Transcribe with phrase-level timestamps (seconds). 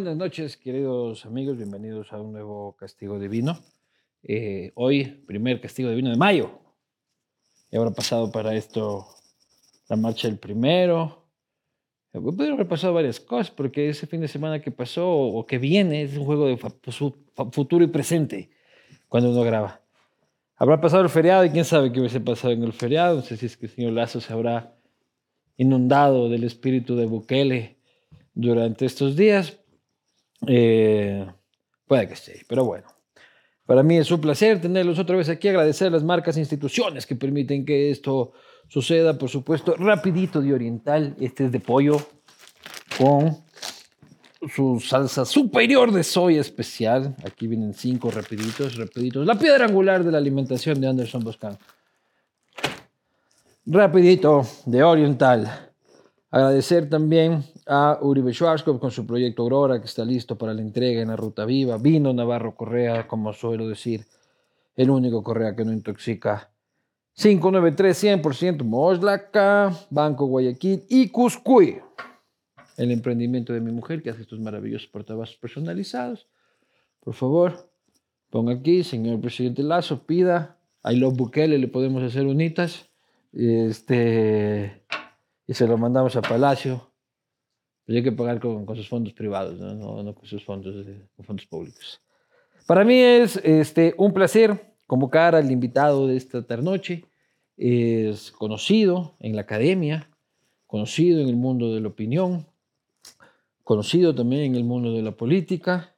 [0.00, 1.56] buenas noches, queridos amigos.
[1.56, 3.58] Bienvenidos a un nuevo Castigo Divino.
[4.22, 6.60] Eh, hoy, primer Castigo Divino de mayo.
[7.72, 9.08] Y habrá pasado para esto
[9.88, 11.26] la marcha del primero.
[12.12, 16.02] Puedo haber pasado varias cosas, porque ese fin de semana que pasó o que viene
[16.02, 16.56] es un juego de
[17.50, 18.50] futuro y presente
[19.08, 19.80] cuando uno graba.
[20.54, 23.16] Habrá pasado el feriado y quién sabe qué hubiese pasado en el feriado.
[23.16, 24.76] No sé si es que el señor Lazo se habrá
[25.56, 27.78] inundado del espíritu de Bukele
[28.32, 29.57] durante estos días.
[30.46, 31.26] Eh,
[31.86, 32.86] puede que sí, pero bueno.
[33.66, 37.04] Para mí es un placer tenerlos otra vez aquí, agradecer a las marcas e instituciones
[37.04, 38.32] que permiten que esto
[38.66, 41.98] suceda, por supuesto, rapidito de Oriental, este es de pollo
[42.96, 43.36] con
[44.54, 47.14] su salsa superior de soya especial.
[47.24, 49.26] Aquí vienen cinco rapiditos, rapiditos.
[49.26, 51.58] La piedra angular de la alimentación de Anderson Boscan.
[53.66, 55.72] Rapidito de Oriental.
[56.30, 61.02] Agradecer también a Uribe Schwarzkopf con su proyecto Aurora, que está listo para la entrega
[61.02, 61.76] en la Ruta Viva.
[61.76, 64.06] Vino Navarro Correa, como suelo decir,
[64.74, 66.50] el único Correa que no intoxica.
[67.14, 71.80] 593 100% Moslaca, Banco Guayaquil y Cuscuy.
[72.76, 76.28] El emprendimiento de mi mujer que hace estos maravillosos portavasos personalizados.
[77.00, 77.70] Por favor,
[78.30, 80.58] ponga aquí, señor presidente Lazo, pida.
[80.82, 82.88] A los Bukele le podemos hacer unitas.
[83.32, 84.84] Este
[85.46, 86.92] y se lo mandamos a Palacio.
[87.88, 90.14] Pero hay que pagar con, sus fondos privados, ¿no?
[90.14, 90.84] Con sus fondos,
[91.16, 92.02] con fondos públicos.
[92.66, 97.06] Para mí es este, un placer convocar al invitado de esta noche.
[97.56, 100.10] Es conocido en la academia,
[100.66, 102.46] conocido en el mundo de la opinión,
[103.64, 105.96] conocido también en el mundo de la política,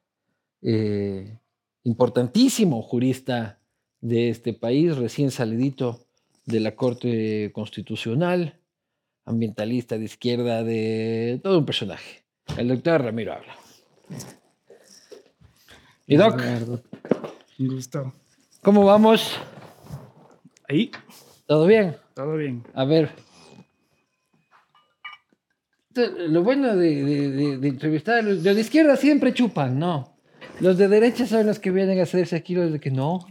[0.63, 1.39] eh,
[1.83, 3.59] importantísimo jurista
[4.01, 5.99] de este país, recién salidito
[6.47, 8.60] de la Corte Constitucional,
[9.25, 12.25] ambientalista de izquierda, de todo un personaje.
[12.57, 13.55] El doctor Ramiro habla.
[16.07, 16.41] Y Doc.
[17.59, 18.13] Un gusto.
[18.63, 19.39] ¿Cómo vamos?
[20.69, 20.91] Ahí.
[21.47, 21.97] ¿Todo bien?
[22.15, 22.65] Todo bien.
[22.75, 23.11] A ver.
[25.95, 30.17] Lo bueno de, entrevistar a los, de izquierda siempre chupan, ¿no?
[30.61, 33.27] Los de derecha son los que vienen a hacerse aquí los de que no.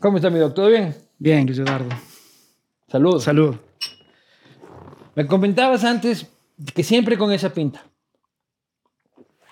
[0.00, 0.54] ¿Cómo está mi doctor?
[0.54, 0.94] ¿Todo bien?
[1.18, 1.88] Bien, Luis Eduardo.
[2.92, 3.20] Salud.
[3.20, 3.56] Salud.
[5.14, 6.30] Me comentabas antes
[6.74, 7.86] que siempre con esa pinta.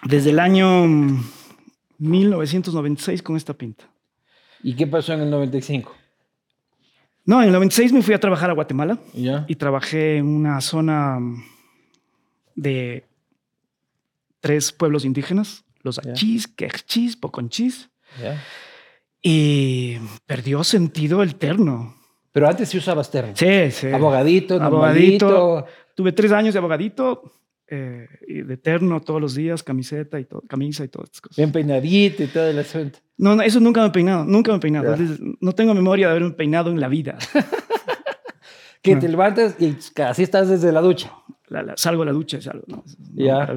[0.03, 0.87] Desde el año
[1.97, 3.91] 1996 con esta pinta.
[4.63, 5.97] ¿Y qué pasó en el 95?
[7.25, 9.47] No, en el 96 me fui a trabajar a Guatemala ¿Ya?
[9.49, 11.19] y trabajé en una zona
[12.55, 13.07] de
[14.41, 17.89] tres pueblos indígenas, los Achís, Quechís, Poconchís.
[19.23, 19.97] Y
[20.27, 22.00] perdió sentido el terno.
[22.33, 23.33] Pero antes sí usabas terno.
[23.35, 23.89] Sí, sí.
[23.89, 25.67] Abogadito, abogadito.
[25.95, 27.41] Tuve tres años de abogadito,
[27.73, 31.37] eh, y de terno todos los días, camiseta y todo, camisa y todas estas cosas.
[31.37, 32.99] Bien peinadito y todo el asunto.
[33.17, 34.97] No, no, eso nunca me he peinado, nunca me he peinado.
[35.41, 37.17] No tengo memoria de haberme peinado en la vida.
[38.83, 41.13] que te levantas y así estás desde la ducha.
[41.77, 42.65] salgo a la ducha y salgo.
[42.67, 42.83] No,
[43.15, 43.55] ya.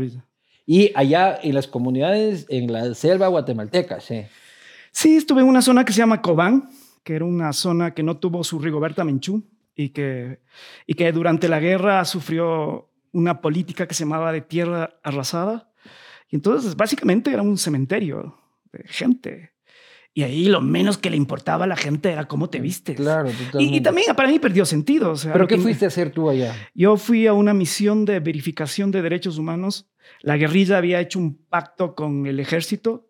[0.68, 4.26] Y allá en las comunidades, en la selva guatemalteca, sí.
[4.92, 6.70] Sí, estuve en una zona que se llama Cobán,
[7.04, 9.44] que era una zona que no tuvo su Rigoberta Menchú
[9.76, 10.40] y que,
[10.88, 15.72] y que durante la guerra sufrió una política que se llamaba de tierra arrasada.
[16.30, 18.38] Y entonces básicamente era un cementerio
[18.72, 19.54] de gente.
[20.16, 22.98] Y ahí lo menos que le importaba a la gente era cómo te vistes.
[22.98, 25.12] Claro, y, y, también para mí perdió sentido.
[25.12, 26.56] O sea, ¿Pero qué fuiste a hacer tú allá?
[26.76, 29.90] Yo fui a una misión de verificación de derechos humanos.
[30.22, 33.08] La guerrilla había hecho un pacto con el ejército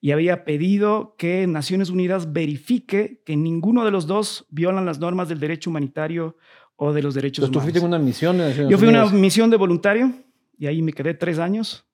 [0.00, 5.28] y había pedido que Naciones Unidas verifique que ninguno de los dos violan las normas
[5.28, 6.36] del derecho humanitario
[6.76, 7.54] o de los derechos humanos.
[7.54, 10.12] ¿Tú fuiste en una misión de Yo fui una misión de voluntario
[10.58, 11.86] y ahí me quedé tres años.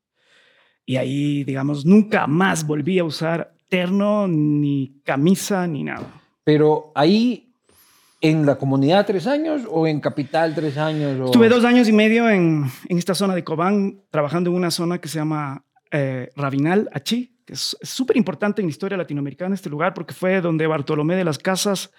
[0.84, 6.20] Y ahí, digamos, nunca más volví a usar terno, ni camisa, ni nada.
[6.44, 7.54] Pero ahí,
[8.20, 11.20] en la comunidad tres años o en capital tres años?
[11.20, 11.24] O...
[11.26, 15.00] Estuve dos años y medio en, en esta zona de Cobán, trabajando en una zona
[15.00, 19.70] que se llama eh, Rabinal, Achí, que es súper importante en la historia latinoamericana este
[19.70, 21.90] lugar porque fue donde Bartolomé de las Casas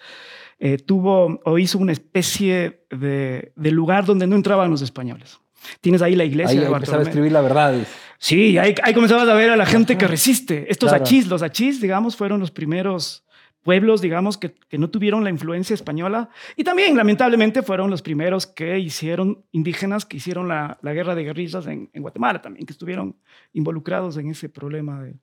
[0.58, 5.38] eh, tuvo o hizo una especie de, lugar donde no entraban los españoles.
[5.80, 7.04] Tienes ahí la iglesia ahí, de Bartolomé.
[7.04, 7.74] a escribir la verdad.
[8.18, 10.66] Sí, ahí, ahí comenzabas a ver a la gente que resiste.
[10.70, 13.24] Estos achís, los achís, digamos, fueron los primeros
[13.64, 16.28] pueblos, digamos, que, que, no tuvieron la influencia española.
[16.54, 21.24] Y también, lamentablemente, fueron los primeros que hicieron, indígenas, que hicieron la, la guerra de
[21.24, 23.16] guerrillas en, en, Guatemala también, que estuvieron
[23.52, 25.14] involucrados en ese problema de,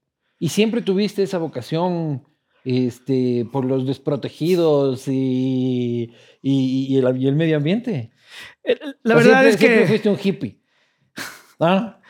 [0.41, 2.23] ¿Y siempre tuviste esa vocación
[2.65, 8.09] este, por los desprotegidos y, y, el, medio ambiente?
[9.03, 9.85] La verdad es que...
[9.85, 10.59] fuiste un hippie.
[11.59, 12.01] ¿Ah?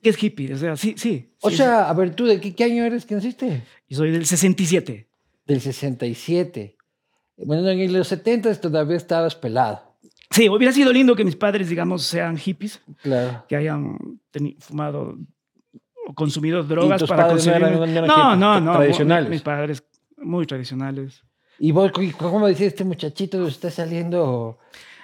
[0.00, 0.54] ¿Qué es hippie?
[0.54, 1.34] O sea, sí, sí.
[1.42, 3.64] O sí, sea, a ver, ¿tú de qué, qué año eres que naciste?
[3.86, 5.06] Y soy del 67.
[5.44, 6.78] Del 67.
[7.36, 9.94] Bueno, en los 70 todavía estabas pelado.
[10.30, 13.44] Sí, hubiera sido lindo que mis padres, digamos, sean hippies, Claro.
[13.46, 13.98] que hayan
[14.60, 15.18] fumado
[16.14, 17.60] consumido drogas tus para no conseguir...
[17.60, 18.72] no eran no, no, no.
[18.78, 19.30] tradicionales.
[19.30, 19.84] Mis padres
[20.18, 21.22] muy tradicionales.
[21.58, 24.58] Y vos, ¿cómo decís este muchachito está saliendo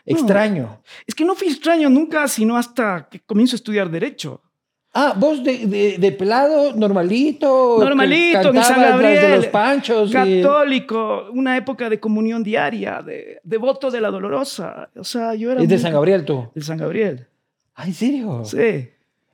[0.05, 0.81] extraño?
[1.06, 4.43] Es que no fui extraño nunca, sino hasta que comienzo a estudiar Derecho.
[4.93, 7.76] Ah, vos de, de, de pelado, normalito.
[7.79, 9.37] Normalito, en San las de Gabriel.
[9.37, 10.11] los panchos.
[10.11, 14.91] y- Católico, una época de comunión diaria, de devoto de la dolorosa.
[14.97, 15.62] O sea, yo era...
[15.62, 16.50] Es de muy- San Gabriel tú.
[16.55, 17.29] De San Gabriel,
[17.76, 18.43] Ah, ¿en serio?
[18.44, 18.88] sí.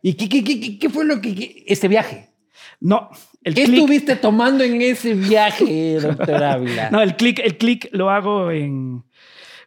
[0.09, 2.31] ¿Y qué, qué, qué, qué- fue lo que, que- este viaje?
[2.79, 3.11] No,
[3.43, 3.79] el ¿Qué clic...
[3.79, 6.91] estuviste tomando en ese viaje, doctor Ávila?
[6.91, 9.03] No, el clic el clic lo hago en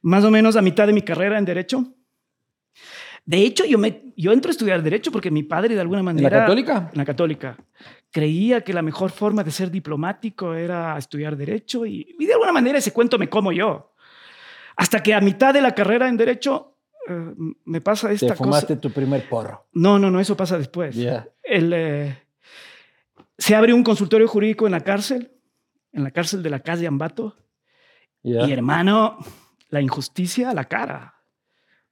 [0.02, 1.84] más o menos a mitad de mi carrera en Derecho.
[3.26, 6.06] De hecho, yo, me, yo entro a estudiar Derecho porque mi padre, de alguna ¿En
[6.06, 6.30] manera.
[6.30, 6.90] la católica?
[6.94, 7.58] En la Católica.
[8.12, 12.54] Creía que la mejor forma de ser diplomático era estudiar Derecho y, y de alguna
[12.54, 13.94] manera ese cuento me como yo.
[14.78, 16.78] Hasta que a mitad de la carrera en Derecho
[17.10, 17.34] eh,
[17.66, 18.82] me pasa esta Te fumaste cosa.
[18.82, 19.68] tu primer porro.
[19.74, 20.96] No, no, no, eso pasa después.
[21.44, 22.18] El, eh,
[23.38, 25.32] se abre un consultorio jurídico en la cárcel,
[25.92, 27.36] en la cárcel de la calle Ambato.
[28.22, 28.46] Ya.
[28.48, 29.18] Y hermano,
[29.70, 31.16] la injusticia a la cara.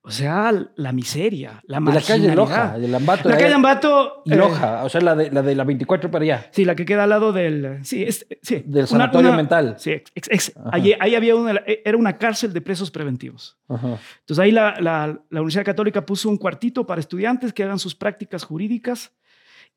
[0.08, 2.80] O sea, la miseria, la De la calle Loja, marginalidad.
[2.80, 3.30] del Ambato.
[3.30, 3.56] La de calle allá.
[3.56, 4.22] Ambato.
[4.26, 6.48] Y eh, Loja, o sea, la de, la de la 24 para allá.
[6.52, 7.80] sí, la que queda al lado del.
[7.84, 8.64] Sí, es- sí.
[8.66, 9.76] Del sanatorio mental.
[9.78, 11.62] Sí, ex- ex- allí, ahí había una.
[11.84, 13.58] Era una cárcel de presos preventivos.
[13.68, 13.98] Ajá.
[14.22, 17.94] Entonces ahí la, la- la Universidad Católica puso un cuartito para estudiantes que hagan sus
[17.94, 19.12] prácticas jurídicas.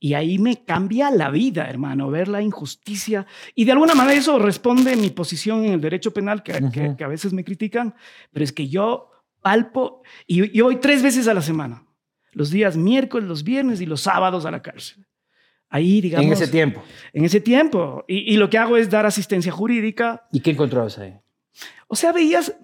[0.03, 3.27] Y ahí me cambia la vida, hermano, ver la injusticia.
[3.55, 7.05] Y de alguna manera eso responde mi posición en el derecho penal, que, que- que
[7.05, 7.95] a veces me critican,
[8.33, 9.10] pero es que yo
[9.41, 11.87] palpo y yo voy tres veces a la semana.
[12.33, 15.05] Los días miércoles, los viernes y los sábados a la cárcel.
[15.69, 16.27] Ahí, digamos.
[16.27, 16.83] En ese tiempo.
[17.13, 18.05] En ese tiempo.
[18.09, 20.27] Y, y lo que hago es dar asistencia jurídica.
[20.33, 21.15] ¿Y qué encontrabas ahí?
[21.89, 22.57] O sea, veías,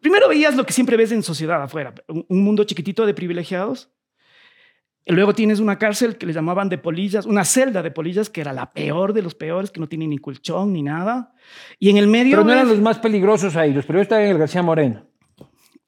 [0.00, 3.90] primero veías lo que siempre ves en sociedad afuera, un, un mundo chiquitito de privilegiados.
[5.06, 8.52] Luego tienes una cárcel que le llamaban de polillas, una celda de polillas que era
[8.52, 11.34] la peor de los peores, que no tiene ni colchón ni nada.
[11.80, 12.36] Y en el medio...
[12.36, 13.72] Pero no eran los más peligrosos ahí.
[13.72, 15.09] Los primeros estaban en el García Moreno.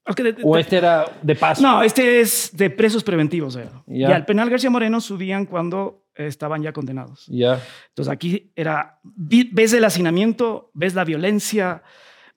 [0.05, 1.61] Ok, de- de- O este era de paso.
[1.61, 3.55] No, este es de presos preventivos.
[3.55, 3.83] era.
[3.87, 4.09] Ya.
[4.09, 7.25] Y al penal García Moreno subían cuando estaban ya condenados.
[7.27, 7.61] Ya.
[7.89, 11.81] Entonces aquí era, ves el hacinamiento, ves la violencia,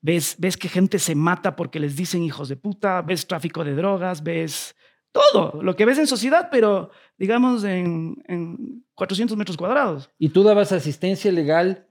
[0.01, 3.75] ves, ves que gente se mata porque les dicen hijos de puta, ves tráfico de
[3.75, 4.77] drogas, ves
[5.13, 10.09] todo lo que ves en sociedad, pero digamos en, en 400 metros cuadrados.
[10.19, 11.87] ¿Y tú dabas asistencia legal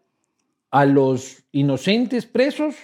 [0.72, 2.76] a los inocentes presos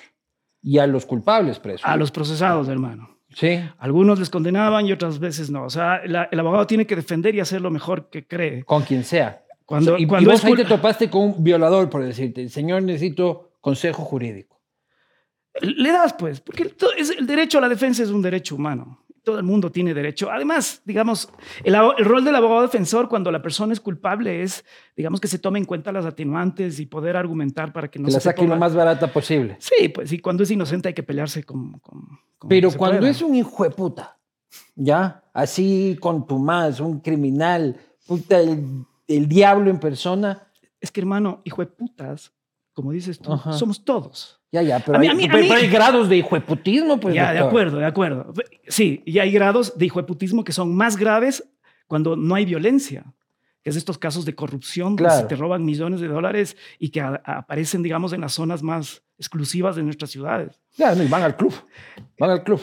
[0.61, 1.81] y a los culpables presos?
[1.85, 3.17] A los procesados, hermano.
[3.33, 3.59] Sí.
[3.79, 5.63] Algunos les condenaban y otras veces no.
[5.63, 8.63] O sea, la- el abogado tiene que defender y hacer lo mejor que cree.
[8.65, 9.43] Con quien sea.
[9.65, 12.83] Cuando, y, y cuando vos es ahí te topaste con un violador, por decirte, señor,
[12.83, 14.59] necesito consejo jurídico.
[15.61, 16.73] Le das, pues, porque
[17.17, 19.00] el derecho a la defensa es un derecho humano.
[19.23, 20.31] Todo el mundo tiene derecho.
[20.31, 21.29] Además, digamos,
[21.63, 24.65] el, rol del abogado defensor cuando la persona es culpable es,
[24.97, 28.13] digamos, que se tome en cuenta las atenuantes y poder argumentar para que no que
[28.13, 29.57] la se te saque lo más barata posible.
[29.59, 31.73] Sí, pues, y cuando es inocente hay que pelearse con...
[31.79, 33.11] con- con Pero cuando pueda.
[33.11, 34.17] es un hijo de puta,
[34.75, 35.23] ¿ya?
[35.33, 38.65] Así con un criminal, puta, el,
[39.07, 40.47] el diablo en persona,
[40.79, 42.33] Es que, hermano, hijo de putas,
[42.81, 43.53] como dices tú, Ajá.
[43.53, 44.39] somos todos.
[44.51, 46.41] ya, ya, pero, A mí- hay, mí- pero- mí- pero hay grados de hijo de
[46.41, 47.13] putismo, pues.
[47.15, 48.33] ya, de acuerdo, de acuerdo.
[48.67, 51.43] Sí, y hay grados de hijueputismo que son más graves
[51.87, 53.05] cuando no hay violencia.
[53.63, 55.21] Que es estos casos de corrupción donde Claro.
[55.21, 59.03] se te roban millones de dólares y que a- aparecen, digamos, en las zonas más
[59.19, 60.59] exclusivas de nuestras ciudades.
[60.77, 61.53] Ya, no, y van al club.
[62.17, 62.59] Van al club.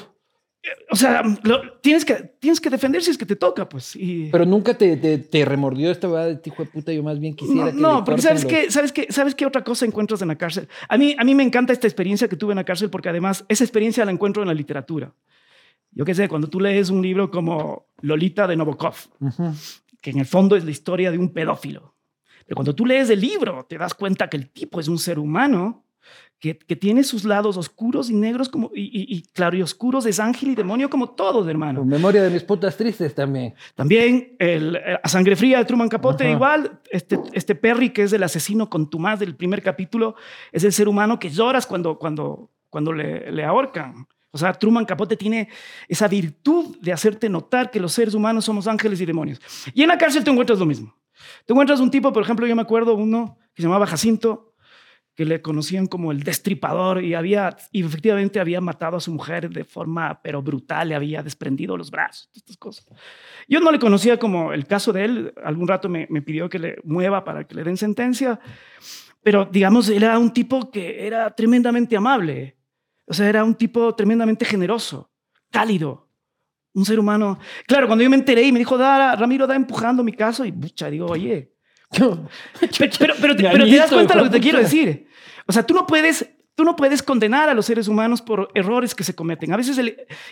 [0.90, 3.94] O sea, lo- tienes, que, tienes que defender si es que te toca, pues.
[3.96, 6.92] Y, Pero nunca te, te, te remordió esta verdad de hijo de puta.
[6.92, 7.76] Yo más bien quisiera no, que.
[7.80, 10.68] no, porque sabes los- qué, sabes qué, sabes qué otra cosa encuentras en la cárcel.
[10.88, 13.44] A mí, a mí me encanta esta experiencia que tuve en la cárcel porque además
[13.48, 15.12] esa experiencia la encuentro en la literatura.
[15.92, 18.94] Yo qué sé, cuando tú lees un libro como Lolita de Nabokov,
[20.00, 21.94] que en el fondo es la historia de un pedófilo.
[22.46, 25.18] Pero cuando tú lees el libro, te das cuenta que el tipo es un ser
[25.18, 25.84] humano
[26.40, 30.50] que, que tiene sus lados oscuros y negros como, y, y, y claroscuros, es ángel
[30.50, 31.80] y demonio como todos, hermano.
[31.80, 33.54] Con memoria de mis putas tristes también.
[33.74, 36.32] También el, eh, a sangre fría de Truman Capote, Ajá.
[36.32, 40.14] igual, este, este Perry, que es el asesino contumaz del primer capítulo,
[40.52, 44.06] es el ser humano que lloras cuando, cuando, cuando le, le ahorcan.
[44.30, 45.48] O sea, Truman Capote tiene
[45.88, 49.40] esa virtud de hacerte notar que los seres humanos somos ángeles y demonios.
[49.74, 50.94] Y en la cárcel te encuentras lo mismo.
[51.46, 54.54] Te encuentras un tipo, por ejemplo, yo me acuerdo uno que se llamaba Jacinto,
[55.18, 59.50] que le conocían como el destripador y había y efectivamente había matado a su mujer
[59.50, 62.86] de forma pero brutal, le había desprendido los brazos, estas cosas.
[63.48, 66.60] Yo no le conocía como el caso de él, algún rato me, me pidió que
[66.60, 68.38] le mueva para que le den sentencia,
[69.20, 72.56] pero digamos, era un tipo que era tremendamente amable,
[73.04, 75.10] o sea, era un tipo tremendamente generoso,
[75.50, 76.08] cálido,
[76.74, 77.40] un ser humano.
[77.66, 80.52] Claro, cuando yo me enteré y me dijo, da, Ramiro da empujando mi caso, y
[80.52, 81.57] pucha, digo, oye.
[81.90, 82.28] Pero,
[82.98, 85.06] pero, pero, te, pero te das cuenta de lo que te quiero decir.
[85.46, 88.94] O sea, tú no puedes, tú no puedes condenar a los seres humanos por errores
[88.94, 89.52] que se cometen.
[89.52, 89.80] A veces,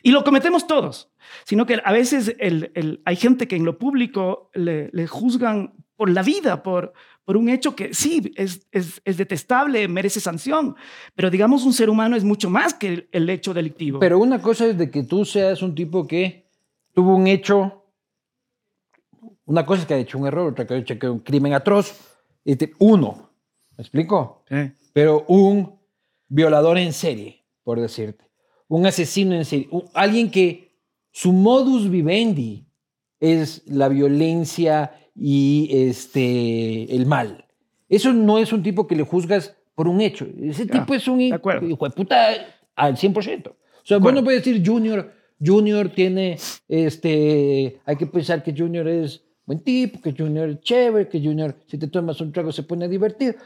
[0.03, 1.11] y lo cometemos todos,
[1.45, 5.73] sino que a veces el, el, hay gente que en lo público le, le juzgan
[5.97, 6.93] por la vida, por,
[7.25, 10.77] por un hecho que sí, es, es, es, detestable, merece sanción,
[11.15, 13.99] pero digamos un ser humano es mucho más que el, el, hecho delictivo.
[13.99, 16.49] Pero una cosa es de que tú seas un tipo que
[16.95, 17.86] tuvo un hecho,
[19.47, 21.95] una cosa es que ha hecho un error, otra cosa es que un crimen atroz,
[22.45, 23.31] este, uno,
[23.77, 24.45] ¿me explico?
[24.49, 24.73] Sí.
[24.93, 25.79] Pero un
[26.29, 28.25] violador en serie, por decirte,
[28.69, 30.77] un asesino en serie, un, alguien que
[31.13, 32.67] su modus vivendi
[33.21, 37.47] es la violencia y este, el mal.
[37.89, 40.27] Eso no es un tipo que le juzgas por un hecho.
[40.43, 42.29] Ese Ya, tipo es un hijo de puta
[42.75, 43.49] al 100%.
[43.49, 44.21] O sea, vos acuerdo.
[44.21, 45.13] no puedes decir Junior,
[45.43, 46.39] Junior tiene,
[46.69, 51.57] este, hay que pensar que Junior es buen tipo, que Junior es chévere, que Junior,
[51.67, 53.37] si te tomas un trago, se pone a divertir.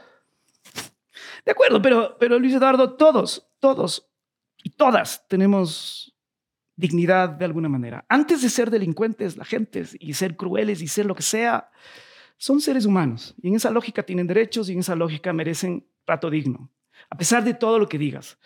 [1.45, 4.07] De acuerdo, pero, pero Luis Eduardo, todos, todos
[4.63, 6.13] y todas tenemos
[6.75, 8.05] dignidad de alguna manera.
[8.09, 11.69] Antes de ser delincuentes, la gente y ser crueles y ser lo que sea,
[12.37, 13.35] son seres humanos.
[13.41, 16.71] Y en esa lógica tienen derechos y en esa lógica merecen trato digno.
[17.13, 18.37] A pesar de todo lo que digas.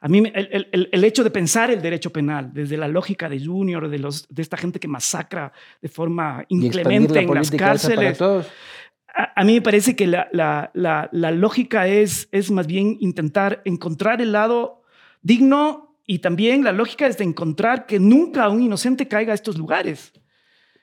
[0.00, 3.42] A mí el, el- el hecho de pensar el derecho penal desde la lógica de
[3.44, 8.20] Junior, de, los, de esta gente que masacra de forma inclemente la en las cárceles,
[8.20, 12.98] a, a mí me parece que la, la- la- la lógica es, es más bien
[13.00, 14.82] intentar encontrar el lado
[15.22, 19.56] digno y también la lógica es de encontrar que nunca un inocente caiga a estos
[19.56, 20.12] lugares.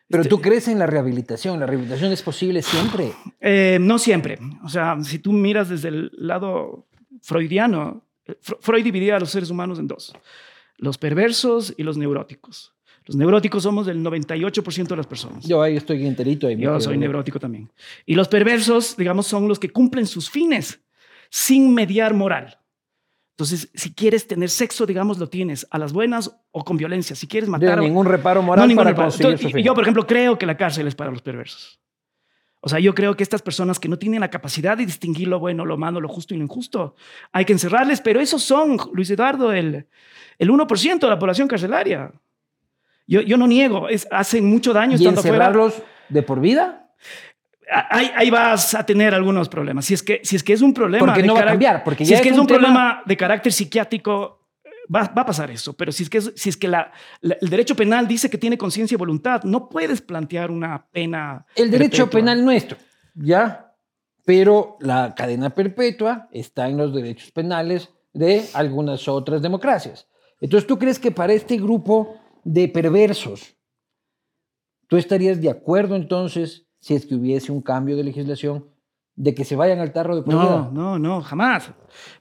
[0.09, 1.59] Pero Este- tú crees en la rehabilitación.
[1.59, 3.11] La rehabilitación es posible siempre.
[3.41, 4.39] Eh, no siempre.
[4.63, 6.87] O sea, si tú miras desde el lado
[7.21, 10.13] freudiano, eh, Fre- Freud dividía a los seres humanos en dos,
[10.77, 12.73] los perversos y los neuróticos.
[13.05, 15.45] Los neuróticos somos del 98% de las personas.
[15.47, 16.45] Yo ahí estoy enterito.
[16.47, 17.71] Ahí Yo soy neurótico también.
[18.05, 20.81] Y los perversos, digamos, son los que cumplen sus fines
[21.29, 22.59] sin mediar moral.
[23.37, 27.15] Entonces, si quieres tener sexo, digamos, lo tienes a las buenas o con violencia.
[27.15, 27.69] Si quieres No matar...
[27.75, 29.13] tiene o- ningún reparo no, moral ningún para reparo.
[29.13, 29.63] Entonces, fin.
[29.63, 31.79] Yo, por ejemplo, creo que la cárcel es para los perversos.
[32.67, 35.39] O sea, yo creo que estas personas que no tienen la capacidad de distinguir lo
[35.39, 36.95] bueno, lo malo, lo justo y lo injusto,
[37.31, 39.87] hay que encerrarles, pero esos son, Luis Eduardo, el,
[40.37, 42.11] el 1% de la población carcelaria.
[43.07, 46.89] Yo, yo no niego, es, hacen mucho daño ¿Y estando encerrarlos de por vida?
[47.89, 49.85] ahí, ahí vas a tener algunos problemas.
[49.85, 51.05] Si es que, si es, que es un problema.
[51.05, 52.59] Porque de no va a cambiar, porque si ya es que es es un tema-
[52.59, 54.36] problema de carácter psiquiátrico,
[54.93, 55.73] va, va a pasar eso.
[55.73, 56.91] Pero si es que, si es que la-
[57.21, 61.45] la- el derecho penal dice que tiene conciencia y voluntad, no puedes plantear una pena.
[61.55, 62.19] El derecho perpetua.
[62.19, 62.77] penal nuestro,
[63.15, 63.73] ¿ya?
[64.25, 70.07] Pero la cadena perpetua está en los derechos penales de algunas otras democracias.
[70.41, 73.55] Entonces, ¿tú crees que para este grupo de perversos,
[74.87, 78.69] tú estarías de acuerdo entonces, si es que hubiese un cambio de legislación,
[79.19, 80.69] de que se vayan al tarro de por No, vida?
[80.71, 81.71] no, no, jamás.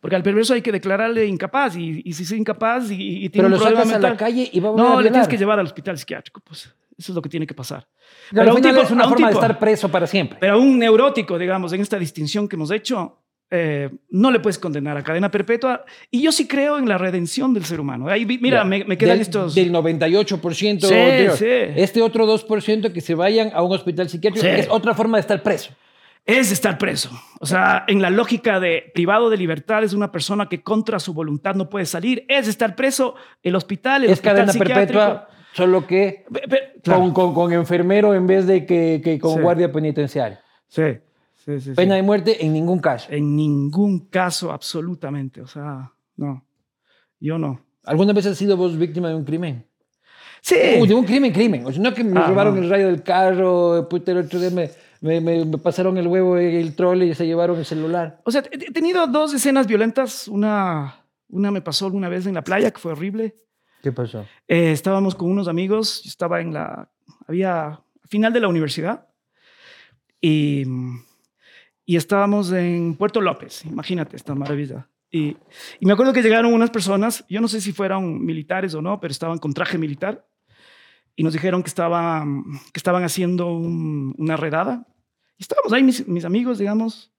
[0.01, 2.95] Porque al perverso hay que declararle incapaz y, y si es incapaz y,
[3.27, 4.99] y tiene Pero un lo problema sacas a la calle y va a volver no,
[4.99, 6.41] a le tienes que llevar al hospital psiquiátrico.
[6.43, 7.87] Pues eso es lo que tiene que pasar.
[8.33, 10.39] Pero a un tipo- es una un forma de estar preso para siempre.
[10.41, 13.19] Pero a un neurótico, digamos, en esta distinción que hemos hecho,
[13.51, 15.85] eh, no le puedes condenar a cadena perpetua.
[16.11, 18.09] Y yo sí creo en la redención del ser humano.
[18.09, 19.55] Ahí, mira, me, me quedan del, estos...
[19.55, 21.37] Del 98% Sí, anterior.
[21.37, 21.45] sí.
[21.77, 24.53] Este otro 2% que se vayan a un hospital psiquiátrico Sí.
[24.53, 25.73] es otra forma de estar preso.
[26.27, 27.11] Es estar preso.
[27.41, 31.15] O sea, en la lógica de privado de libertad es una persona que contra su
[31.15, 32.25] voluntad no puede salir.
[32.29, 33.15] Es estar preso.
[33.45, 37.01] El hospital, el es hospital cadena perpetua, solo que Pe- pe- claro.
[37.03, 39.41] con, con- con enfermero en vez de que, que con Sí.
[39.41, 40.41] guardia penitenciaria.
[40.67, 40.83] Sí,
[41.45, 41.71] sí, sí.
[41.75, 43.07] Pena de muerte en ningún caso.
[43.13, 45.41] En ningún caso, absolutamente.
[45.43, 46.45] O sea, no.
[47.21, 47.61] Yo no.
[47.85, 49.65] ¿Alguna vez has sido vos víctima de un crimen?
[50.41, 50.57] Sí.
[50.57, 51.65] De un crimen, crimen.
[51.67, 52.63] O sea, no que me Ah, robaron no.
[52.63, 56.39] el rayo del carro, puta, el otro día me, me- me- me pasaron el huevo
[56.39, 58.21] en el trole y se llevaron el celular.
[58.25, 60.29] O sea, he he tenido dos escenas violentas.
[60.29, 60.97] Una,
[61.29, 63.37] una me pasó alguna vez en la playa, que fue horrible.
[63.83, 64.27] ¿Qué pasó?
[64.49, 66.91] Eh, estábamos con unos amigos, yo estaba en la,
[67.29, 69.07] había, final de la universidad,
[70.21, 70.65] y,
[71.85, 74.89] y estábamos en Puerto López, imagínate esta maravilla.
[75.11, 75.37] Y,
[75.79, 78.99] y me acuerdo que llegaron unas personas, yo no sé si fueron militares o no,
[78.99, 80.27] pero estaban con traje militar,
[81.17, 84.87] y nos dijeron que, estaban que estaban haciendo un- una redada.
[85.39, 87.13] Y estábamos ahí, mis, mis amigos, digamos,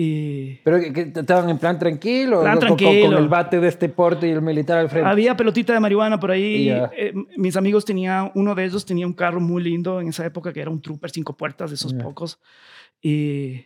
[0.00, 2.42] Y ¿Pero que, que estaban en plan tranquilo?
[2.42, 3.10] Plan o con- con- tranquilo.
[3.16, 5.08] Con, el bate de este porte y el militar al frente.
[5.10, 6.68] había pelotita de marihuana por ahí.
[6.70, 10.52] Eh, mis amigos tenían, uno de ellos tenía un carro muy lindo en esa época
[10.52, 11.98] que era un Trooper cinco puertas, de esos Ya.
[12.04, 12.38] pocos.
[13.02, 13.64] Y,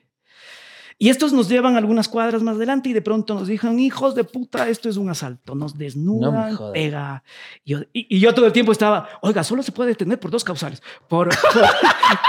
[1.03, 4.23] y estos nos llevan algunas cuadras más adelante y de pronto nos dijeron, hijos de
[4.23, 5.57] puta, esto es un asalto.
[5.57, 6.73] Nos desnudan, jodas.
[6.73, 7.25] pega.
[7.65, 10.31] Y yo, y- y yo todo el tiempo estaba, oiga, solo se puede detener por
[10.31, 10.81] dos causales.
[11.09, 11.63] Por, por,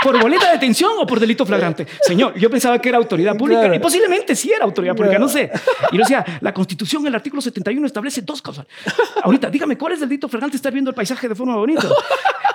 [0.13, 1.85] por boleta de detención o por delito flagrante.
[2.01, 3.75] Señor, yo pensaba que era autoridad pública Claro.
[3.75, 5.51] y posiblemente sí era autoridad pública, no sé.
[5.91, 8.71] Y yo decía, la Constitución, el artículo 71 establece dos causales.
[9.23, 11.87] Ahorita, dígame, ¿cuál es el delito flagrante estar viendo el paisaje de forma bonita?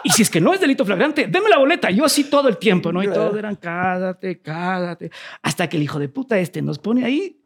[0.04, 1.90] Y si es que no es delito flagrante, deme la boleta.
[1.90, 3.02] Yo así todo el tiempo, ¿no?
[3.02, 5.10] Y todos eran, cállate, cállate.
[5.42, 7.40] Hasta que el hijo de puta este nos pone ahí,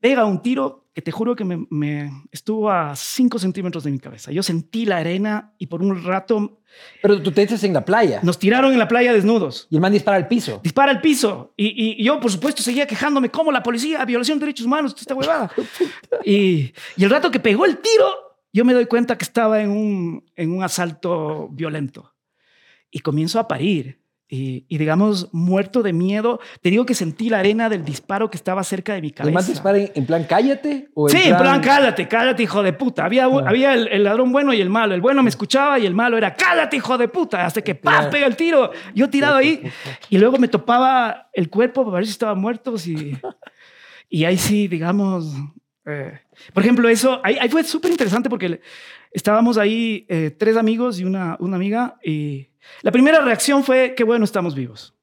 [0.00, 4.00] pega un tiro que te juro que me, me estuvo a 5 centímetros de mi
[4.00, 4.32] cabeza.
[4.32, 6.60] Yo sentí la arena y por un rato
[7.00, 8.18] Pero tú te echas en la playa.
[8.24, 9.68] nos tiraron en la playa desnudos.
[9.70, 10.60] Y el man dispara al piso.
[10.62, 11.52] Dispara al piso.
[11.56, 14.94] Y, y- y yo, por supuesto, seguía quejándome como la policía, violación de derechos humanos,
[14.98, 15.50] esta huevada.
[16.24, 19.70] y, y el rato que pegó el tiro, yo me doy cuenta que estaba en
[19.70, 22.14] un, en un asalto violento.
[22.90, 24.00] Y comienzo a parir.
[24.30, 26.38] Y, y, digamos, muerto de miedo.
[26.60, 29.32] Te digo que sentí la arena del disparo que estaba cerca de mi ¿El cabeza.
[29.34, 30.90] man dispara en, en plan cállate?
[30.94, 33.06] O Sí, en plan, cállate, cállate, hijo de puta.
[33.06, 33.44] Había, Ah.
[33.46, 34.94] había el, el ladrón bueno y el malo.
[34.94, 37.46] El bueno me escuchaba y el malo era, cállate, hijo de puta.
[37.46, 37.78] Hasta que.
[37.80, 38.10] Claro.
[38.10, 38.70] pega el tiro.
[38.94, 39.62] Yo tirado ahí.
[40.10, 42.76] Y luego me topaba el cuerpo para ver si estaba muerto.
[42.76, 43.12] Si...
[44.10, 45.34] Y ahí sí, digamos.
[45.88, 46.20] Eh,
[46.52, 48.60] por ejemplo, eso, ahí, ahí fue súper interesante porque
[49.10, 51.96] estábamos ahí eh, tres amigos y una, una amiga.
[52.04, 52.48] Y
[52.82, 54.94] la primera reacción fue, qué bueno, estamos vivos.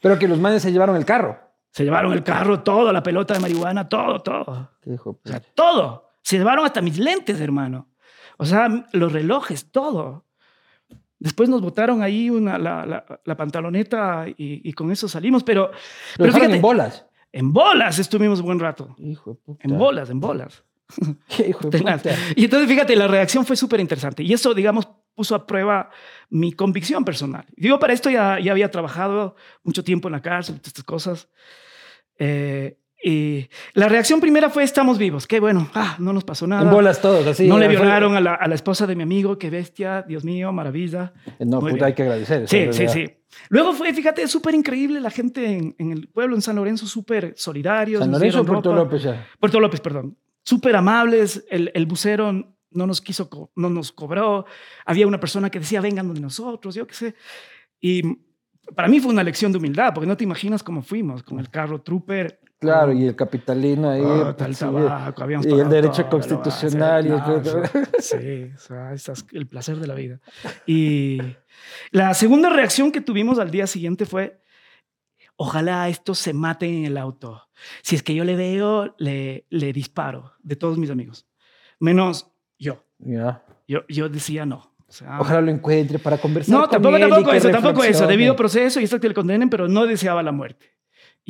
[0.00, 1.38] Pero que los manes se llevaron el carro.
[1.72, 4.72] Se llevaron el carro, todo, la pelota de marihuana, todo, todo.
[4.82, 6.10] Qué hijo de O sea, todo.
[6.22, 7.88] Se llevaron hasta mis lentes, hermano.
[8.38, 10.24] O sea, los relojes, todo.
[11.18, 15.66] Después nos botaron ahí una, la, la- la pantaloneta y, y con eso salimos, pero,
[15.66, 15.72] Lo
[16.16, 17.04] pero fíjate, en bolas.
[17.32, 18.94] En bolas estuvimos un buen rato.
[18.98, 19.64] Hijo de puta.
[19.64, 20.64] En bolas, en bolas.
[21.28, 22.00] Qué hijo de puta.
[22.34, 24.22] Y entonces, fíjate, la reacción fue súper interesante.
[24.22, 25.90] Y eso, digamos, puso a prueba
[26.28, 27.44] mi convicción personal.
[27.56, 31.28] Digo, para esto ya, ya había trabajado mucho tiempo en la cárcel, todas estas cosas.
[32.18, 35.26] Eh, y la reacción primera fue, estamos vivos.
[35.26, 36.62] Qué bueno, ah, no nos pasó nada.
[36.62, 37.46] En bolas todos, así.
[37.46, 40.52] no le violaron a la, a la esposa de mi amigo, qué bestia, Dios mío,
[40.52, 41.12] maravilla.
[41.38, 41.84] No, Muy puta, bien.
[41.84, 42.48] hay que agradecer.
[42.48, 43.06] Sí, sí, sí.
[43.48, 47.34] Luego fue, fíjate, súper increíble la gente en, en el pueblo, en San Lorenzo, súper
[47.36, 48.00] solidarios.
[48.00, 48.84] San Lorenzo o Puerto ropa.
[48.84, 49.26] López ya.
[49.38, 50.16] Puerto López, perdón.
[50.42, 51.44] Súper amables.
[51.48, 54.46] El, el bucero no nos quiso, no nos cobró.
[54.84, 57.14] Había una persona que decía, vengan donde nosotros, yo qué sé.
[57.80, 58.02] Y
[58.74, 61.50] para mí fue una lección de humildad, porque no te imaginas cómo fuimos con el
[61.50, 62.40] carro trooper.
[62.60, 64.02] Claro, y el capitalino ahí.
[64.02, 67.06] Oh, tal sí, tabaco, habíamos y el derecho todo, constitucional.
[67.06, 67.16] y el-.
[67.16, 67.42] No,
[67.98, 70.20] sí, o sea, esas- el placer de la vida.
[70.66, 71.18] Y
[71.90, 74.42] la segunda reacción que tuvimos al día siguiente fue,
[75.36, 77.48] ojalá estos se maten en el auto.
[77.82, 81.26] Si es que yo le veo, le, le disparo de todos mis amigos.
[81.78, 82.84] Menos yo.
[83.66, 84.74] Yo, yo decía no.
[84.86, 86.52] O sea, Ojalá lo encuentre para conversar.
[86.52, 88.06] no, con tampoco, él eso, tampoco eso.
[88.06, 90.66] Debido proceso y esto que le condenen, pero no deseaba la muerte.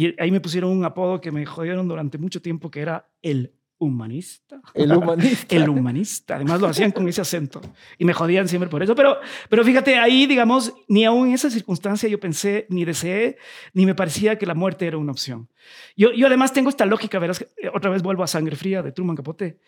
[0.01, 3.53] Y ahí me pusieron un apodo que me jodieron durante mucho tiempo, que era el
[3.77, 4.63] humanista.
[4.73, 5.55] El humanista.
[5.57, 6.37] El humanista.
[6.37, 7.61] Además lo hacían con ese acento.
[7.99, 8.95] Y me jodían siempre por eso.
[8.95, 9.19] Pero,
[9.51, 13.37] pero fíjate, ahí, digamos, ni aún en esa circunstancia yo pensé, ni deseé,
[13.75, 15.51] ni me parecía que la muerte era una opción.
[15.95, 18.93] Yo, yo además tengo esta lógica, verás, eh, otra vez vuelvo a Sangre Fría de
[18.93, 19.59] Truman Capote.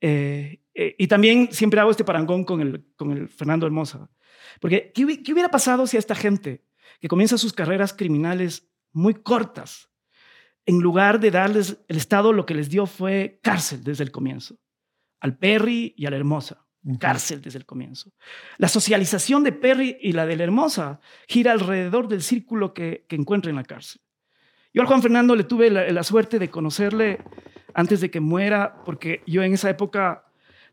[0.00, 4.08] Eh, eh, y también siempre hago este parangón con el, con el Fernando Hermosa.
[4.60, 6.62] Porque, ¿qué, qué hubiera pasado si a esta gente
[7.00, 9.90] que comienza sus carreras criminales muy cortas,
[10.66, 14.56] en lugar de darles el Estado, lo que les dio fue cárcel desde el comienzo?
[15.20, 16.66] Al Perry y a la Hermosa.
[16.98, 18.12] Cárcel desde el comienzo.
[18.58, 23.14] La socialización de Perry y la de la Hermosa gira alrededor del círculo que, que
[23.14, 24.00] encuentra en la cárcel.
[24.74, 27.22] Yo al Juan Fernando le tuve la, la suerte de conocerle
[27.74, 30.24] antes de que muera, porque yo en esa época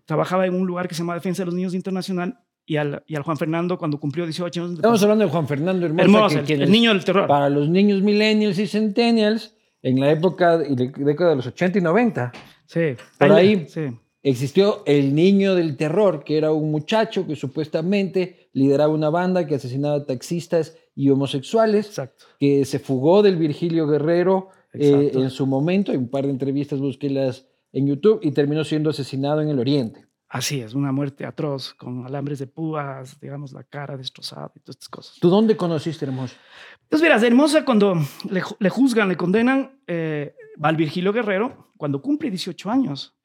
[0.06, 3.16] trabajaba en un lugar que se llama Defensa de los Niños Internacional y al, y
[3.16, 4.74] al Juan Fernando cuando cumplió 18 años.
[4.76, 6.04] Estamos hablando de Juan Fernando Hermosa.
[6.06, 7.26] Hermosa, que el, niño del terror.
[7.28, 12.32] Para los niños millennials y centennials, en la época década de los 80 y 90,
[12.68, 12.82] Sí.
[13.18, 13.88] Por ahí- Sí.
[14.22, 19.56] existió el niño del terror, que era un muchacho que supuestamente lideraba una banda que
[19.56, 22.26] asesinaba taxistas y homosexuales, Exacto.
[22.40, 25.92] que se fugó del Virgilio Guerrero eh, en su momento.
[25.92, 30.06] Hay un par de entrevistas, búsquelas en YouTube, y terminó siendo asesinado en el Oriente.
[30.30, 34.76] Así es, una muerte atroz, con alambres de púas, digamos, la cara destrozada y todas
[34.76, 35.18] estas cosas.
[35.20, 36.36] ¿Tú dónde conociste Hermoso?
[36.84, 37.96] Entonces, verás, Hermosa, cuando
[38.30, 43.18] le, le juzgan, le condenan, eh, va al Virgilio Guerrero, cuando cumple 18 años,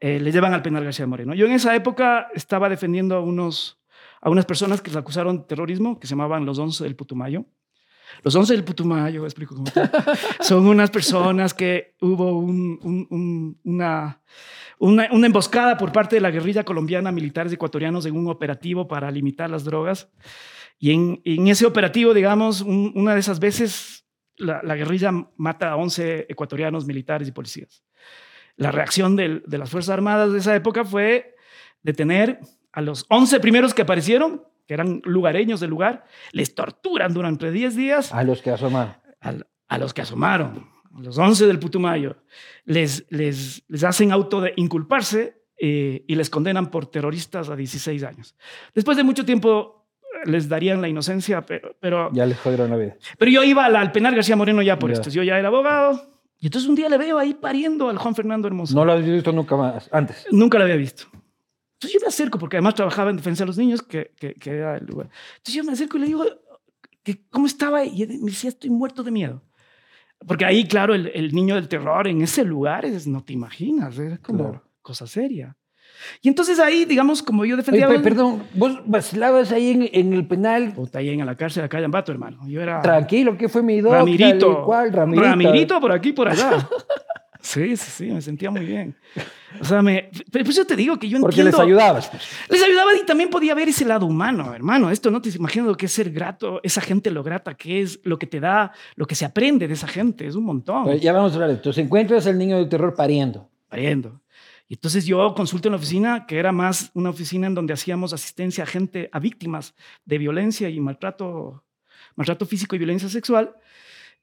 [0.00, 1.32] eh, le llevan al penal García Moreno.
[1.32, 3.80] Yo en esa época estaba defendiendo a, unos,
[4.20, 7.44] a unas personas que se acusaron de terrorismo, que se llamaban los 11 del Putumayo.
[8.22, 9.90] Los 11 del Putumayo, explico cómo está.
[10.40, 14.22] son unas personas que hubo un- un- un- una,
[15.26, 19.64] emboscada por parte de la guerrilla colombiana, militares ecuatorianos, en un operativo para limitar las
[19.64, 20.08] drogas.
[20.78, 24.04] Y en, ese operativo, digamos, un- una de esas veces,
[24.36, 27.84] la, la guerrilla mata a 11 ecuatorianos, militares y policías.
[28.56, 31.34] La reacción de las Fuerzas Armadas de esa época fue
[31.82, 32.40] detener
[32.72, 37.76] a los 11 primeros que aparecieron, que eran lugareños del lugar, les torturan durante 10
[37.76, 38.96] días A los que asoman.
[39.20, 42.16] al- a los que asomaron, a los 11 del Putumayo,
[42.64, 48.02] les, les, les hacen auto de inculparse eh, y les condenan por terroristas a 16
[48.04, 48.36] años.
[48.74, 52.76] Después de mucho tiempo eh, les darían la inocencia, pero, pero, Ya les jodieron la
[52.76, 52.96] vida.
[53.18, 54.94] pero yo iba al, al penal García Moreno ya por Ya.
[54.94, 55.08] esto.
[55.10, 56.20] Yo ya era abogado.
[56.38, 58.74] Y entonces un día le veo ahí pariendo al Juan Fernando Hermoso.
[58.74, 60.26] No lo habéis visto nunca más, antes.
[60.32, 61.04] Nunca la había visto.
[61.82, 64.50] Entonces yo me acerco, porque además trabajaba en defensa de los niños, que, que, que
[64.50, 65.08] era el lugar.
[65.38, 66.24] Entonces yo me acerco y le digo,
[67.02, 67.84] que ¿cómo estaba?
[67.84, 69.42] Y me decía, estoy muerto de miedo.
[70.24, 73.98] Porque ahí, claro, el, el niño del terror en ese lugar es, no te imaginas,
[73.98, 74.62] es como Claro.
[74.80, 75.56] cosa seria.
[76.20, 77.88] Y entonces ahí, digamos, como yo Oye, defendía...
[77.88, 80.72] pe- perdón, vos vacilabas ahí en, en el penal.
[80.74, 82.46] Puta, ahí en la cárcel, acá en Ambato, hermano.
[82.48, 82.80] Yo era...
[82.80, 83.98] Tranquilo, ¿qué fue mi doctor?
[83.98, 84.62] Ramirito.
[84.64, 84.92] ¿Cuál?
[84.92, 85.28] Ramirito.
[85.28, 86.68] Ramirito por aquí, por allá.
[87.42, 88.96] Sí, sí, sí, me sentía muy bien.
[89.60, 91.58] O sea, me, pero pues yo te digo que yo Porque entiendo...
[91.58, 92.08] les ayudabas.
[92.08, 92.22] pues.
[92.48, 94.90] Les ayudaba y también podía ver ese lado humano, hermano.
[94.90, 98.00] Esto no te imaginas lo que es ser grato, esa gente lo grata que es,
[98.04, 100.88] lo que te da, lo que se aprende de esa gente, es un montón.
[100.88, 101.68] Oye, Ya vamos a hablar de esto.
[101.68, 103.50] Entonces encuentras al niño del terror pariendo.
[103.68, 104.20] Pariendo.
[104.68, 108.12] Y entonces yo consulto en la oficina, que era más una oficina en donde hacíamos
[108.12, 109.74] asistencia a gente, a víctimas
[110.04, 111.62] de violencia y maltrato,
[112.14, 113.54] maltrato físico y violencia sexual.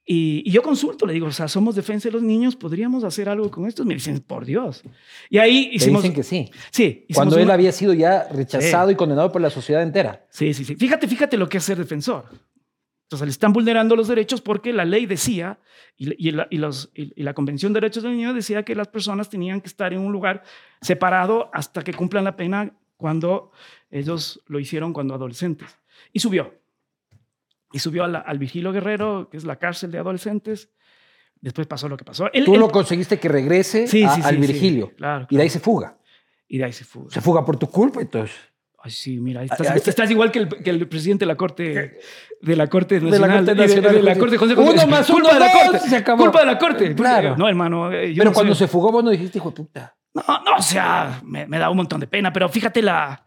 [0.06, 3.30] Y, y yo consulto, le digo, o sea, somos defensa de los niños, ¿podríamos hacer
[3.30, 3.86] algo con esto?
[3.86, 4.82] Me dicen, por Dios.
[5.30, 6.02] Y ahí Te hicimos...
[6.02, 6.50] dicen que sí.
[6.72, 10.26] Sí, Cuando él una- había sido ya rechazado y condenado por la sociedad entera.
[10.32, 10.76] Sí, sí, sí.
[10.76, 12.26] Fíjate, fíjate lo que es ser defensor.
[13.04, 15.60] Entonces le están vulnerando los derechos porque la ley decía
[15.98, 18.88] y, y la, y los- y la Convención de Derechos del Niño decía que las
[18.88, 20.44] personas tenían que estar en un lugar
[20.82, 23.52] separado hasta que cumplan la pena cuando
[23.92, 25.70] ellos lo hicieron cuando adolescentes.
[26.14, 26.59] Y subió.
[27.72, 30.70] Y subió la- al Vigilo Guerrero, que es la cárcel de adolescentes.
[31.42, 32.30] Después pasó lo que pasó.
[32.34, 34.42] Él- Tú él- lo conseguiste que regrese Sí, a- sí, al sí.
[34.42, 34.92] Virgilio.
[34.96, 35.98] Claro, Y de ahí se fuga.
[36.48, 37.04] y de ahí se fue.
[37.10, 38.36] Se fuga por tu culpa, entonces.
[38.82, 42.00] Ay, sí, mira, estás, ah, estás igual que el, que el presidente de la Corte,
[42.42, 43.38] de la Corte De la Nacional.
[43.46, 44.56] Corte y de- Nacional de la de Corte Justicia.
[44.64, 45.80] José José- Uno más culpa uno, de la Corte.
[45.90, 46.24] se acabó.
[46.24, 46.96] Culpa de la Corte.
[46.96, 47.36] Claro.
[47.38, 47.92] No, hermano.
[47.92, 49.96] eh, yo Pero no cuando soy- se fugó, vos no dijiste, hijo de puta.
[50.14, 53.26] No, no, o sea, me, me da un montón de pena, pero fíjate la...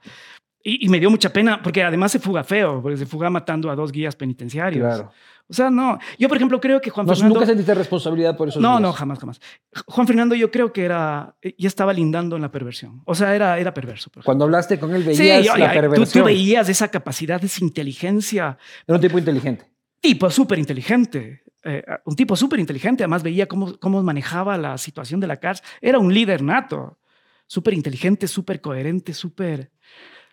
[0.64, 3.70] Y, y me dio mucha pena, porque además se fuga feo, porque se fuga matando
[3.70, 4.86] a dos guías penitenciarios.
[4.86, 5.12] Claro.
[5.48, 5.98] O sea, no.
[6.18, 7.34] Yo, por ejemplo, creo que Juan No, Fernando...
[7.34, 8.60] Nunca sentiste responsabilidad por eso.
[8.60, 9.40] No, no, jamás, jamás.
[9.86, 11.34] Juan Fernando yo creo que era...
[11.58, 13.02] Ya estaba lindando en la perversión.
[13.04, 14.10] O sea, era, era perverso.
[14.24, 16.22] Cuando hablaste con él, Sí, veías yo- la yo- tú, perversión.
[16.22, 19.66] tú veías esa capacidad, esa inteligencia Era un tipo inteligente.
[20.00, 25.20] tipo súper inteligente, eh, un tipo súper inteligente, además veía cómo, cómo manejaba la situación
[25.20, 26.98] de la cárcel, era un líder nato,
[27.46, 29.70] súper inteligente, súper coherente, súper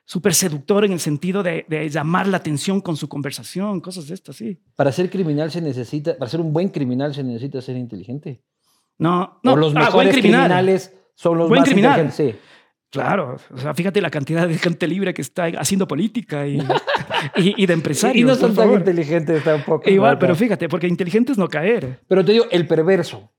[0.10, 4.16] súper seductor en el sentido de, de llamar la atención con su conversación, cosas de
[4.16, 4.58] estas, sí.
[4.76, 8.42] Para ser criminal se necesita, para ser un buen criminal se necesita ser inteligente.
[8.98, 10.46] No, no, o los ah, mejores buen criminal.
[10.48, 12.06] criminales son los Buen más criminal.
[12.06, 12.42] inteligentes.
[12.42, 12.50] Sí.
[12.90, 16.58] Claro, o sea, fíjate la cantidad de gente libre que está haciendo política y,
[17.36, 18.18] y, y de empresarios.
[18.20, 18.80] Y no son tan favor.
[18.80, 19.88] inteligentes tampoco.
[19.88, 22.00] Igual, pero fíjate, porque inteligente es no caer.
[22.08, 23.30] Pero te digo, el perverso.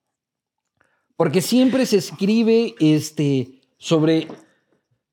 [1.16, 4.28] Porque siempre se escribe este, sobre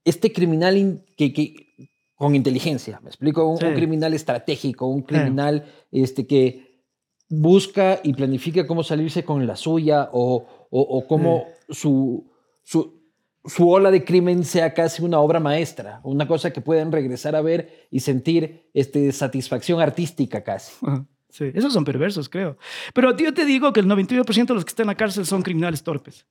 [0.10, 3.00] este criminal in- que, que- con inteligencia.
[3.04, 3.46] ¿Me explico?
[3.48, 3.66] Un, Sí.
[3.66, 6.82] un criminal estratégico, un criminal este, que
[7.30, 12.32] busca y planifica cómo salirse con la suya o, o, o cómo su,
[12.64, 13.02] su,
[13.46, 17.42] su ola de crimen sea casi una obra maestra, una cosa que puedan regresar a
[17.42, 20.74] ver y sentir este, satisfacción artística casi.
[20.86, 22.58] Ajá, Sí, esos son perversos, creo.
[22.96, 25.44] Pero yo te digo que el 99% de los que están en la cárcel son
[25.44, 26.26] criminales torpes.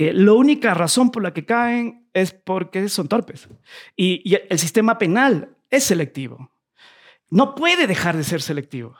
[0.00, 3.46] Que la única razón por la que caen es porque son torpes.
[3.96, 6.50] Y, y el sistema penal es selectivo.
[7.28, 8.96] No puede dejar de ser selectivo.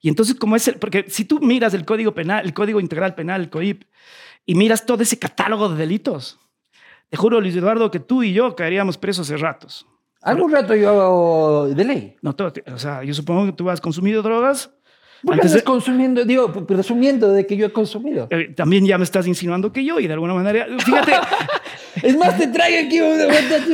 [0.00, 3.14] Y entonces, como es el, porque si tú miras el código penal, el código integral
[3.14, 3.84] penal, el COIP,
[4.44, 6.40] y miras todo ese catálogo de delitos,
[7.10, 9.86] te juro, Luis Eduardo, que tú y yo caeríamos presos hace ratos.
[10.20, 12.16] Algún rato yo de ley.
[12.22, 14.74] No, todo, o sea, yo supongo que tú has consumido drogas.
[15.24, 16.24] ¿Por qué antes estás consumiendo?
[16.24, 18.26] Digo, presumiendo de que yo he consumido.
[18.30, 21.12] Eh, también ya me estás insinuando que yo y de alguna manera, fíjate,
[22.02, 22.98] Es más, te traigo aquí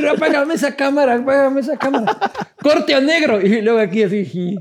[0.06, 2.16] apágame esa cámara, apágame esa cámara.
[2.62, 3.40] Corte a negro.
[3.40, 4.56] Y luego aquí así.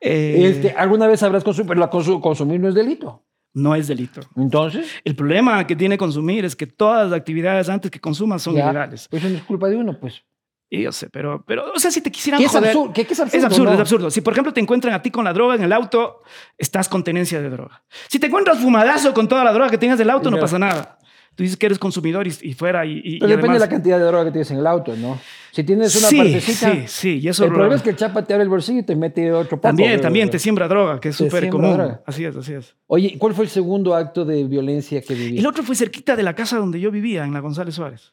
[0.00, 1.68] eh, Este, ¿Alguna vez habrás consumido?
[1.70, 3.24] Pero la consu- consumir no es delito.
[3.54, 4.20] no es delito.
[4.36, 8.54] Entonces, El problema que tiene consumir es que todas las actividades antes que consumas son
[8.54, 9.08] ya, ilegales.
[9.10, 10.22] Pues eso no es culpa de uno, pues.
[10.70, 12.92] Y yo sé, pero, pero, o sea, si te quisieran ¿Qué es, joder- absurdo?
[12.92, 13.38] ¿Qué, qué es absurdo?
[13.38, 13.74] es absurdo, no?
[13.74, 14.10] es absurdo.
[14.10, 16.22] Si, por ejemplo, te encuentran a ti con la droga en el auto,
[16.58, 17.82] estás con tenencia de droga.
[18.08, 20.42] Si te encuentras fumadazo con toda la droga que tengas del auto, no Ya.
[20.42, 20.98] pasa nada.
[21.34, 22.84] Tú dices que eres consumidor y, y fuera.
[22.84, 24.66] Y, y- Pero y depende de la además- cantidad de droga que tienes en el
[24.66, 25.18] auto, ¿no?
[25.52, 26.72] Si tienes una sí, partecita.
[26.72, 28.82] Sí, sí, y eso el problema es que el chapa te abre el bolsillo y
[28.82, 29.62] te mete otro poco.
[29.62, 31.72] también, güey, también te siembra droga, que es súper común.
[31.76, 32.02] droga.
[32.04, 32.74] Así es, así es.
[32.88, 35.40] Oye, ¿cuál fue el segundo acto de violencia que viviste?
[35.40, 38.12] El otro fue cerquita de la casa donde yo vivía, en la González Suárez.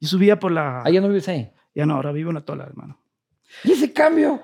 [0.00, 0.82] Yo subía por la...
[0.84, 1.50] Ah, ya no vives ahí.
[1.74, 2.98] Ya no, ahora vivo en la Tola, hermano.
[3.64, 4.40] ¿Y ese cambio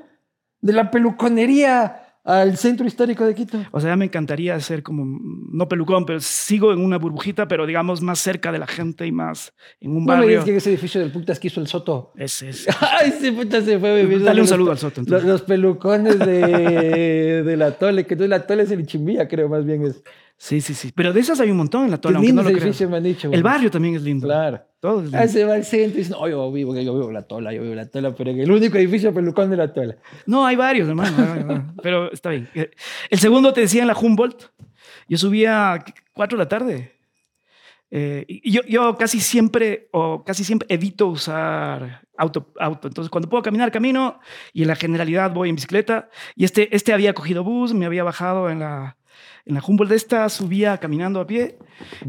[0.60, 3.58] de la peluconería al centro histórico de Quito?
[3.70, 5.04] O sea, ya me encantaría ser como,
[5.50, 9.12] no pelucón, pero sigo en una burbujita, pero digamos más cerca de la gente y
[9.12, 10.28] más en un No me barrio.
[10.28, 12.12] digas que ese edificio del putas quiso el Soto.
[12.16, 12.66] Ese es.
[12.80, 14.22] Ay, ese puta se fue a vivir.
[14.22, 15.28] Dale un los- saludo al Soto, Los, entonces.
[15.28, 19.64] los pelucones de, de la Tole, que no la Tole es el Chimbía, creo, más
[19.64, 20.02] bien es.
[20.40, 20.92] Sí, sí, sí.
[20.94, 22.80] Pero de esas hay un montón en la Tola, aunque no lo creas.
[22.82, 23.26] me han dicho.
[23.26, 23.42] El güey.
[23.42, 24.24] barrio también es lindo.
[24.24, 24.62] Claro.
[24.78, 25.18] Todo es lindo.
[25.18, 27.60] Ah, se va al centro y dice, no, yo vivo, yo vivo la Tola, yo
[27.60, 29.96] vivo la Tola, pero el único edificio pelucón de la Tola.
[30.26, 31.74] No, hay varios, hermano.
[31.82, 32.48] pero está bien.
[32.54, 34.44] El segundo te decía en la Humboldt.
[35.08, 36.92] Yo subía a 4 de la tarde.
[37.90, 42.86] Eh, y yo, yo casi siempre, o casi siempre evito usar auto, auto.
[42.86, 44.20] Entonces, cuando puedo caminar, camino.
[44.52, 46.10] Y en la generalidad voy en bicicleta.
[46.36, 48.97] Y este, este había cogido bus, me había bajado en la,
[49.44, 51.58] en la Humboldt esta, subía caminando a pie.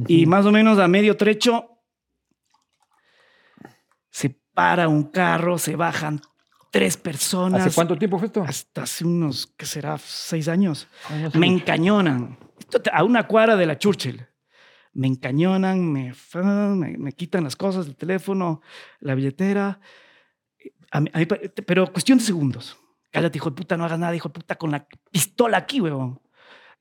[0.08, 1.78] Y más o menos a medio trecho
[4.10, 6.20] se para un carro, se bajan
[6.72, 7.62] tres personas.
[7.66, 8.44] ¿Hace cuánto tiempo fue esto?
[8.44, 9.98] Hasta hace unos, ¿qué será?
[9.98, 10.88] Seis años.
[11.10, 11.38] Ay, no sé.
[11.38, 12.38] Me encañonan.
[12.92, 14.26] A una cuadra de la Churchill.
[14.94, 18.62] Me encañonan, me, me, me quitan las cosas, el teléfono,
[19.00, 19.80] la billetera.
[20.92, 21.26] A mí- a mí
[21.66, 22.78] pero cuestión de segundos.
[23.12, 26.20] Cállate, hijo de puta, no hagas nada, hijo de puta, con la pistola aquí, huevón.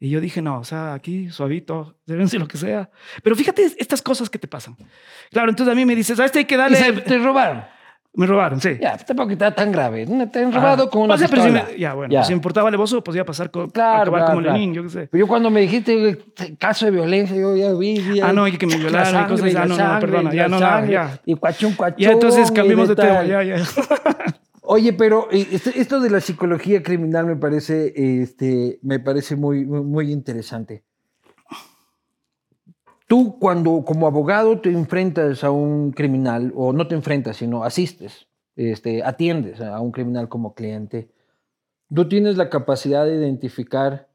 [0.01, 2.89] Y yo dije, no, o sea, aquí suavito, deben ser lo que sea.
[3.23, 4.77] Pero fíjate estas cosas que te pasan.
[5.31, 6.77] Claro, entonces a mí me dices, a este hay que ¿Y darle...
[6.77, 7.65] se- te robaron?
[8.15, 8.71] Me robaron, sí.
[8.81, 10.05] Ya, tampoco está tan grave.
[10.33, 12.25] Te han robado Ah, con una o sea, pero si me- ya, bueno, Ya.
[12.25, 14.57] si me importaba alevoso, podía pasar con, Claro, acabar claro, como claro.
[14.57, 15.09] Lenin, yo qué sé.
[15.11, 16.19] Pero yo cuando me dijiste
[16.59, 18.15] caso de violencia, yo ya vi.
[18.17, 19.53] ya- Ah, no, y que me la violaron y sangre, cosas.
[19.53, 21.21] la Ah, no, no, perdona, ya no, sangre, ya.
[21.27, 21.99] Y cuachón, cuachón.
[21.99, 23.57] Ya, entonces y cambiemos de tema, ya, ya.
[24.71, 29.65] Oye, pero eh, este- esto de la psicología criminal me parece, este, me parece muy,
[29.65, 30.85] muy- interesante.
[33.07, 38.29] Tú cuando como abogado te enfrentas a un criminal, o no te enfrentas, sino asistes,
[38.57, 41.09] este, atiendes a un criminal como cliente,
[41.91, 44.08] tú tienes la capacidad de identificar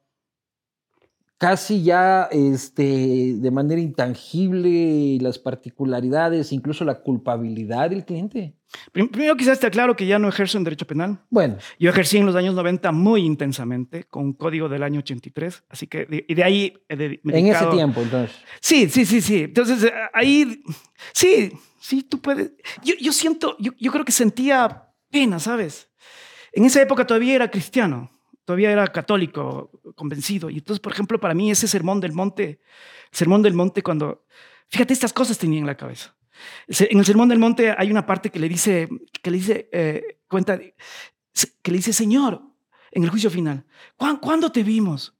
[1.43, 8.55] casi ya este, de manera intangible las particularidades, incluso la culpabilidad del cliente.
[8.93, 11.19] Prim- Primero quizás te aclaro que ya no ejerzo en derecho penal.
[11.29, 15.65] Bueno, Yo ejercí en los años 90 muy intensamente, con un código del año 83,
[15.69, 16.73] así que de, y de ahí...
[16.87, 18.37] de- me en ese tiempo, entonces.
[18.61, 19.41] Sí, sí, sí, sí.
[19.43, 20.63] Entonces, eh, ahí,
[21.13, 21.51] sí,
[21.81, 22.53] sí, tú puedes.
[22.85, 25.89] Yo, yo siento, yo, yo creo que sentía pena, ¿sabes?
[26.53, 28.09] En esa época todavía era cristiano,
[28.45, 30.49] todavía era católico, convencido.
[30.49, 32.59] Y entonces, por ejemplo, para mí ese sermón del monte,
[33.11, 34.25] sermón del monte cuando,
[34.69, 36.15] fíjate, estas cosas tenía en la cabeza.
[36.67, 38.89] En el sermón del monte hay una parte que le dice,
[39.21, 42.41] que le dice, eh, cuenta, que le dice, Señor,
[42.91, 45.15] en el juicio final, "¿Cuán- ¿cuándo te vimos?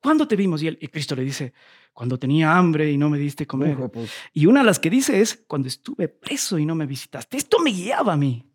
[0.00, 0.62] ¿Cuándo te vimos?
[0.62, 1.52] Y, él- y Cristo le dice,
[1.92, 3.76] cuando tenía hambre y no me diste comer.
[4.32, 7.36] Y una de las que dice es, cuando estuve preso y no me visitaste.
[7.36, 8.47] Esto me guiaba a mí.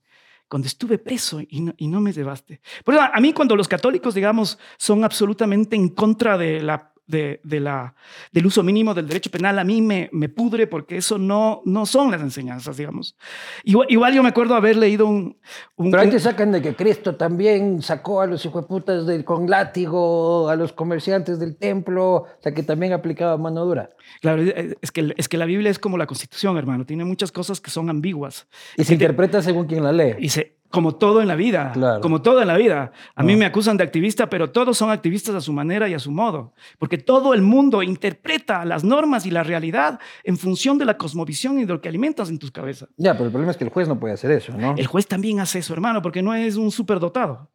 [0.48, 2.62] Cuando estuve preso y no, me llevaste.
[2.84, 7.42] Por eso, a mí cuando los católicos, digamos, son absolutamente en contra de la, de,
[7.44, 7.96] de la,
[8.32, 11.86] del uso mínimo del derecho penal, a mí me, me pudre porque eso no, no
[11.86, 13.16] son las enseñanzas, digamos.
[13.64, 15.38] Igual, igual yo me acuerdo haber leído un...
[15.76, 19.50] un Pero ahí te sacan de que Cristo también sacó a los hijueputas del, con
[19.50, 23.92] látigo, a los comerciantes del templo, o sea que también aplicaba mano dura.
[24.22, 24.42] Claro,
[24.82, 26.86] es que, es que la Biblia es como la Constitución, hermano.
[26.86, 28.48] Tiene muchas cosas que son ambiguas.
[28.78, 30.16] Y se te- interpreta según quien la lee.
[30.20, 32.02] Y se, como todo en la vida, Claro.
[32.02, 32.92] como todo en la vida.
[33.14, 33.38] A mí Ah.
[33.38, 36.56] me acusan de activista, pero todos son activistas a su manera y a su modo,
[36.80, 41.60] porque todo el mundo interpreta las normas y la realidad en función de la cosmovisión
[41.60, 42.90] y de lo que alimentas en tus cabezas.
[42.98, 44.74] Ya, pero el problema es que el juez no puede hacer eso, ¿no?
[44.76, 47.52] El juez también hace eso, hermano, porque no es un superdotado.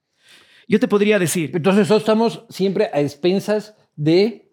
[0.69, 4.48] Yo te podría decir, Entonces nosotros estamos siempre a expensas de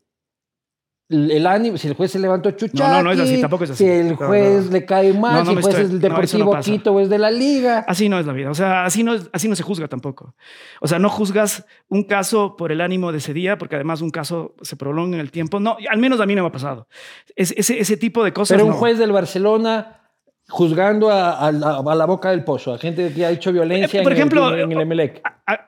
[1.07, 3.63] el el ánimo, si el juez se levantó chuchaqui, No, no, no es así, tampoco
[3.65, 3.83] es así.
[3.83, 4.71] si el juez no.
[4.71, 6.59] le cae mal, No, si el juez estoy- es no Deportivo.
[6.61, 7.85] Quito o es de la Liga.
[7.87, 8.49] así no es la vida.
[8.49, 10.33] O sea, así no, es- así no se juzga tampoco.
[10.81, 14.09] O sea, no juzgas un caso por el ánimo de ese día, porque además un
[14.09, 15.59] caso se prolonga en el tiempo.
[15.59, 16.87] No, al menos a mí no me ha pasado.
[17.35, 18.55] Es- ese, ese tipo de cosas.
[18.57, 20.04] Pero un juez del Barcelona
[20.47, 23.99] juzgando a, a la, a la boca del pozo, a gente que ha hecho violencia
[23.99, 25.21] Eh, Por en, ejemplo, el, en el Emelec.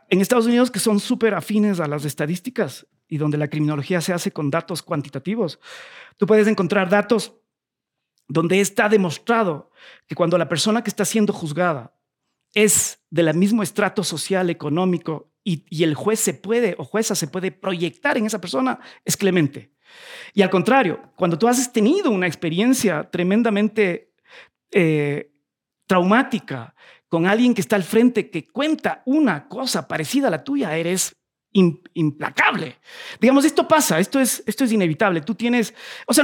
[0.09, 4.13] en Estados Unidos que son súper afines a las estadísticas y donde la criminología se
[4.13, 5.59] hace con datos cuantitativos,
[6.17, 7.33] tú puedes encontrar datos
[8.27, 9.71] donde está demostrado
[10.07, 11.93] que cuando la persona que está siendo juzgada
[12.53, 17.29] es del mismo estrato social, económico, y, y, el juez se puede o jueza se
[17.29, 19.71] puede proyectar en esa persona, es clemente.
[20.33, 24.11] Y al contrario, cuando tú has tenido una experiencia tremendamente
[24.71, 25.31] eh,
[25.85, 26.75] traumática
[27.07, 31.13] con alguien que está al frente que cuenta una cosa parecida a la tuya, eres
[31.93, 32.75] implacable.
[33.19, 35.21] Digamos, esto pasa, esto es, esto es inevitable.
[35.21, 35.73] Tú tienes,
[36.05, 36.23] o sea,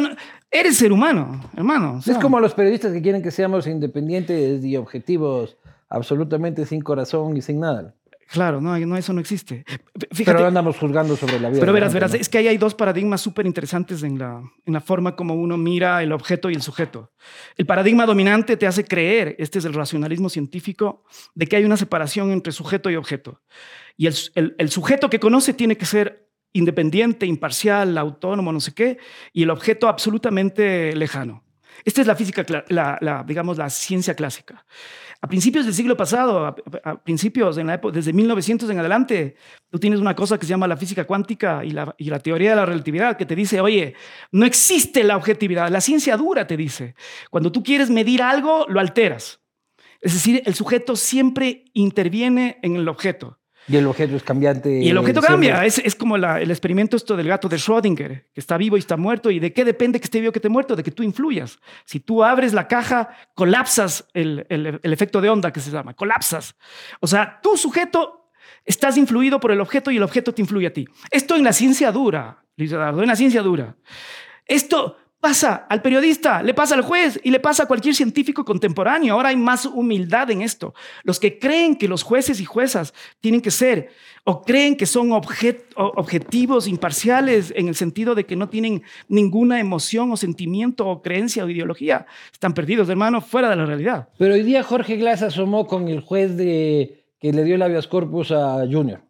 [0.52, 2.00] eres ser humano, hermano.
[2.06, 5.58] es como los periodistas que quieren que seamos independientes y objetivos,
[5.90, 7.96] absolutamente sin corazón y sin nada.
[8.32, 9.64] Claro, no, no, eso no existe.
[10.12, 11.60] Fíjate, pero andamos juzgando sobre la vida.
[11.60, 14.82] Pero verás, verás, es que ahí hay dos paradigmas súper interesantes en la, en la
[14.82, 17.12] forma como uno mira el objeto y el sujeto.
[17.58, 21.04] El paradigma dominante te hace creer, este es el racionalismo científico,
[21.36, 23.42] de que hay una separación entre sujeto y objeto.
[23.98, 28.74] Y el, el, el sujeto que conoce tiene que ser independiente, imparcial, autónomo, no sé
[28.74, 28.98] qué,
[29.34, 31.44] y el objeto absolutamente lejano.
[31.84, 34.66] Esta es la física, la, la, digamos, la ciencia clásica.
[35.24, 39.38] A principios del siglo pasado, a, principios, en la época, desde 1900 en adelante,
[39.70, 42.50] tú tienes una cosa que se llama la física cuántica y la, y la teoría
[42.50, 43.96] de la relatividad que te dice, oye,
[44.34, 46.96] no existe la objetividad, la ciencia dura te dice.
[47.32, 49.40] Cuando tú quieres medir algo, lo alteras.
[50.02, 53.40] Es decir, el sujeto siempre interviene en el objeto.
[53.68, 54.82] Y el objeto es cambiante.
[54.82, 55.66] Y el objeto cambia.
[55.66, 58.98] Es, es, como el experimento esto del gato de Schrödinger, que está vivo y está
[58.98, 59.32] muerto.
[59.32, 60.76] ¿Y de qué depende que esté vivo que esté muerto?
[60.76, 61.60] De que tú influyas.
[61.86, 65.94] Si tú abres la caja, colapsas el, el, el efecto de onda que se llama.
[65.94, 66.56] Colapsas.
[67.00, 68.30] O sea, tu sujeto
[68.66, 70.88] estás influido por el objeto y el objeto te influye a ti.
[71.10, 73.76] Esto en la ciencia dura, Luis Eduardo, en la ciencia dura.
[74.46, 79.14] Esto pasa al periodista, le pasa al juez y le pasa a cualquier científico contemporáneo.
[79.14, 80.74] Ahora hay más humildad en esto.
[81.04, 83.88] Los que creen que los jueces y juezas tienen que ser
[84.26, 90.12] o creen que son objetivos imparciales en el sentido de que no tienen ninguna emoción
[90.12, 94.10] o sentimiento o creencia o ideología, están perdidos, hermano, fuera de la realidad.
[94.18, 97.88] Pero hoy día Jorge Glass asomó con el juez de, que le dio el habeas
[97.88, 99.02] corpus a Junior.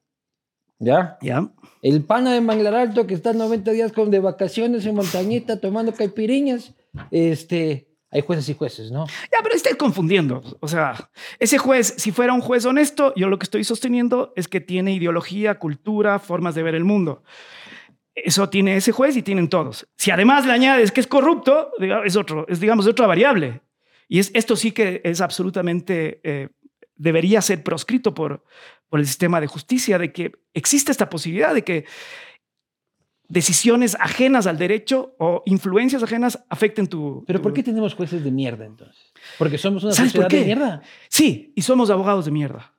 [0.84, 1.18] ¿Ya?
[1.22, 1.50] Ya.
[1.82, 5.94] El pana de Manglar Alto que está 90 días con de vacaciones en montañita tomando
[5.94, 6.74] caipiriñas.
[7.12, 9.08] Este, hay jueces y jueces, ¿no?
[9.08, 10.44] Ya, pero está confundiendo.
[10.60, 14.48] O sea, ese juez, si fuera un juez honesto, yo lo que estoy sosteniendo es
[14.48, 17.24] que tiene ideología, cultura, formas de ver el mundo.
[18.14, 19.88] Eso tiene ese juez y tienen todos.
[19.98, 21.72] Si además le añades que es corrupto,
[22.06, 23.62] es otro, es digamos otra variable.
[24.08, 26.50] Y es, esto sí que es absolutamente eh,
[26.96, 28.44] debería ser proscrito por,
[28.94, 31.86] por el sistema de justicia, de que existe esta posibilidad de que
[33.28, 37.24] decisiones ajenas al derecho o influencias ajenas afecten tu...
[37.26, 39.12] ¿Pero por qué tenemos jueces de mierda entonces?
[39.40, 40.84] Porque somos una sociedad de mierda.
[41.10, 42.76] Sí, y somos abogados de mierda.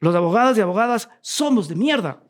[0.00, 2.22] Los abogados y abogadas somos de mierda.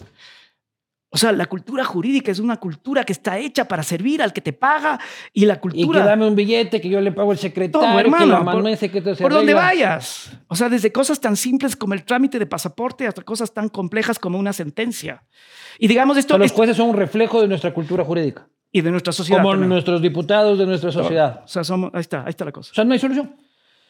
[1.11, 4.43] O sea, la cultura jurídica es una cultura que está hecha para servir al que
[4.43, 5.01] te paga
[5.33, 6.01] y la cultura...
[6.01, 9.33] Y que dame un billete que yo le pago al secretario, hermano, que por, por
[9.33, 10.31] donde vayas.
[10.49, 14.19] O sea, desde cosas tan simples como el trámite de pasaporte hasta cosas tan complejas
[14.19, 15.25] como una sentencia.
[15.79, 16.37] Y digamos esto...
[16.37, 18.47] los jueces son un reflejo de nuestra cultura jurídica.
[18.71, 19.43] Y de nuestra sociedad.
[19.43, 21.41] Como nuestros diputados de nuestra sociedad.
[21.43, 22.73] O sea, somos, ahí está, ahí está la cosa.
[22.73, 23.35] O sea, no hay solución.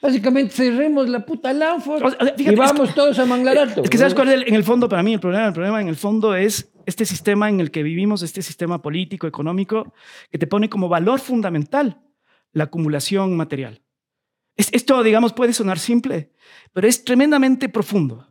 [0.00, 3.82] Básicamente cerremos la puta Lanford y vamos todos a manglar alto.
[3.82, 5.48] Es que sabes cuál es en el fondo para mí el problema.
[5.48, 9.26] El problema en el fondo es este sistema en el que vivimos, este sistema político,
[9.26, 9.92] económico,
[10.30, 12.00] que te pone como valor fundamental
[12.52, 13.82] la acumulación material.
[14.56, 16.32] esto, digamos, puede sonar simple,
[16.72, 18.26] pero es tremendamente profundo.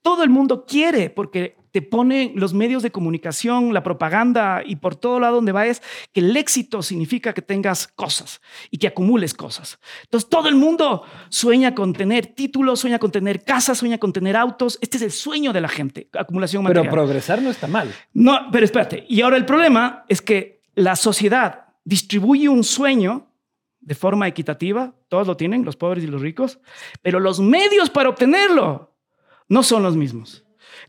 [0.00, 4.96] Todo el mundo quiere, porque te pone los medios de comunicación, la propaganda y por
[4.96, 9.78] todo lado donde vayas, que el éxito significa que tengas cosas y que acumules cosas.
[10.04, 14.36] Entonces todo el mundo sueña con tener títulos, sueña con tener casas, sueña con tener
[14.36, 14.78] autos.
[14.80, 16.86] Este es el sueño de la gente, acumulación material.
[16.86, 17.92] Pero progresar no está mal.
[18.12, 19.04] No, pero espérate.
[19.08, 23.28] Y ahora el problema es que la sociedad distribuye un sueño
[23.80, 26.60] de forma equitativa, todos lo tienen, los pobres y los ricos,
[27.00, 28.94] pero los medios para obtenerlo
[29.48, 30.44] no son los mismos.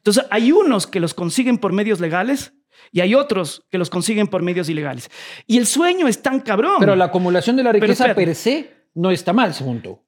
[0.10, 2.54] Entonces, hay unos que los consiguen por medios legales
[2.92, 5.12] y hay otros que los consiguen por medios ilegales.
[5.46, 6.78] Y el sueño es tan cabrón.
[6.80, 10.02] Pero la acumulación de la riqueza per se no está mal, según tú.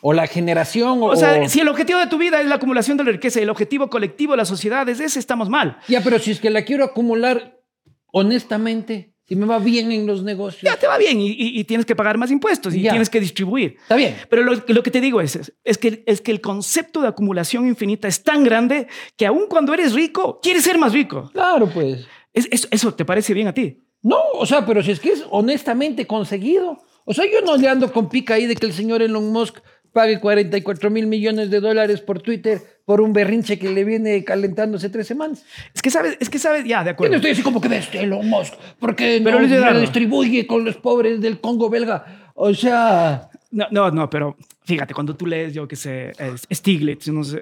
[0.00, 1.02] O la generación.
[1.02, 3.40] O, o sea, si el objetivo de tu vida es la acumulación de la riqueza
[3.40, 5.78] y el objetivo colectivo de la sociedad es ese, estamos mal.
[5.88, 7.60] Ya, pero si es que la quiero acumular
[8.06, 10.62] honestamente, si me va bien en los negocios.
[10.62, 13.76] Ya te va bien y, tienes que pagar más impuestos y tienes que distribuir.
[13.80, 14.16] Está bien.
[14.28, 18.08] Pero lo, que te digo es, es, que, es que el concepto de acumulación infinita
[18.08, 21.30] es tan grande que aun cuando eres rico, quieres ser más rico.
[21.32, 22.08] Claro, pues.
[22.32, 23.84] Es, ¿Eso te parece bien a ti?
[24.02, 26.82] No, o sea, pero si es que es honestamente conseguido.
[27.04, 29.58] O sea, yo no le ando con pica ahí de que el señor Elon Musk
[29.92, 34.90] pague 44 mil millones de dólares por Twitter por un berrinche que le viene calentándose
[34.90, 35.44] tres semanas.
[35.72, 37.12] Es que sabes, es que sabes, ya, de acuerdo.
[37.12, 40.44] Yo no estoy así como que de este Elon Musk, porque Pero no lo distribuye
[40.44, 42.32] con los pobres del Congo belga.
[42.34, 43.30] O sea...
[43.52, 46.10] No, no, no, pero fíjate, cuando tú lees, yo que sé,
[46.52, 47.40] Stiglitz no sé,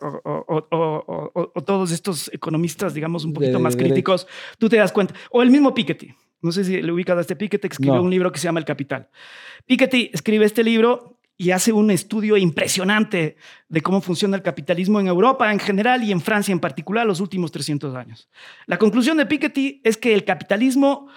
[0.00, 4.26] o, todos estos economistas, digamos, un poquito más críticos,
[4.58, 5.14] tú te das cuenta.
[5.30, 6.12] O el mismo Piketty.
[6.42, 8.58] No sé si le ubicas a este Piketty, que escribió un libro que se llama
[8.58, 9.10] El Capital.
[9.64, 13.36] Piketty escribe este libro y hace un estudio impresionante
[13.68, 17.20] de cómo funciona el capitalismo en Europa en general y en Francia en particular los
[17.20, 18.28] últimos 300 años.
[18.66, 21.08] La conclusión de Piketty es que el capitalismo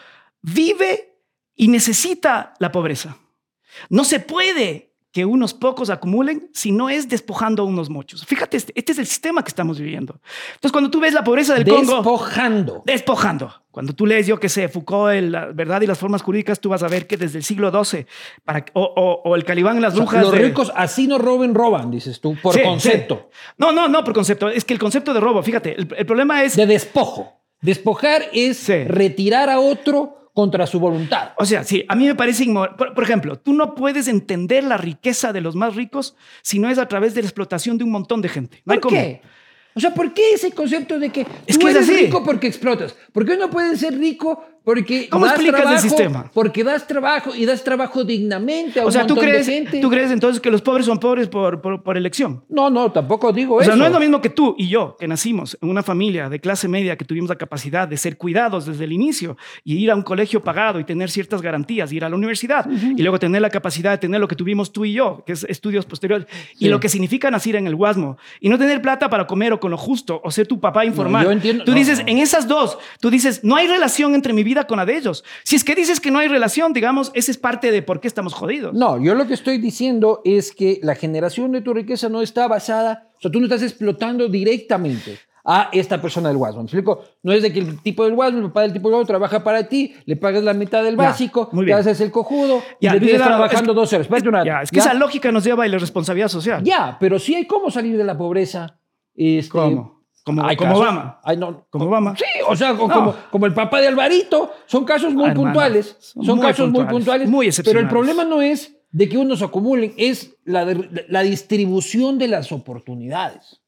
[0.43, 1.17] vive
[1.55, 3.17] y necesita la pobreza.
[3.89, 8.25] No se puede que unos pocos acumulen si no es despojando a unos muchos.
[8.25, 10.19] Fíjate, este, este, es el sistema que estamos viviendo.
[10.53, 11.95] Entonces, cuando tú ves la pobreza del Congo...
[11.97, 12.83] Despojando.
[12.85, 13.53] Despojando.
[13.71, 16.83] Cuando tú lees, yo que sé, Foucault, La verdad y las formas jurídicas, tú vas
[16.83, 18.05] a ver que desde el siglo XII,
[18.45, 20.23] para, o, el Calibán en las brujas...
[20.23, 23.29] los ricos así no roben, roban, dices tú, por concepto.
[23.57, 24.49] No, no, no, por concepto.
[24.49, 26.55] Es que el concepto de robo, fíjate, el, el problema es...
[26.55, 27.41] De despojo.
[27.61, 31.31] Despojar es retirar a otro contra su voluntad.
[31.37, 32.75] O sea, sí, a mí me parece inmoral.
[32.75, 36.77] Por, ejemplo, tú no puedes entender la riqueza de los más ricos si no es
[36.77, 38.61] a través de la explotación de un montón de gente.
[38.65, 39.21] ¿Por qué?
[39.73, 42.95] O sea, ¿por qué ese concepto de que es tú que eres rico porque explotas?
[43.13, 46.31] ¿Por qué uno puede ser rico porque ¿Cómo das explicas trabajo, el sistema?
[46.31, 49.81] Porque das trabajo y das trabajo dignamente a o sea, ¿tú crees, gente.
[49.81, 52.43] ¿tú crees entonces que los pobres son pobres por, por, elección?
[52.47, 53.71] No, no, tampoco digo eso.
[53.71, 56.29] O sea, no es lo mismo que tú y yo, que nacimos en una familia
[56.29, 59.89] de clase media que tuvimos la capacidad de ser cuidados desde el inicio y ir
[59.89, 63.41] a un colegio pagado y tener ciertas garantías, ir a la universidad y luego tener
[63.41, 66.27] la capacidad de tener lo que tuvimos tú y yo, que es estudios posteriores,
[66.59, 69.59] y lo que significa nacer en el Guasmo y no tener plata para comer o
[69.59, 71.25] con lo justo o ser tu papá informal.
[71.25, 71.63] yo entiendo.
[71.63, 74.85] Tú dices, en esas dos, tú dices, no hay relación entre mi vida con la
[74.85, 75.23] de ellos.
[75.43, 78.07] Si es que dices que no hay relación, digamos, esa es parte de por qué
[78.07, 78.73] estamos jodidos.
[78.73, 82.47] No, yo lo que estoy diciendo es que la generación de tu riqueza no está
[82.47, 86.57] basada, o sea, tú no estás explotando directamente a esta persona del WhatsApp.
[86.57, 87.03] ¿Me explico?
[87.23, 89.43] No es de que el tipo del WhatsApp, el papá del tipo del WhatsApp trabaja
[89.43, 93.21] para ti, le pagas la mitad del básico, te haces el cojudo y le tienes
[93.21, 94.07] trabajando dos horas.
[94.45, 96.63] ya, es que esa lógica nos lleva a la responsabilidad social.
[96.63, 98.77] Ya, pero sí hay cómo salir de la pobreza.
[99.15, 100.00] Este, ¿Cómo?
[100.23, 101.19] Como, como Obama.
[101.37, 102.15] no, como Obama.
[102.15, 104.51] Sí, o sea, como, como, el papá de Alvarito.
[104.67, 105.97] Son casos muy puntuales.
[105.99, 107.27] Son, casos muy puntuales.
[107.27, 110.67] Muy Pero el problema no es de que unos acumulen, es la,
[111.07, 113.61] la distribución de las oportunidades.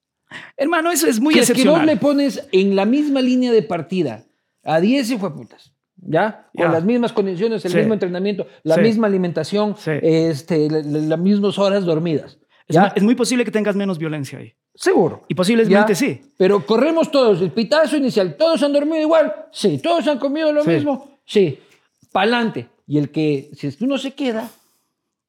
[0.57, 1.75] Hermano, eso es muy que excepcional.
[1.75, 4.25] Es que no le pones en la misma línea de partida
[4.63, 6.49] a 10 putas, ¿ya?
[6.55, 12.39] Con las mismas condiciones, el mismo entrenamiento, la misma alimentación, este, las mismas horas dormidas.
[12.67, 14.53] Es, muy posible que tengas menos violencia ahí.
[14.75, 15.23] Seguro.
[15.27, 16.21] Y posiblemente sí.
[16.37, 19.33] Pero corremos todos, el pitazo inicial, ¿todos han dormido igual?
[19.51, 19.79] Sí.
[19.81, 21.19] ¿Todos han comido lo mismo?
[21.25, 21.59] Sí.
[22.11, 22.67] Pa'lante.
[22.87, 24.49] Y el que, si uno se queda,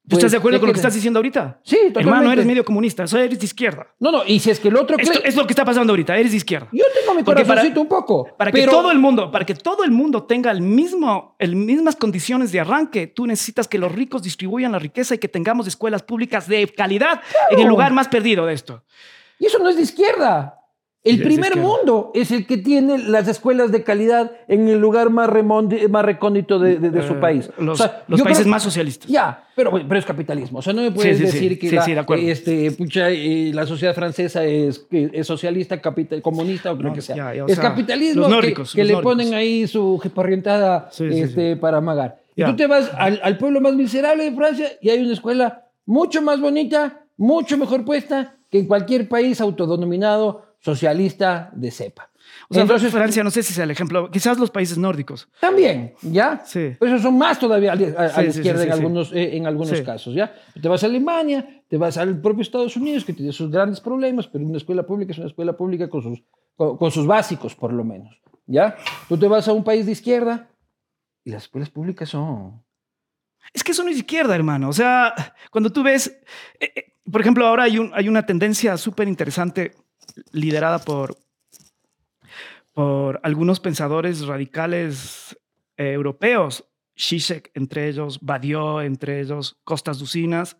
[0.07, 1.59] ¿Tú estás de acuerdo con lo que estás diciendo ahorita?
[1.63, 1.99] Sí, totalmente.
[2.01, 3.87] Hermano, eres medio comunista, eres de izquierda.
[3.99, 4.97] No, no, y si es que el otro...
[4.97, 6.67] Esto es lo que está pasando ahorita, eres de izquierda.
[6.71, 8.27] Yo tengo mi corazoncito un poco.
[8.37, 11.95] Para que todo el mundo, para que todo el mundo tenga el mismo, el mismas
[11.95, 16.03] condiciones de arranque, tú necesitas que los ricos distribuyan la riqueza y que tengamos escuelas
[16.03, 18.83] públicas de calidad en el lugar más perdido de esto.
[19.39, 20.54] Y eso no es de izquierda.
[21.05, 25.29] El primer mundo es el que tiene las escuelas de calidad en el lugar más,
[25.89, 27.49] más recóndito de, su eh, país.
[27.59, 27.79] Los,
[28.23, 29.07] países más socialistas.
[29.09, 30.59] Ya, pero, pero es capitalismo.
[30.59, 34.87] O sea, no me puedes decir que la, este, pucha, eh, la sociedad francesa es,
[34.89, 37.33] es socialista, capital, comunista o lo que sea.
[37.47, 38.27] es capitalismo
[38.73, 42.19] que, le ponen ahí su jeparrientada este, para amagar.
[42.35, 45.65] Y tú te vas al, al pueblo más miserable de Francia y hay una escuela
[45.85, 52.09] mucho más bonita, mucho mejor puesta que en cualquier país autodenominado socialista de cepa.
[52.49, 55.29] O sea, Entonces, Francia, no sé si sea el ejemplo, quizás los países nórdicos.
[55.39, 56.41] También, ¿ya?
[56.43, 56.75] Sí.
[56.79, 60.33] Pero esos son más todavía a, la izquierda en algunos, eh, en algunos casos, ¿ya?
[60.59, 64.27] Te vas a Alemania, te vas al propio Estados Unidos, que tiene sus grandes problemas,
[64.27, 66.23] pero una escuela pública es una escuela pública con sus,
[66.55, 68.75] con, sus básicos, por lo menos, ¿ya?
[69.07, 70.49] Tú te vas a un país de izquierda
[71.23, 72.63] y las escuelas públicas son...
[73.53, 74.69] Es que eso no es izquierda, hermano.
[74.69, 75.13] O sea,
[75.51, 76.07] cuando tú ves...
[76.59, 79.75] Eh, eh, por ejemplo, ahora hay, un, hay una tendencia súper interesante
[80.31, 81.17] liderada por,
[82.73, 85.37] por algunos pensadores radicales
[85.77, 86.65] eh, europeos,
[86.97, 90.57] Zizek entre ellos, Badiou entre ellos, Costas Ducinas.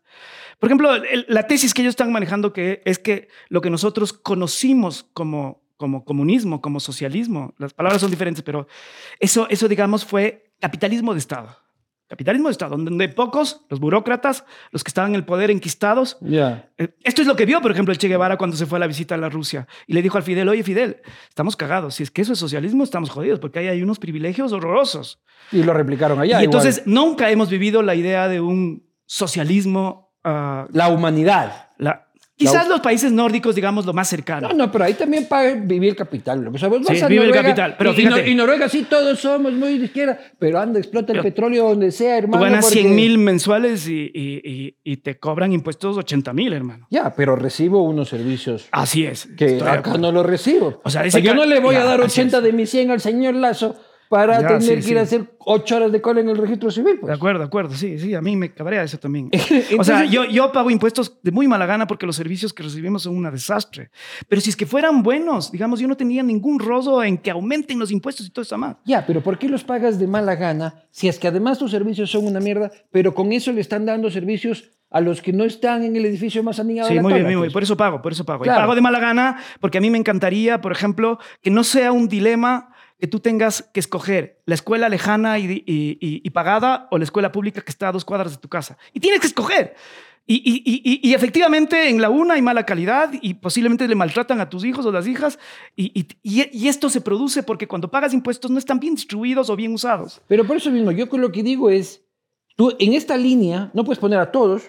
[0.60, 0.92] Por ejemplo,
[1.28, 6.04] la tesis que ellos están manejando que es que lo que nosotros conocimos como, como
[6.04, 8.68] comunismo, como socialismo, las palabras son diferentes, pero
[9.20, 11.65] eso, eso digamos fue capitalismo de Estado.
[12.08, 16.18] Capitalismo de Estado, donde pocos, los burócratas, los que estaban en el poder enquistados.
[16.22, 18.82] Eh, esto es lo que vio, por ejemplo, el Che Guevara cuando se fue a
[18.82, 20.98] la visita a la Rusia y le dijo al Fidel, oye Fidel,
[21.28, 24.52] estamos cagados, si es que eso es socialismo, estamos jodidos, porque ahí hay unos privilegios
[24.52, 25.22] horrorosos.
[25.52, 26.42] Y lo replicaron allá.
[26.42, 30.06] Y entonces nunca hemos vivido la idea de un socialismo...
[30.28, 31.70] Ah, la humanidad.
[31.78, 32.05] La,
[32.38, 34.50] Quizás los países nórdicos, digamos, lo más cercano.
[34.50, 36.46] No, no, pero ahí también paga vivir el capital.
[36.48, 38.22] O sea, vos vas Sí, a vive el Noruega capital, pero y, y fíjate.
[38.24, 41.92] Nor- y Noruega sí, todos somos muy de izquierda, pero anda, explota el petróleo donde
[41.92, 42.44] sea, Tú hermano.
[42.44, 46.88] ganas porque- 100 mil mensuales y, y- te cobran impuestos 80 mil, hermano.
[46.90, 49.28] Ya, pero recibo unos servicios Así es.
[49.38, 50.82] que acá no lo recibo.
[50.84, 52.44] O sea, dice yo que- no le voy a ya, dar así 80 es.
[52.44, 53.76] de mi 100 al señor Lazo
[54.10, 55.16] para Ya, tener sí, que ir a sí.
[55.16, 56.94] hacer 8 horas de cola en el registro civil.
[56.96, 57.14] De Pues.
[57.14, 57.74] acuerdo, de acuerdo.
[57.76, 59.30] Sí, sí, a mí me cabrea eso también.
[59.32, 62.64] Entonces- o sea, yo, yo pago impuestos de muy mala gana porque los servicios que
[62.64, 63.90] recibimos son un desastre.
[64.28, 67.80] Pero si es que fueran buenos, digamos, yo no tenía ningún rozo en que aumenten
[67.80, 68.76] los impuestos y todo eso más.
[68.86, 72.10] Ya, pero ¿por qué los pagas de mala gana si es que además tus servicios
[72.12, 75.84] son una mierda, pero con eso le están dando servicios a los que no están
[75.84, 77.52] en el edificio más aniñado Sí, de muy bien, muy bien.
[77.52, 78.44] Por eso pago, por eso pago.
[78.44, 78.60] Claro.
[78.60, 81.92] Y pago de mala gana porque a mí me encantaría, por ejemplo, que no sea
[81.92, 86.88] un dilema que tú tengas que escoger la escuela lejana y, y- y- y pagada
[86.92, 88.78] o la escuela pública que está a dos cuadras de tu casa.
[88.94, 89.76] Y tienes que escoger.
[90.28, 93.94] Y, y- y- y- y efectivamente en la una hay mala calidad y posiblemente le
[93.96, 95.38] maltratan a tus hijos o las hijas.
[95.76, 99.50] Y, y- y- y esto se produce porque cuando pagas impuestos no están bien distribuidos
[99.50, 100.22] o bien usados.
[100.28, 102.02] Pero por eso mismo, yo lo que digo es,
[102.56, 104.64] tú en esta línea no puedes poner a todos,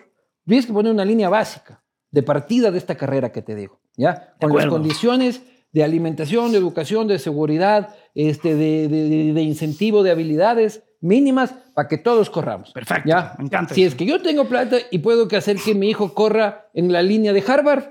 [0.45, 4.35] tienes que poner una línea básica de partida de esta carrera que te digo, ¿ya?
[4.41, 5.43] Con las condiciones
[5.77, 11.99] de alimentación, de educación, de seguridad, este, de, de- incentivo, de habilidades mínimas para que
[11.99, 12.73] todos corramos.
[12.73, 13.35] Perfecto, ¿ya?
[13.37, 13.91] me encanta Si eso.
[13.91, 17.03] es que yo tengo plata y puedo que hacer que mi hijo corra en la
[17.03, 17.91] línea de Harvard,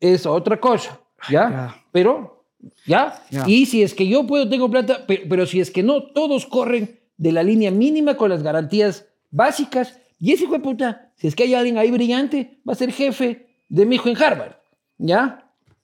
[0.00, 0.98] es otra cosa,
[1.30, 1.76] ¿ya?
[1.92, 2.46] Pero,
[2.84, 3.22] ¿ya?
[3.46, 6.46] Y si es que yo puedo, tengo plata, pe- pero, si es que no, todos
[6.46, 10.00] corren de la línea mínima con las garantías básicas.
[10.18, 12.90] Y ese hijo de puta, si es que hay alguien ahí brillante, va a ser
[12.90, 14.54] jefe de mi hijo en Harvard,
[14.98, 15.39] ¿ya?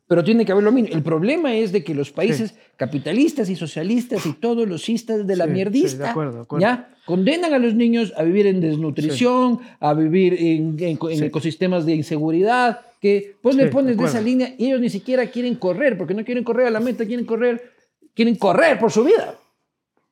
[0.09, 0.95] Pero tiene que haber lo mínimo.
[0.95, 5.35] El problema es de que los países capitalistas y socialistas y todos los cistas de
[5.37, 6.61] la Sí, sí, mierdista, de acuerdo, de acuerdo.
[6.63, 6.95] ¿ya?
[7.05, 11.25] Condenan a los niños a vivir en desnutrición, a vivir en, en- en Sí.
[11.25, 14.27] ecosistemas de inseguridad, que pues Sí, le de pones de, esa acuerdo.
[14.29, 17.27] línea y ellos ni siquiera quieren correr, porque no quieren correr a la meta, quieren
[17.27, 17.73] correr,
[18.15, 19.35] quieren correr por su vida.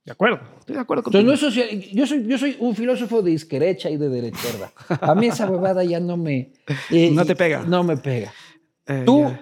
[0.04, 1.28] De acuerdo, estoy de acuerdo Entonces, contigo.
[1.28, 4.38] no es social- yo, soy, yo soy un filósofo de izquierda y de derecha.
[5.00, 6.52] A mí esa huevada ya no me...
[6.90, 7.62] eh, No te pega.
[7.62, 8.32] No me pega.
[8.86, 9.40] Eh, Tú ya.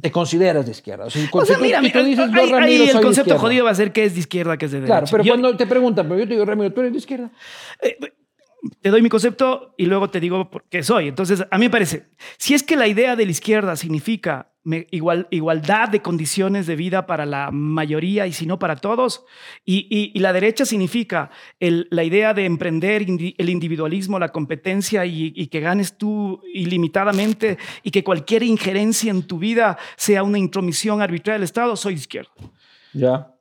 [0.00, 1.04] Te consideras de izquierda.
[1.06, 3.64] O sea, O sea, tú- mira, tú dices, yo, ahí- ahí Ramiro, el concepto jodido
[3.64, 4.92] va a ser que es de izquierda, que es de derecha.
[4.94, 7.30] Claro, pero Yo- cuando te preguntan, pero yo te digo, Ramiro, ¿tú eres de izquierda?
[7.82, 7.96] eh,
[8.80, 11.08] te doy mi concepto y luego te digo por qué soy.
[11.08, 12.06] Entonces, a mí me parece,
[12.38, 16.76] si es que la idea de la izquierda significa me- igual, igualdad de condiciones de
[16.76, 19.24] vida para la mayoría y si no para todos,
[19.64, 24.28] y, y- y la derecha significa el- la idea de emprender indi- el individualismo, la
[24.28, 30.22] competencia y, y que ganes tú ilimitadamente y que cualquier injerencia en tu vida sea
[30.22, 32.30] una intromisión arbitraria del Estado, soy de izquierda.
[32.92, 33.34] Ya.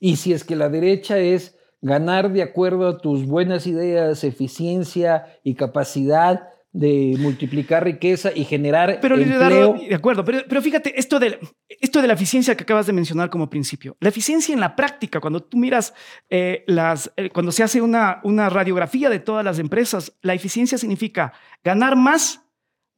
[0.00, 5.26] Y si es que la derecha es ganar de acuerdo a tus buenas ideas, eficiencia
[5.42, 9.74] y capacidad de multiplicar riqueza y generar Pero empleo.
[9.74, 13.28] De acuerdo, pero, pero fíjate, esto de, esto de la eficiencia que acabas de mencionar
[13.28, 15.92] como principio, la eficiencia en la práctica, cuando tú miras,
[16.30, 20.78] eh, las, eh, cuando se hace una, una radiografía de todas las empresas, la eficiencia
[20.78, 22.42] significa ganar más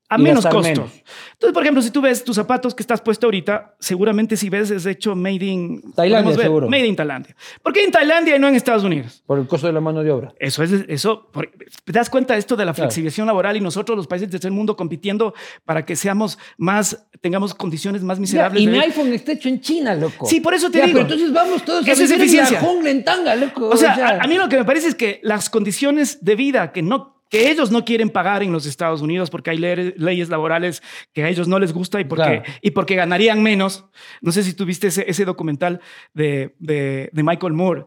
[0.09, 0.61] a Y menos costo.
[0.62, 0.90] menos.
[1.32, 4.70] Entonces, por ejemplo, si tú ves tus zapatos que estás puesto ahorita, seguramente si ves
[4.70, 6.68] es hecho made in Tailandia, ver, seguro.
[6.68, 7.34] Made in Tailandia.
[7.62, 9.22] ¿Por qué en Tailandia y no en Estados Unidos?
[9.26, 10.32] Por el costo de la mano de obra.
[10.38, 11.50] Eso es, eso, por-
[11.84, 12.88] ¿te das cuenta de esto de la Claro.
[12.90, 15.34] flexibilización laboral y nosotros los países del tercer mundo compitiendo
[15.64, 18.62] para que seamos más, tengamos condiciones más Ya, miserables?
[18.62, 20.26] y de mi iPhone está hecho en China, loco.
[20.26, 20.98] Sí, por eso te Ya, digo.
[20.98, 22.59] Pero entonces vamos todos a Eso es vivir eficiencia.
[22.59, 23.68] en la jungla en tanga, loco.
[23.70, 24.09] O sea, ya.
[24.09, 27.13] a, a mí lo que me parece es que las condiciones de vida que no
[27.35, 30.82] que ellos no quieren pagar en los Estados Unidos porque hay le- leyes laborales
[31.12, 32.43] que a ellos no les gusta y porque, Claro.
[32.62, 33.87] y porque ganarían menos.
[34.20, 35.80] No sé si tuviste ese, ese documental
[36.12, 37.87] de, de, de Michael Moore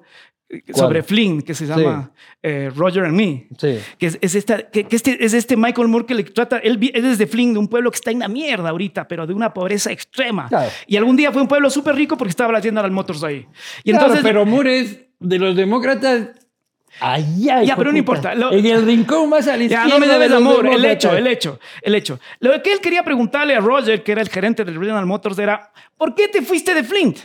[0.50, 2.12] eh, sobre Flynn que se llama
[2.44, 3.48] eh, Roger and Me.
[3.58, 3.80] Sí.
[3.98, 6.78] que es, es esta, que, que este, es este Michael Moore que le trata, él,
[6.94, 9.34] él es de Flynn, de un pueblo que está en la mierda ahorita, pero de
[9.34, 10.48] una pobreza extrema.
[10.50, 10.70] Claro.
[10.88, 13.46] Y algún día fue un pueblo súper rico porque estaba la General Motors ahí.
[13.84, 16.30] Y Claro, entonces, pero Moore es de los demócratas.
[17.00, 18.34] Allá, Ya, pero no importa.
[18.36, 19.86] Lo- en el rincón más a la izquierda.
[19.86, 22.20] ya no me de debes amor, el hecho, el hecho, el hecho.
[22.40, 25.72] Lo que él quería preguntarle a Roger, que era el gerente del General Motors, era,
[25.98, 27.18] ¿por qué te fuiste de Flint?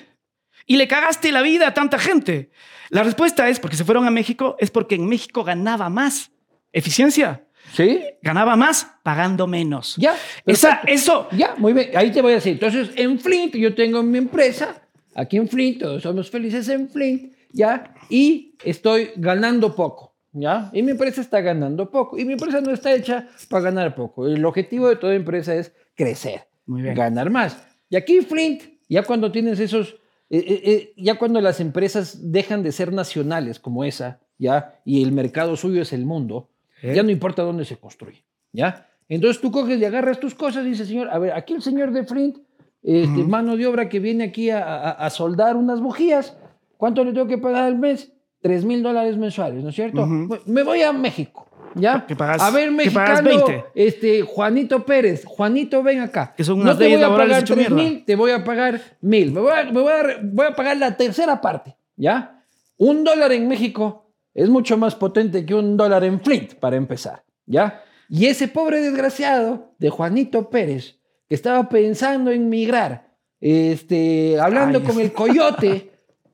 [0.66, 2.50] Y le cagaste la vida a tanta gente.
[2.90, 6.30] La respuesta es, porque se fueron a México, es porque en México ganaba más.
[6.72, 7.44] Eficiencia.
[7.74, 8.00] ¿Sí?
[8.22, 9.96] Ganaba más pagando menos.
[9.96, 10.14] Ya.
[10.46, 11.90] Esa, eso, Ya, muy bien.
[11.94, 12.52] Ahí te voy a decir.
[12.54, 14.82] Entonces, en Flint, yo tengo mi empresa.
[15.14, 17.32] Aquí en Flint, todos somos felices en Flint.
[17.52, 17.94] ¿Ya?
[18.08, 20.14] Y estoy ganando poco.
[20.32, 20.70] ¿Ya?
[20.72, 22.18] Y mi empresa está ganando poco.
[22.18, 24.26] Y mi empresa no está hecha para ganar poco.
[24.26, 26.48] El objetivo de toda empresa es crecer.
[26.66, 26.94] Muy bien.
[26.94, 27.56] Ganar más.
[27.90, 29.90] Y aquí Flint, ya cuando tienes esos...
[30.30, 34.80] eh, eh, eh, ya cuando las empresas dejan de ser nacionales como esa, ¿ya?
[34.86, 36.48] Y el mercado suyo es el mundo,
[36.82, 36.94] ¿Eh?
[36.94, 38.88] ya no importa dónde se construye, ¿ya?
[39.10, 41.92] Entonces tú coges y agarras tus cosas y dices, señor, a ver, aquí el señor
[41.92, 42.38] de Flint,
[42.82, 46.34] este, mano de obra que viene aquí a, a- a soldar unas bujías,
[46.82, 48.10] ¿cuánto le tengo que pagar al mes?
[48.40, 50.02] Tres mil dólares mensuales, ¿no es cierto?
[50.02, 50.26] Ujú.
[50.26, 52.04] Bueno, Me voy a México, ¿ya?
[52.08, 53.64] Que pagas- a ver, que mexicano, pagas 20.
[53.76, 56.34] este, Juanito Pérez, Juanito, ven acá.
[56.36, 57.76] Que son no unas te leyes voy a pagar hecho tres mierda.
[57.76, 59.30] mil, te voy a pagar mil.
[59.30, 62.42] Me voy a, me voy a voy a pagar la tercera parte, ¿ya?
[62.78, 67.22] Un dólar en México es mucho más potente que un dólar en Flint, para empezar,
[67.46, 67.80] ¿ya?
[68.08, 73.06] Y ese pobre desgraciado de Juanito Pérez, que estaba pensando en migrar,
[73.40, 74.84] este, hablando Ay.
[74.84, 75.91] con el coyote,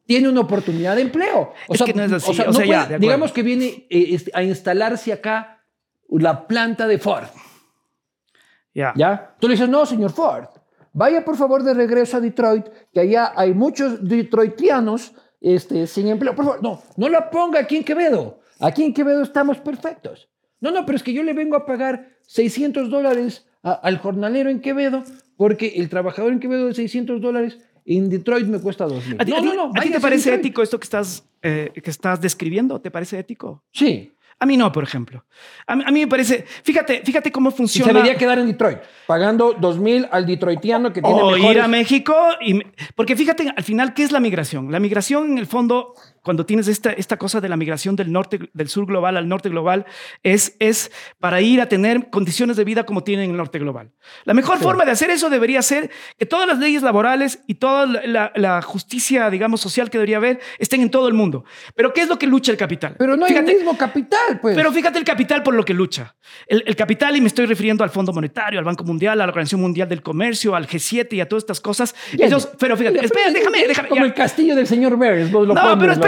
[0.09, 1.53] tiene una oportunidad de empleo.
[1.69, 2.83] O Es sea, que no es así, o sea, o sea, no ya, puede- de
[2.95, 3.01] acuerdo.
[3.03, 5.63] digamos que viene eh, a instalarse acá
[6.09, 7.27] la planta de Ford.
[8.75, 8.95] Ya.
[8.97, 9.37] ¿Ya?
[9.39, 10.47] Tú le dices, no, señor Ford,
[10.95, 16.35] vaya por favor de regreso a Detroit, que allá hay muchos detroitianos este, sin empleo.
[16.35, 18.41] Por favor, no, no la ponga aquí en Quevedo.
[18.61, 20.31] Aquí en Quevedo estamos perfectos.
[20.61, 24.61] No, no, pero es que yo le vengo a pagar 600 dólares al jornalero en
[24.63, 25.05] Quevedo,
[25.37, 27.59] porque el trabajador en Quevedo de 600 dólares
[27.97, 29.17] en Detroit me cuesta 2 mil.
[29.21, 29.73] ¿A ti, No, no, no.
[29.75, 32.81] ¿a ti te parece ético esto que estás, eh, que estás describiendo?
[32.81, 33.65] ¿Te parece ético?
[33.73, 34.13] Sí.
[34.41, 35.25] A mí no, por ejemplo.
[35.67, 37.89] A mí, a mí me parece, fíjate, fíjate cómo Y funciona.
[37.91, 41.57] se debería quedar en Detroit, pagando 2 mil al detroitiano que tiene o mejores...
[41.57, 42.15] ir a México.
[42.41, 42.61] Y,
[42.95, 44.71] porque fíjate, al final, ¿qué es la migración?
[44.71, 45.95] La migración, en el fondo,
[46.29, 49.49] cuando tienes esta, esta cosa de la migración del norte, del sur global al norte
[49.49, 49.87] global,
[50.23, 53.93] es, es para ir a tener condiciones de vida como tienen en el norte global.
[54.27, 54.63] La mejor Sí.
[54.65, 58.61] forma de hacer eso debería ser que todas las leyes laborales y toda la, la-
[58.61, 61.45] justicia, digamos, social que debería haber estén en todo el mundo.
[61.75, 62.95] Pero ¿qué es lo que lucha el capital?
[62.99, 64.55] Pero no hay Fíjate, el mismo capital, pues.
[64.55, 66.15] pero fíjate el capital por lo que lucha.
[66.47, 69.31] El, el capital, y me estoy refiriendo al Fondo Monetario, al Banco Mundial, a la
[69.31, 71.95] Organización Mundial del Comercio, al G7 y a todas estas cosas.
[72.13, 73.89] Ellos, pero fíjate, espera, déjame, déjame.
[73.89, 74.07] Como ya.
[74.09, 74.97] el castillo del señor
[75.31, 76.01] vos lo No, pones, pero loco.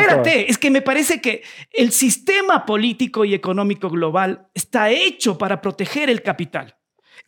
[0.49, 1.43] Es que me parece que
[1.73, 6.77] el sistema político y económico global está hecho para proteger el capital.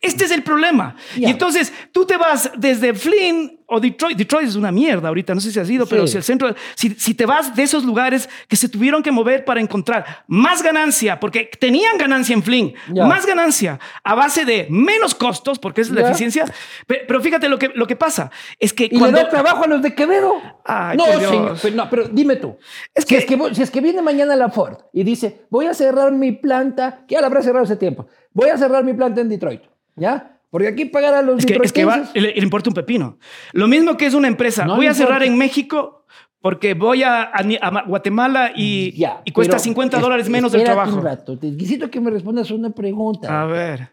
[0.03, 0.95] Este es el problema.
[1.17, 1.29] Ya.
[1.29, 4.17] Y entonces tú te vas desde Flynn o Detroit.
[4.17, 6.11] Detroit es una mierda ahorita, no sé si has ido, pero Sí.
[6.11, 9.45] si el centro, si, si te vas de esos lugares que se tuvieron que mover
[9.45, 13.05] para encontrar más ganancia, porque tenían ganancia en Flynn, Ya.
[13.05, 16.07] más ganancia a base de menos costos, porque es la Ya.
[16.09, 16.45] eficiencia.
[16.85, 18.29] Pe- Pero, fíjate lo que, lo que pasa
[18.59, 20.33] es que Y cuando le da trabajo a los de Quevedo.
[20.65, 22.57] Ay, no, señor, pero, no, pero dime tú.
[22.93, 25.65] Es si, que- es que, si es que viene mañana la Ford y dice, voy
[25.67, 28.93] a cerrar mi planta, que ya la habrá cerrado hace tiempo, voy a cerrar mi
[28.93, 29.61] planta en Detroit,
[29.95, 30.37] ¿ya?
[30.49, 33.17] Porque aquí pagar a los Es que, es que va, le, le importa un pepino.
[33.53, 34.65] Lo mismo que es una empresa.
[34.65, 36.05] No voy a cerrar en México
[36.41, 40.29] porque voy a, a a Ma- Guatemala y, Ya, y cuesta pero 50 es- dólares
[40.29, 40.97] menos espérate trabajo.
[40.97, 41.39] un rato.
[41.39, 43.41] Te necesito que me respondas una pregunta.
[43.41, 43.89] A ver.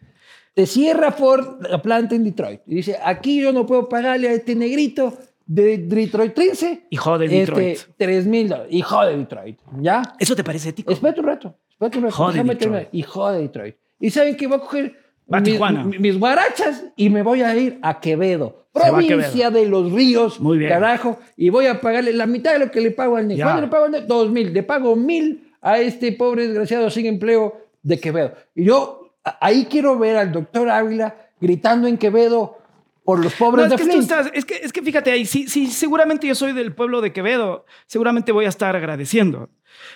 [0.52, 4.32] Te cierra Ford la planta en Detroit y dice, aquí yo no puedo pagarle a
[4.32, 6.86] este negrito de Detroitense.
[6.90, 7.78] Hijo de Detroit.
[7.96, 8.72] 3 mil dólares.
[8.74, 9.58] Hijo de Detroit.
[9.80, 10.02] ¿Ya?
[10.18, 10.92] ¿Eso te parece ético?
[10.92, 11.54] Espérate un rato.
[11.70, 12.14] Espérate un rato.
[12.14, 12.88] Hijo de Detroit.
[12.92, 13.76] Hijo de Detroit.
[14.00, 14.99] ¿Y saben que voy a coger Va
[15.38, 15.84] a mis, Tijuana.
[15.84, 18.66] mi- mis guarachas y me voy a ir a Quevedo?
[18.72, 20.38] Provincia de los ríos.
[20.40, 20.70] Muy bien.
[20.70, 21.18] Carajo.
[21.36, 23.28] Y voy a pagarle la mitad de lo que le pago al.
[23.34, 23.44] Ya.
[23.44, 24.06] ¿Cuánto le pago al negro?
[24.06, 24.52] Dos mil.
[24.52, 28.32] Le pago mil a este pobre desgraciado sin empleo de Quevedo.
[28.54, 32.58] Y yo ahí quiero ver al doctor Ávila gritando en Quevedo
[33.04, 34.02] por los No, pobres es, de que tú Flint.
[34.02, 37.12] estás- es, que, es que fíjate ahí, sí, sí, seguramente yo soy del pueblo de
[37.12, 39.48] Quevedo, seguramente voy a estar agradeciendo.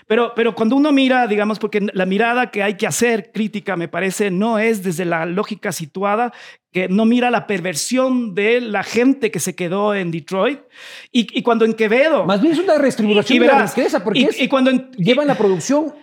[0.06, 3.88] Pero, pero cuando uno mira, digamos, porque la mirada que hay que hacer crítica, me
[3.88, 6.32] parece, no es desde la lógica situada,
[6.72, 10.60] que no mira la perversión de la gente que se quedó en Detroit.
[11.12, 12.24] Y, y cuando en Quevedo...
[12.26, 14.90] Más bien es una redistribución y de la riqueza porque y- es- y cuando en-
[14.92, 15.94] llevan la producción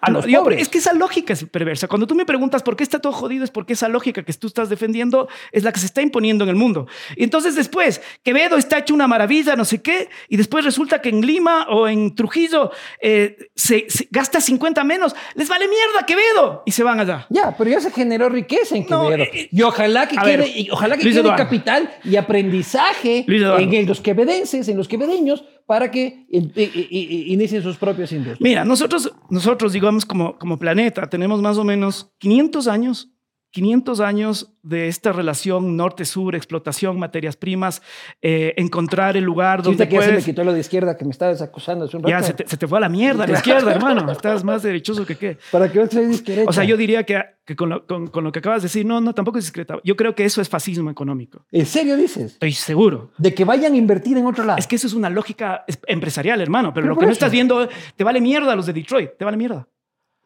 [0.00, 0.62] a no, los yo- pobres.
[0.62, 1.88] es que esa lógica es perversa.
[1.88, 4.46] Cuando tú me preguntas por qué está todo jodido, es porque esa lógica que tú
[4.46, 6.86] estás defendiendo es la que se está imponiendo en el mundo.
[7.16, 11.08] Y entonces después, Quevedo está hecho una maravilla, no sé qué, y después resulta que
[11.08, 12.70] en Lima o en Trujillo
[13.00, 15.14] eh, se, se gasta 50 menos.
[15.34, 17.26] Les vale mierda Quevedo y se van allá.
[17.28, 19.24] Ya, pero ya se generó riqueza en No, Quevedo.
[19.32, 23.86] eh, y ojalá que quede, ver, y ojalá que quede capital y aprendizaje en, el-
[23.86, 28.42] los quevedenses, en los quevedeños, para que inicien sus propias industrias.
[28.42, 33.10] Mira, nosotros, nosotros digamos, como, como planeta, tenemos más o menos 500 años,
[33.52, 37.82] 500 años de esta relación norte-sur, explotación, materias primas,
[38.22, 40.24] eh, encontrar el lugar donde que ya se me puedes...
[40.24, 42.10] quitó lo de izquierda que me estabas acusando hace un rato.
[42.10, 44.10] Ya se te, se te fue a la mierda la izquierda, hermano.
[44.10, 45.38] Estás más derechoso que qué.
[45.50, 46.44] ¿Para otra vez izquierda?
[46.46, 48.86] O sea, yo diría que, que con, lo, con- con lo que acabas de decir,
[48.86, 49.76] no, no, tampoco es discreta.
[49.84, 51.44] Yo creo que eso es fascismo económico.
[51.52, 52.32] ¿En serio dices?
[52.34, 53.10] Estoy seguro.
[53.18, 54.58] De que vayan a invertir en otro lado.
[54.58, 56.72] Es que eso es una lógica es- empresarial, hermano.
[56.72, 57.16] Pero, Pero lo que no eso.
[57.18, 59.10] estás viendo, te vale mierda los de Detroit.
[59.18, 59.66] Te vale mierda.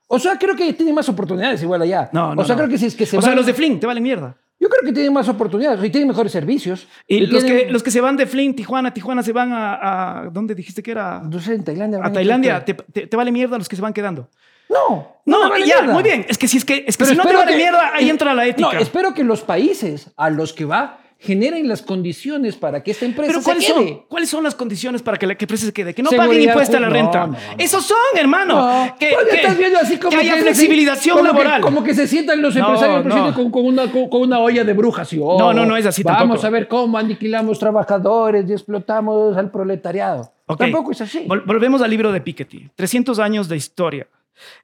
[0.08, 2.08] O sea, creo que tienen más oportunidades igual allá.
[2.12, 2.42] No, no.
[2.42, 2.60] O sea, no.
[2.62, 4.36] creo que si es que se O sea, van- los de Flint te valen mierda.
[4.58, 6.86] Yo creo que tienen más oportunidades y tienen mejores servicios.
[7.06, 10.20] Y, los, tienen- que, los que se van de Flint, Tijuana, Tijuana se van a.
[10.20, 11.20] a ¿Dónde dijiste que era?
[11.20, 12.00] No sé, en Tailandia.
[12.02, 12.64] A Tailandia.
[12.64, 14.30] Te, te- te vale mierda los que se van quedando.
[14.70, 15.16] No.
[15.26, 15.92] No, me vale ya, mierda.
[15.92, 16.24] muy bien.
[16.28, 18.10] Es que si es que, es que si no te vale que- mierda, ahí es-
[18.10, 18.72] entra la ética.
[18.72, 23.04] No, espero que los países a los que va generen las condiciones para que esta
[23.06, 23.74] empresa Pero se ¿cuáles quede.
[23.74, 25.94] son, ¿cuáles son las condiciones para que la empresa se quede?
[25.94, 27.20] Que no paguen impuesto a la renta.
[27.26, 27.38] no, no, no.
[27.58, 28.54] Esos son, hermano.
[28.86, 31.60] No, que, pues que- estás viendo así como que haya flexibilización como laboral.
[31.62, 35.12] como que se sientan los empresarios con, con una, con, con una olla de brujas.
[35.14, 36.46] Y, oh, No, no, no es así Vamos tampoco.
[36.46, 40.32] a ver cómo aniquilamos trabajadores y explotamos al proletariado.
[40.46, 40.58] Ok.
[40.58, 41.24] Tampoco es así.
[41.26, 42.68] Vol- volvemos al libro de Piketty.
[42.76, 44.06] 300 años de historia.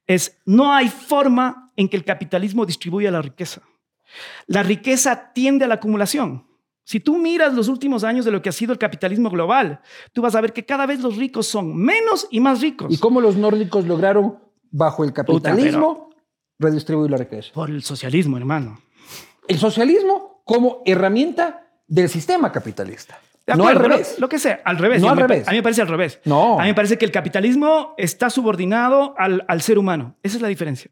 [0.06, 3.62] Es, no hay forma en que el capitalismo distribuya la riqueza.
[4.46, 6.46] La riqueza tiende a la acumulación.
[6.84, 9.80] Si tú miras los últimos años de lo que ha sido el capitalismo global,
[10.12, 12.92] tú vas a ver que cada vez los ricos son menos y más ricos.
[12.92, 14.38] ¿Y cómo los nórdicos lograron,
[14.70, 16.10] bajo el capitalismo,
[16.58, 17.52] redistribuir la riqueza?
[17.54, 18.80] Por el socialismo, hermano.
[19.46, 23.18] El socialismo como herramienta del sistema capitalista.
[23.56, 24.16] No al revés.
[24.18, 25.02] Lo, que sea, al revés.
[25.02, 25.48] No al me revés.
[25.48, 26.20] A mí me parece al revés.
[26.24, 26.58] No.
[26.58, 30.16] A mí me parece que el capitalismo está subordinado al, al ser humano.
[30.22, 30.90] Esa es la diferencia.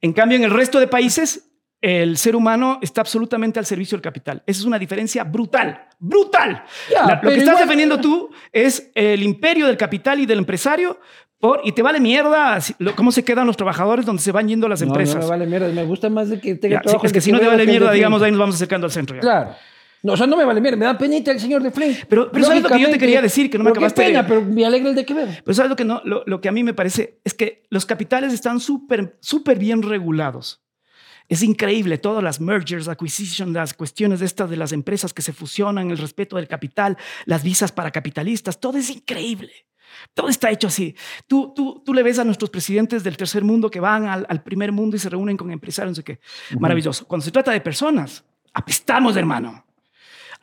[0.00, 1.50] En cambio, en el resto de países,
[1.86, 4.42] el ser humano está absolutamente al servicio del capital.
[4.46, 6.64] Esa es una diferencia brutal, brutal.
[6.90, 10.38] Ya, La- lo que estás igual- defendiendo tú es el imperio del capital y del
[10.38, 10.98] empresario
[11.38, 14.48] por, y te vale mierda si- lo- cómo se quedan los trabajadores donde se van
[14.48, 15.16] yendo las No, empresas.
[15.16, 15.68] No, me vale mierda.
[15.68, 17.64] Me gusta más de que tenga sí, trabajo es el que si no te vale
[17.66, 19.16] que mierda, digamos, ahí nos vamos acercando al centro.
[19.16, 19.20] ya.
[19.20, 19.50] Claro.
[20.02, 20.76] No, o sea, no me vale mierda.
[20.78, 21.96] Me da penita el señor de Flynn.
[22.08, 23.50] Pero- pero ¿sabes lo que yo te quería decir?
[23.50, 25.28] Que no me qué acabaste de- pena, pero me alegra el de Quevedo.
[25.44, 27.20] Pero ¿sabes lo que, no, lo, lo que a mí me parece?
[27.24, 30.62] Es que los capitales están súper súper bien regulados.
[31.28, 35.32] Es increíble, todas las mergers, acquisitions, las cuestiones de estas de las empresas que se
[35.32, 39.52] fusionan, el respeto del capital, las visas para capitalistas, todo es increíble.
[40.12, 40.94] Todo está hecho así.
[41.26, 44.42] Tú, tú, tú le ves a nuestros presidentes del tercer mundo que van al, al
[44.42, 46.20] primer mundo y se reúnen con empresarios, no sé qué.
[46.58, 47.06] Maravilloso.
[47.06, 49.64] Cuando se trata de personas, apestamos, hermano.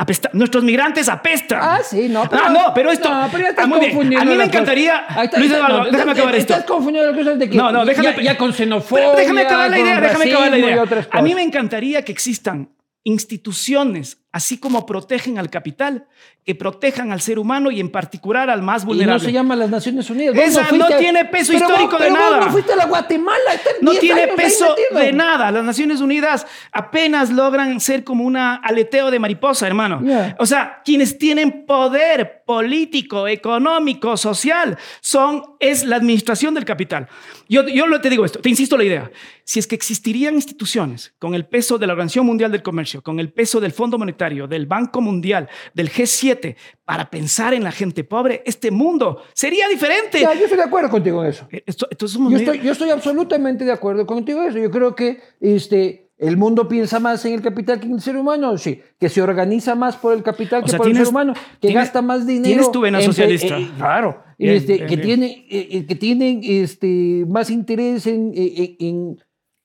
[0.01, 1.59] Apesta- Nuestros migrantes apestan.
[1.61, 2.23] Ah, sí, no.
[2.23, 3.07] Ah, no, pero esto.
[3.07, 4.17] No, pero ya estás ah, muy bien.
[4.17, 5.05] A mí me encantaría.
[5.23, 6.53] Está, Luis Eduardo, no, déjame acabar esto.
[6.53, 7.55] Estás confundiendo las cosas de que.
[7.55, 8.15] No, no, déjame.
[8.15, 9.05] Ya, ya con xenofobia.
[9.05, 10.83] Pero déjame acabar la idea, déjame acabar la idea.
[11.11, 12.71] A mí me encantaría que existan
[13.03, 16.07] instituciones, así como protegen al capital,
[16.45, 19.25] que protejan al ser humano y en particular al más Y no vulnerable.
[19.25, 20.35] se llama las Naciones Unidas.
[20.37, 22.45] Esa fuiste no a- tiene peso Pero histórico vos- de pero vos nada.
[22.45, 23.51] No fuiste a la Guatemala.
[23.81, 25.51] no 10 tiene peso de nada.
[25.51, 30.01] Las Naciones Unidas apenas logran ser como un aleteo de mariposa, hermano.
[30.01, 30.35] Yeah.
[30.39, 37.07] O sea, quienes tienen poder político, económico, social, son, es la administración del capital.
[37.49, 39.11] Yo, yo te digo esto, te insisto la idea.
[39.43, 43.19] Si es que existirían instituciones con el peso de la Organización Mundial del Comercio, con
[43.19, 46.55] el peso del Fondo Monetario, del Banco Mundial, del G7,
[46.85, 50.19] para pensar en la gente pobre, este mundo sería diferente.
[50.19, 51.47] Ya, yo estoy de acuerdo contigo en eso.
[51.65, 54.59] Esto, esto somos Yo medio- estoy, yo estoy absolutamente de acuerdo contigo en eso.
[54.59, 58.15] Yo creo que este, el mundo piensa más en el capital que en el ser
[58.15, 58.57] humano.
[58.57, 61.33] Sí, que se organiza más por el capital O que sea, por el ser humano,
[61.33, 62.43] que tienes- gasta más dinero.
[62.45, 63.57] tienes tu vena en- socialista.
[63.57, 64.23] eh, eh, claro.
[64.37, 65.05] Y Bien, este, bien, que, bien.
[65.07, 69.17] Tiene, eh, eh, que tienen este, más interés en, eh, eh, en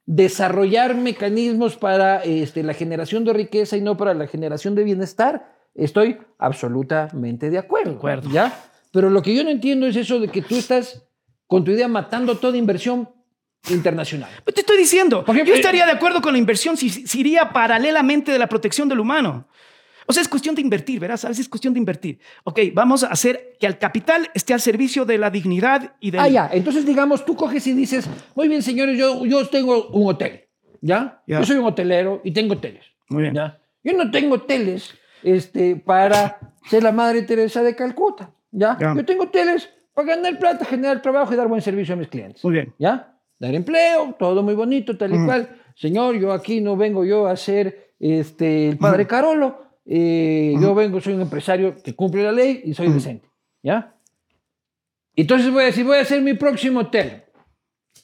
[0.06, 5.52] desarrollar mecanismos para este, la generación de riqueza y no para la generación de bienestar.
[5.74, 7.90] Estoy absolutamente de acuerdo.
[7.90, 8.30] De acuerdo.
[8.30, 8.64] ¿ya?
[8.92, 11.02] Pero lo que yo no entiendo es eso de que tú estás
[11.46, 13.08] con tu idea matando toda inversión
[13.68, 14.30] internacional.
[14.44, 17.52] Pero Te estoy diciendo, Porque- yo estaría de acuerdo con la inversión si, si iría
[17.52, 19.48] paralelamente de la protección del humano.
[20.06, 22.18] O sea, es cuestión de invertir, verás, a veces es cuestión de invertir.
[22.44, 26.20] Ok, vamos a hacer que el capital esté al servicio de la dignidad y del...
[26.20, 26.50] Ah, ya.
[26.52, 30.44] Entonces, digamos, tú coges y dices, muy bien, señores, yo, yo tengo un hotel,
[30.80, 31.22] ¿ya?
[31.26, 33.34] Yo soy un hotelero y tengo hoteles, Muy bien.
[33.34, 33.58] ¿ya?
[33.82, 36.38] Yo no tengo hoteles este, para
[36.68, 38.76] ser la Madre Teresa de Calcuta, ¿ya?
[38.80, 38.94] Ya.
[38.94, 42.44] Yo tengo hoteles para ganar plata, generar trabajo y dar buen servicio a mis clientes.
[42.44, 42.74] Muy bien.
[42.78, 43.16] ¿Ya?
[43.38, 45.48] Dar empleo, todo muy bonito, tal y cual.
[45.74, 49.65] Señor, yo aquí no vengo yo a ser este, el padre Carolo.
[49.86, 53.28] Eh, Yo vengo, soy un empresario que cumple la ley y soy decente.
[53.62, 53.94] ¿Ya?
[55.14, 57.22] Entonces voy a decir, voy a hacer mi próximo hotel.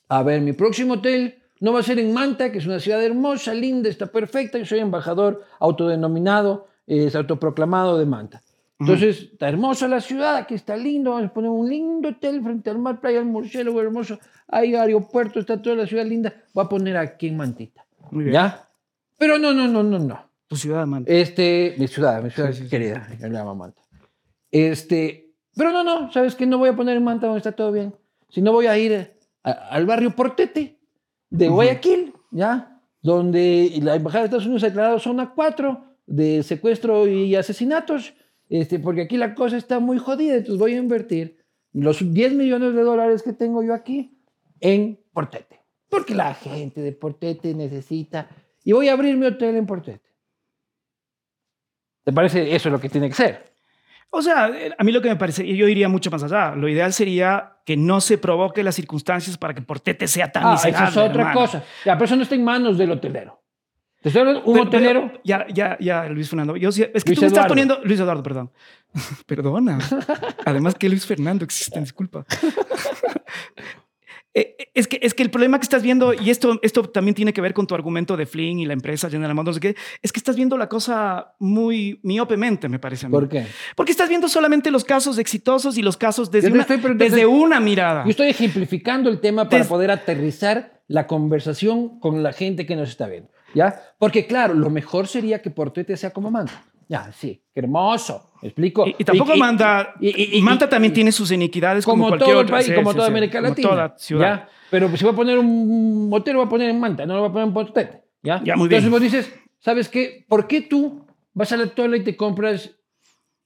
[0.08, 3.02] A ver, mi próximo hotel no va a ser en Manta, que es una ciudad
[3.02, 4.58] hermosa, linda, está perfecta.
[4.58, 8.42] Yo soy embajador autodenominado, es autoproclamado de Manta.
[8.80, 12.68] Entonces, está hermosa la ciudad, aquí está lindo, vamos a poner un lindo hotel frente
[12.68, 14.18] al mar, playa, el murciélago hermoso,
[14.48, 16.34] hay aeropuerto, está toda la ciudad linda.
[16.52, 17.84] Voy a poner aquí en Mantita.
[18.10, 18.68] ¿Ya?
[19.16, 20.31] Pero no, no, no, no, no.
[20.53, 21.03] Tu ciudad, man.
[21.07, 22.68] Este, mi ciudad, mi ciudad Sí, sí, sí.
[22.68, 23.80] querida, que me llama Manta.
[24.50, 26.44] Este, pero no, no, ¿sabes qué?
[26.44, 27.94] No voy a poner en Manta donde está todo bien,
[28.28, 30.78] sino voy a ir a- al barrio Portete
[31.30, 32.82] de Guayaquil, ¿ya?
[33.00, 38.12] Donde la Embajada de Estados Unidos ha declarado zona 4 de secuestro y asesinatos,
[38.50, 41.38] este, porque aquí la cosa está muy jodida, entonces voy a invertir
[41.72, 44.18] los 10 millones de dólares que tengo yo aquí
[44.61, 48.28] en Portete, porque la gente de Portete necesita,
[48.62, 50.11] y voy a abrir mi hotel en Portete.
[52.05, 53.53] ¿Te parece eso lo que tiene que ser?
[54.11, 56.55] O sea, eh, a mí lo que me parece, y yo iría mucho más allá,
[56.55, 60.53] lo ideal sería que no se provoque las circunstancias para que Portete sea tan Ah,
[60.53, 60.88] miserable.
[60.88, 61.40] esa es otra hermano.
[61.40, 61.64] cosa.
[61.84, 63.40] Pero eso no está en manos del hotelero.
[64.03, 65.20] Te estoy hablando un Pero- pero- hotelero.
[65.24, 66.57] ya, ya, ya, Luis Fernando.
[66.57, 67.80] Yo, es que Luis tú me estás poniendo.
[67.84, 68.50] Luis Eduardo, perdón.
[69.26, 69.78] Perdona.
[70.44, 72.26] Además que Luis Fernando existe, disculpa.
[74.34, 77.14] Eh, eh, Es que, es que el problema que estás viendo, y esto, esto también
[77.14, 80.10] tiene que ver con tu argumento de Flynn y la empresa General Motors, que es
[80.12, 83.12] que estás viendo la cosa muy miopemente, me parece a mí.
[83.12, 83.46] ¿Por qué?
[83.76, 87.60] Porque estás viendo solamente los casos exitosos y los casos desde, una, estoy desde una
[87.60, 88.04] mirada.
[88.04, 92.74] Yo estoy ejemplificando el tema para Des- poder aterrizar la conversación con la gente que
[92.76, 93.30] nos está viendo.
[93.54, 93.82] ¿Ya?
[93.98, 96.64] Porque, claro, lo mejor sería que Portete sea como Manta.
[96.88, 98.30] Ya, sí, hermoso.
[98.42, 98.86] ¿Me explico?
[98.86, 102.30] Y, y tampoco Manta, y- y- y- Manta también tiene sus iniquidades como, como cualquier
[102.32, 103.68] todo el país, como sí, toda sí, América como Latina.
[103.68, 104.36] toda ciudad.
[104.44, 104.48] ¿ya?
[104.70, 107.28] Pero si va a poner un motero, va a poner en Manta, no lo va
[107.28, 108.02] a poner en Portete.
[108.22, 108.42] ¿ya?
[108.44, 108.90] Ya, muy Entonces bien.
[108.92, 110.24] vos dices, ¿sabes qué?
[110.28, 111.04] ¿Por qué tú
[111.34, 112.70] vas a la tola y te compras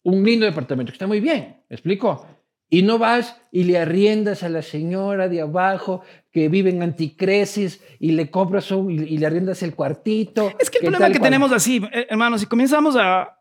[0.02, 0.92] un lindo departamento?
[0.92, 2.26] Que está muy bien, ¿me explico?
[2.68, 6.02] Y no vas y le arriendas a la señora de abajo
[6.32, 10.52] que vive en anticresis y le compras un, y, le arriendas el cuartito.
[10.58, 11.30] Es que el problema que cual.
[11.30, 13.35] tenemos así, eh, hermanos, si comenzamos a,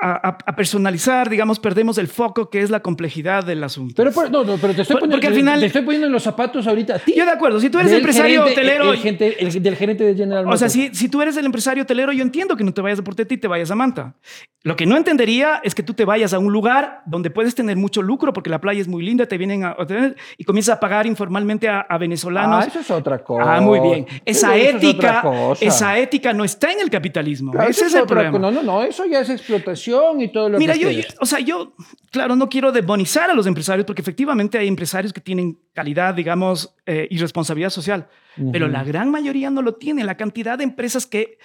[0.00, 3.94] a- a- personalizar, digamos, perdemos el foco que es la complejidad del asunto.
[3.96, 6.12] Pero, por- no, no, pero te estoy, poniendo, porque al final- te estoy poniendo en
[6.12, 7.14] los zapatos ahorita a ti.
[7.16, 10.14] yo de acuerdo, si tú eres empresario gerente- hotelero, el gente- el- del gerente de
[10.14, 10.72] General o sea, Motors.
[10.72, 13.34] si, si tú eres el empresario hotelero, yo entiendo que no te vayas a Portete
[13.34, 14.14] y te vayas a Manta.
[14.64, 17.76] Lo que no entendería es que tú te vayas a un lugar donde puedes tener
[17.76, 20.80] mucho lucro porque la playa es muy linda, te vienen a hoteles y comienzas a
[20.80, 22.64] pagar informalmente a, a venezolanos.
[22.64, 23.56] Ah, eso es otra cosa.
[23.56, 24.06] Ah, muy bien.
[24.24, 25.64] Esa Eso es ética, cosa.
[25.64, 27.52] esa ética no está en el capitalismo.
[27.52, 28.38] Claro, Ese eso es el problema.
[28.38, 29.87] No, no, no, eso ya es explotación
[30.18, 31.74] y todo lo Mira, que yo, yo- o sea, yo,
[32.10, 36.74] claro, no quiero demonizar a los empresarios porque efectivamente hay empresarios que tienen calidad, digamos,
[36.86, 38.08] eh, y responsabilidad social,
[38.52, 38.72] pero Ujú.
[38.72, 40.04] la gran mayoría no lo tiene.
[40.04, 41.38] La cantidad de empresas que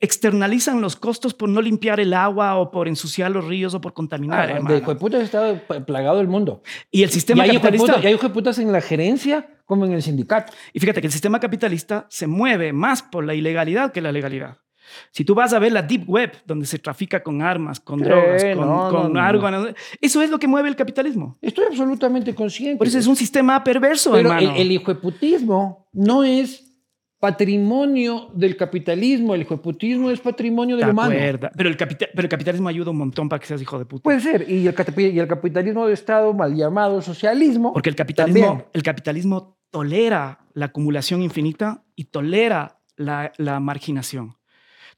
[0.00, 3.92] externalizan los costos por no limpiar el agua o por ensuciar los ríos o por
[3.92, 4.50] contaminar.
[4.50, 5.54] Ah, de hijueputas está
[5.86, 6.62] plagado el mundo.
[6.90, 8.00] y el sistema y hay capitalista.
[8.02, 10.52] y hay hijueputas en la gerencia como en el sindicato.
[10.72, 14.58] Y fíjate que el sistema capitalista se mueve más por la ilegalidad que la legalidad.
[15.10, 18.04] Si tú vas a ver la deep web, donde se trafica con armas, con Sí,
[18.04, 19.20] drogas, con, no, con no, no.
[19.20, 19.48] algo,
[20.00, 21.36] eso es lo que mueve el capitalismo.
[21.40, 22.78] Estoy absolutamente consciente.
[22.78, 24.54] Por eso es un sistema perverso, Pero hermano.
[24.54, 26.68] el, el hijueputismo no es
[27.36, 29.34] patrimonio del capitalismo.
[29.34, 31.14] El hijueputismo es patrimonio del De humano.
[31.56, 34.02] Pero el, capita- pero el capitalismo ayuda un montón para que seas hijo de puta.
[34.02, 34.44] Puede ser.
[34.50, 34.74] Y el,
[35.14, 37.72] y el capitalismo de Estado, mal llamado socialismo.
[37.72, 38.66] Porque el capitalismo, también.
[38.72, 44.34] el capitalismo tolera la acumulación infinita y tolera la, la marginación.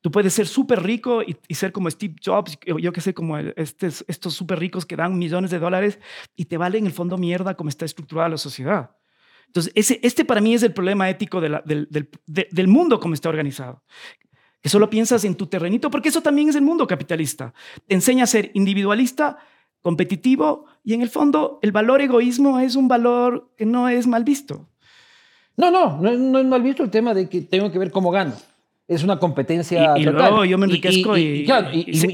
[0.05, 3.39] Tú puedes ser súper rico y, y ser como Steve Jobs, yo, que sé, como
[3.39, 5.99] estes- estos súper ricos que dan millones de dólares
[6.37, 8.91] y te vale en el fondo mierda como está estructurada la sociedad.
[9.47, 12.69] Entonces, ese, este para mí es el problema ético de la- del, del- de- del
[12.69, 13.83] mundo como está organizado.
[14.61, 17.55] Que solo piensas en tu terrenito, porque eso también es el mundo capitalista.
[17.87, 19.39] Te enseña a ser individualista,
[19.81, 24.23] competitivo y en el fondo el valor egoísmo es un valor que no es mal
[24.23, 24.69] visto.
[25.57, 28.11] No, no, no, no es mal visto el tema de que tengo que ver cómo
[28.11, 28.35] gano.
[28.87, 30.21] Es una competencia Y, y total.
[30.31, 31.47] luego yo me enriquezco y,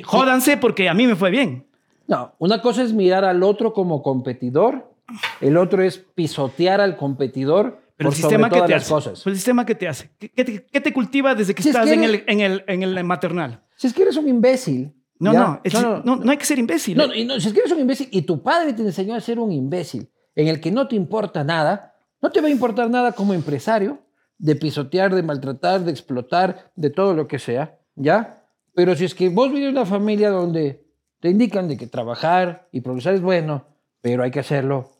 [0.05, 1.67] jódanse porque a mí me fue bien.
[2.07, 4.93] No, una cosa es mirar al otro como competidor,
[5.41, 8.93] el otro es pisotear al competidor Pero por el sistema sobre que te las hace.
[8.93, 9.13] cosas.
[9.23, 10.11] Pues el sistema que te hace.
[10.19, 12.65] ¿Qué, qué te, qué te cultiva desde que Si es estás en, el, en, el,
[12.67, 13.63] en el maternal?
[13.77, 14.93] Si es que eres un imbécil.
[15.19, 16.97] No, no, el si- no, no hay que ser imbécil.
[16.97, 19.21] No, y no, si es que eres un imbécil y tu padre te enseñó a
[19.21, 22.89] ser un imbécil en el que no te importa nada, no te va a importar
[22.89, 23.99] nada como empresario
[24.41, 28.43] de pisotear, de maltratar, de explotar, de todo lo que sea, ¿ya?
[28.75, 30.87] Pero si es que vos vives en una familia donde
[31.21, 33.67] te indican de que trabajar y progresar es bueno,
[34.01, 34.93] pero hay que hacerlo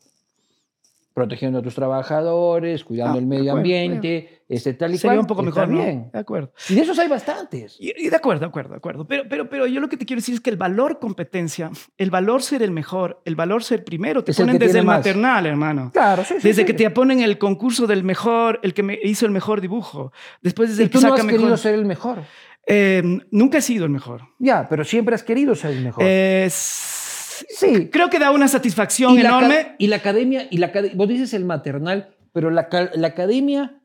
[1.13, 5.19] protegiendo a tus trabajadores, cuidando Ah, el medio acuerdo, ambiente, este tal y Sería cual,
[5.19, 5.77] un poco mejor, ¿no?
[5.81, 6.09] bien.
[6.11, 6.51] De acuerdo.
[6.69, 7.75] Y de esos hay bastantes.
[7.79, 9.05] Y, y de acuerdo, de acuerdo, de acuerdo.
[9.07, 12.11] Pero, pero, pero yo lo que te quiero decir es que el valor competencia, el
[12.11, 14.85] valor ser el mejor, el valor ser primero, te Es el ponen que desde el
[14.85, 14.99] más.
[14.99, 15.91] maternal, hermano.
[15.93, 16.65] Claro, sí, sí, Desde sí.
[16.65, 20.11] que te ponen el concurso del mejor, el que me hizo el mejor dibujo.
[20.41, 21.57] Después desde Y el que tú no saca has querido mejor.
[21.57, 22.19] ser el mejor.
[22.67, 23.01] Eh,
[23.31, 24.21] nunca he sido el mejor.
[24.39, 26.03] Ya, pero siempre has querido ser el mejor.
[26.05, 27.00] Eh, s-
[27.49, 27.89] sí.
[27.89, 29.75] creo que da una satisfacción enorme.
[29.77, 33.77] y la academia, y la vos dices el maternal, pero la, ca- la academia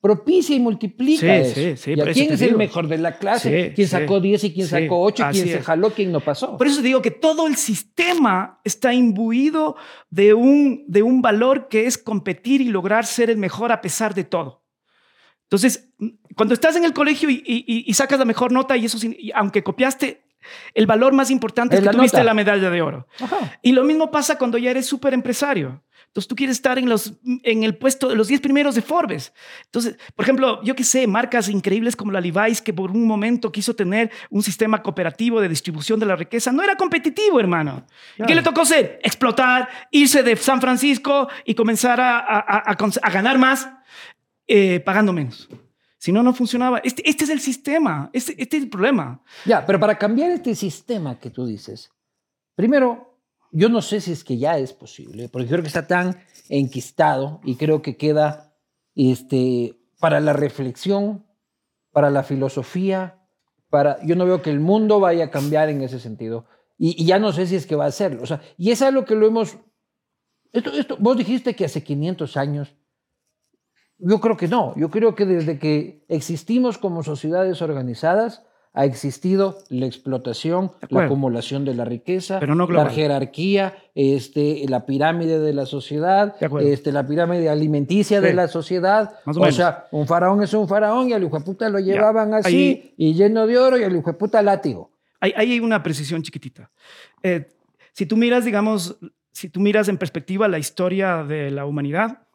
[0.00, 1.54] propicia y multiplica Sí, eso.
[1.54, 3.68] sí, sí, ¿Y por a eso quién es el mejor de la clase?
[3.68, 5.24] Sí, ¿Quién sacó 10 y quién sí, sacó 8?
[5.32, 5.64] ¿Quién se es.
[5.64, 5.90] jaló?
[5.90, 6.56] ¿Quién no pasó?
[6.56, 9.74] Por eso te digo que todo el sistema está imbuido
[10.08, 14.14] de un, de un valor que es competir y lograr ser el mejor a pesar
[14.14, 14.62] de todo.
[15.44, 15.88] Entonces,
[16.36, 18.98] cuando estás en el colegio y, y- y sacas la mejor nota y eso,
[19.34, 20.22] aunque copiaste,
[20.74, 22.24] el valor más importante es, Es que la tuviste nota.
[22.24, 23.06] la medalla de oro.
[23.20, 23.58] Ajá.
[23.62, 25.82] Y lo mismo pasa cuando ya eres súper empresario.
[26.08, 29.32] Entonces tú quieres estar en, los, en el puesto de los 10 primeros de Forbes.
[29.66, 33.52] Entonces, por ejemplo, yo que sé, marcas increíbles como la Levi's, que por un momento
[33.52, 37.86] quiso tener un sistema cooperativo de distribución de la riqueza, no era competitivo, hermano.
[38.26, 38.98] ¿Qué le tocó hacer?
[39.02, 43.68] Explotar, irse de San Francisco y comenzar a, a, a, ganar más
[44.46, 45.48] eh, pagando menos.
[45.98, 46.78] Si no, no funcionaba.
[46.78, 49.22] Este, este es el sistema, este, este es el problema.
[49.44, 51.90] Ya, pero para cambiar este sistema que tú dices,
[52.54, 53.08] primero
[53.50, 57.40] yo no sé si es que ya es posible, porque creo que está tan enquistado
[57.44, 58.54] y creo que queda
[58.94, 61.26] este, para la reflexión,
[61.92, 63.26] para la filosofía,
[63.70, 66.46] para, yo no veo que el mundo vaya a cambiar en ese sentido.
[66.76, 68.22] Y, ya no sé si es que va a hacerlo.
[68.22, 69.58] O sea, y es algo que lo hemos...
[70.52, 72.74] Esto, esto, vos dijiste que hace 500 años.
[73.98, 74.74] Yo creo que no.
[74.76, 78.42] Yo creo que desde que existimos como sociedades organizadas,
[78.78, 85.52] ha existido la explotación, la acumulación de la riqueza, la jerarquía, este, la pirámide de
[85.52, 89.14] la sociedad, este, la pirámide alimenticia de la sociedad.
[89.24, 92.94] o, sea, un faraón es un faraón y al hijo de puta lo llevaban así
[92.96, 94.92] y lleno de oro y al hijo de puta látigo.
[95.18, 96.70] Ahí hay una precisión chiquitita.
[97.24, 97.48] Eh,
[97.92, 98.96] si tú miras, digamos,
[99.32, 102.27] si tú miras en perspectiva la historia de la humanidad,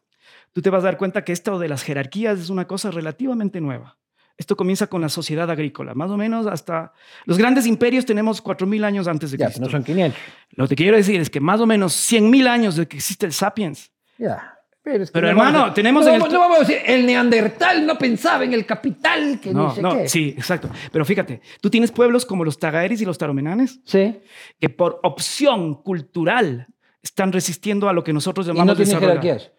[0.54, 3.60] tú te vas a dar cuenta que esto de las jerarquías es una cosa relativamente
[3.60, 3.98] nueva.
[4.38, 6.94] Esto comienza con la sociedad agrícola, más o menos hasta
[7.26, 9.60] los grandes imperios tenemos 4.000 años antes de Cristo.
[9.60, 10.20] Ya, no son 500.
[10.52, 13.34] Lo que quiero decir es que más o menos 100.000 años de que existe el
[13.34, 13.92] sapiens.
[14.18, 14.54] Ya.
[14.84, 16.06] Pero, hermano, tenemos...
[16.06, 16.20] No, el...
[16.20, 19.98] no, vamos a decir, el neandertal no pensaba en el capital, que no, sé no,
[19.98, 20.10] qué.
[20.10, 20.70] Sí, exacto.
[20.92, 24.20] Pero fíjate, tú tienes pueblos como los tagaeris y los taromenanes, sí.
[24.60, 26.68] que por opción cultural
[27.02, 28.78] están resistiendo a lo que nosotros llamamos...
[28.78, 29.52] ¿Y no tienen jerarquías?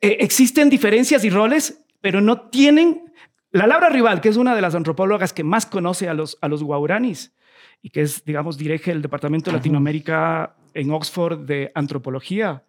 [0.00, 3.12] Eh, existen diferencias y roles, pero no tienen
[3.50, 6.48] la Laura Rival, que es una de las antropólogas que más conoce a los, a
[6.48, 7.34] los guauranis
[7.80, 12.64] y que es, digamos, dirige el Departamento de Latinoamérica en Oxford de Antropología.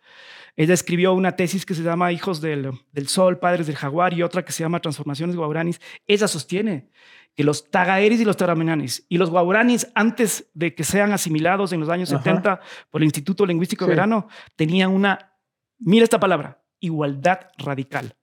[0.55, 4.23] Ella escribió una tesis que se llama Hijos del, del Sol, Padres del Jaguar y
[4.23, 5.81] otra que se llama Transformaciones Guauranis.
[6.07, 6.89] Ella sostiene
[7.35, 11.79] que los tagaeris y los taramenanis y los guauranis, antes de que sean asimilados en
[11.79, 12.59] los años 70
[12.89, 15.33] por el Instituto Lingüístico Verano, tenían una,
[15.77, 18.13] mira esta palabra, igualdad radical.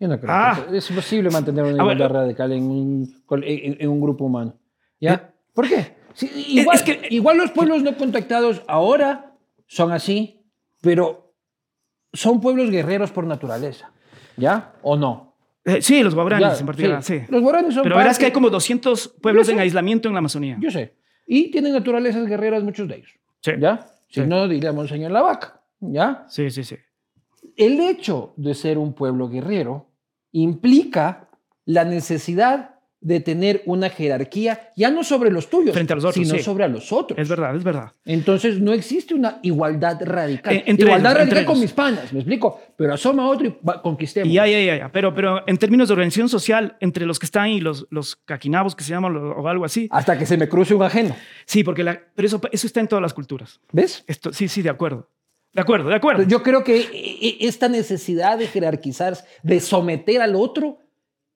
[0.00, 0.66] Yo no creo ah.
[0.72, 4.54] es imposible mantener una igualdad radical en un, en, un, grupo humano.
[5.00, 5.14] ¿Ya?
[5.14, 5.20] Eh,
[5.52, 5.96] ¿Por qué?
[6.48, 9.34] igual, que, igual los pueblos no contactados ahora
[9.66, 10.44] son así,
[10.80, 11.34] pero
[12.12, 13.90] son pueblos guerreros por naturaleza.
[14.36, 14.72] ¿Ya?
[14.82, 15.36] ¿O no?
[15.64, 17.20] Eh, sí, los guaraníes en particular, sí.
[17.28, 20.56] Los guaraníes son Pero verás que hay como 200 pueblos en aislamiento en la Amazonía.
[20.60, 20.94] Yo sé.
[21.26, 23.10] Y tienen naturalezas guerreras muchos de ellos.
[23.40, 23.52] Sí.
[23.58, 23.86] ¿Ya?
[24.08, 25.60] Si no, diríamos señor la vaca.
[25.80, 26.24] ¿Ya?
[26.28, 26.76] Sí, sí, sí.
[27.58, 29.90] El hecho de ser un pueblo guerrero
[30.30, 31.28] implica
[31.64, 36.26] la necesidad de tener una jerarquía, ya no sobre los tuyos, Frente a los otros,
[36.26, 37.18] sino sobre los otros.
[37.18, 37.92] Es verdad, es verdad.
[38.04, 40.62] Entonces no existe una igualdad radical.
[40.66, 44.32] igualdad radical con mis panas, me explico, pero asoma otro y conquistemos.
[44.32, 47.60] Ya, ya, ya, Pero, pero en términos de organización social, entre los que están y
[47.60, 49.88] los, los caquinabos que se llaman o algo así.
[49.90, 51.14] Hasta que se me cruce un ajeno.
[51.44, 53.60] Sí, porque la, pero eso, eso está en todas las culturas.
[53.72, 54.04] ¿Ves?
[54.06, 55.08] Esto, sí, sí, de acuerdo.
[55.52, 56.22] De acuerdo, de acuerdo.
[56.24, 60.78] Yo creo que e, e, esta necesidad de jerarquizar, de someter al otro,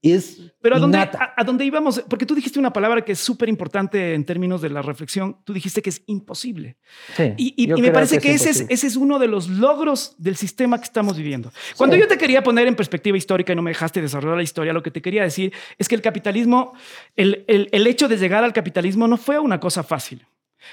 [0.03, 3.49] es Pero a dónde, a, dónde íbamos, porque tú dijiste una palabra que es súper
[3.49, 6.77] importante en términos de la reflexión, tú dijiste que es imposible.
[7.17, 10.79] Sí, y, me parece que, ese, es, ese, es, uno de los logros del sistema
[10.79, 11.53] que estamos viviendo.
[11.77, 14.73] Cuando yo te quería poner en perspectiva histórica y no me dejaste desarrollar la historia,
[14.73, 16.73] lo que te quería decir es que el capitalismo,
[17.15, 20.27] el, el, el hecho de llegar al capitalismo no fue una cosa fácil.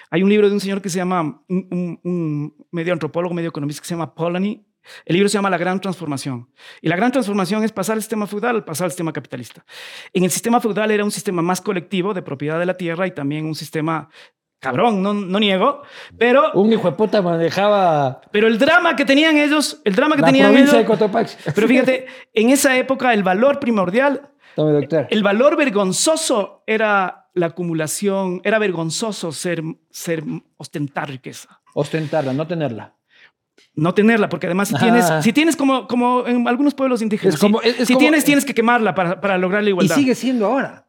[0.10, 3.88] Hay un libro de un señor que se llama, un, medio antropólogo, medio economista que
[3.88, 4.66] se llama Polanyi.
[5.06, 6.50] El libro se llama La Gran Transformación.
[6.82, 9.64] Y la Gran Transformación es pasar al sistema feudal al pasar al sistema capitalista.
[10.14, 13.12] En el sistema feudal era un sistema más colectivo de propiedad de la tierra y
[13.12, 14.10] también un sistema
[14.60, 15.84] cabrón, no, no niego,
[16.18, 16.52] pero...
[16.54, 18.22] Un hijo de puta manejaba...
[18.32, 20.76] Pero el drama que tenían ellos, el drama que tenían ellos...
[21.56, 24.32] Pero fíjate, en esa época el valor primordial...
[25.10, 30.24] El valor vergonzoso era la acumulación, era vergonzoso ser, ser,
[30.58, 31.62] ostentar riqueza.
[31.74, 32.96] Ostentarla, no tenerla.
[33.76, 37.40] No tenerla, porque además si tienes, si tienes como, como en algunos pueblos indígenas,
[37.86, 39.96] si, tienes, tienes que quemarla para, para lograr la igualdad.
[39.96, 40.89] Y sigue siendo ahora.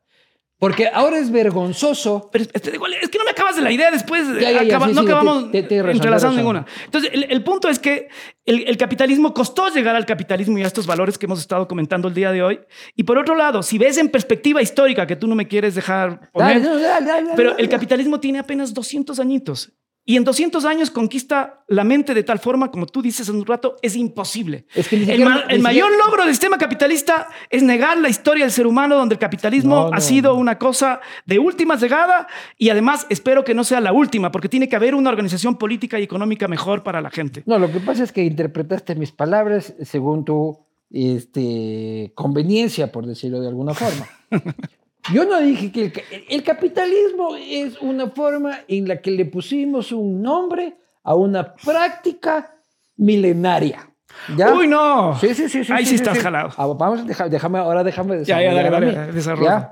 [0.60, 2.28] Porque ahora es vergonzoso.
[2.30, 4.28] Pero es que no me acabas de la idea después.
[4.28, 6.66] no acabamos entrelazando ninguna.
[6.84, 8.08] Entonces, el, punto es que
[8.44, 12.14] el, capitalismo costó llegar al capitalismo y a estos valores que hemos estado comentando el
[12.14, 12.60] día de hoy.
[12.94, 16.30] Y por otro lado, si ves en perspectiva histórica, que tú no me quieres dejar
[16.30, 16.62] poner,
[17.34, 19.72] pero el capitalismo tiene apenas 200 añitos.
[20.04, 23.46] Y en 200 años conquista la mente de tal forma, como tú dices en un
[23.46, 24.66] rato, es imposible.
[24.74, 29.18] el, mayor logro del sistema capitalista es negar la historia del ser humano, donde el
[29.18, 32.26] capitalismo ha sido una cosa de última llegada
[32.56, 36.00] y además espero que no sea la última, porque tiene que haber una organización política
[36.00, 37.42] y económica mejor para la gente.
[37.46, 40.58] No, lo que pasa es que interpretaste mis palabras según tu
[40.90, 44.08] este, conveniencia, por decirlo de alguna forma.
[45.12, 45.92] Yo no dije que
[46.28, 52.54] el, capitalismo es una forma en la que le pusimos un nombre a una práctica
[52.96, 53.88] milenaria.
[54.36, 54.52] ¿Ya?
[54.52, 55.18] Uy, no.
[55.18, 55.72] Sí, sí, sí.
[55.72, 56.50] Ahí sí, estás jalado.
[56.56, 59.68] Ah, vamos, déjame, ahora déjame Ya, ya, dale, dale,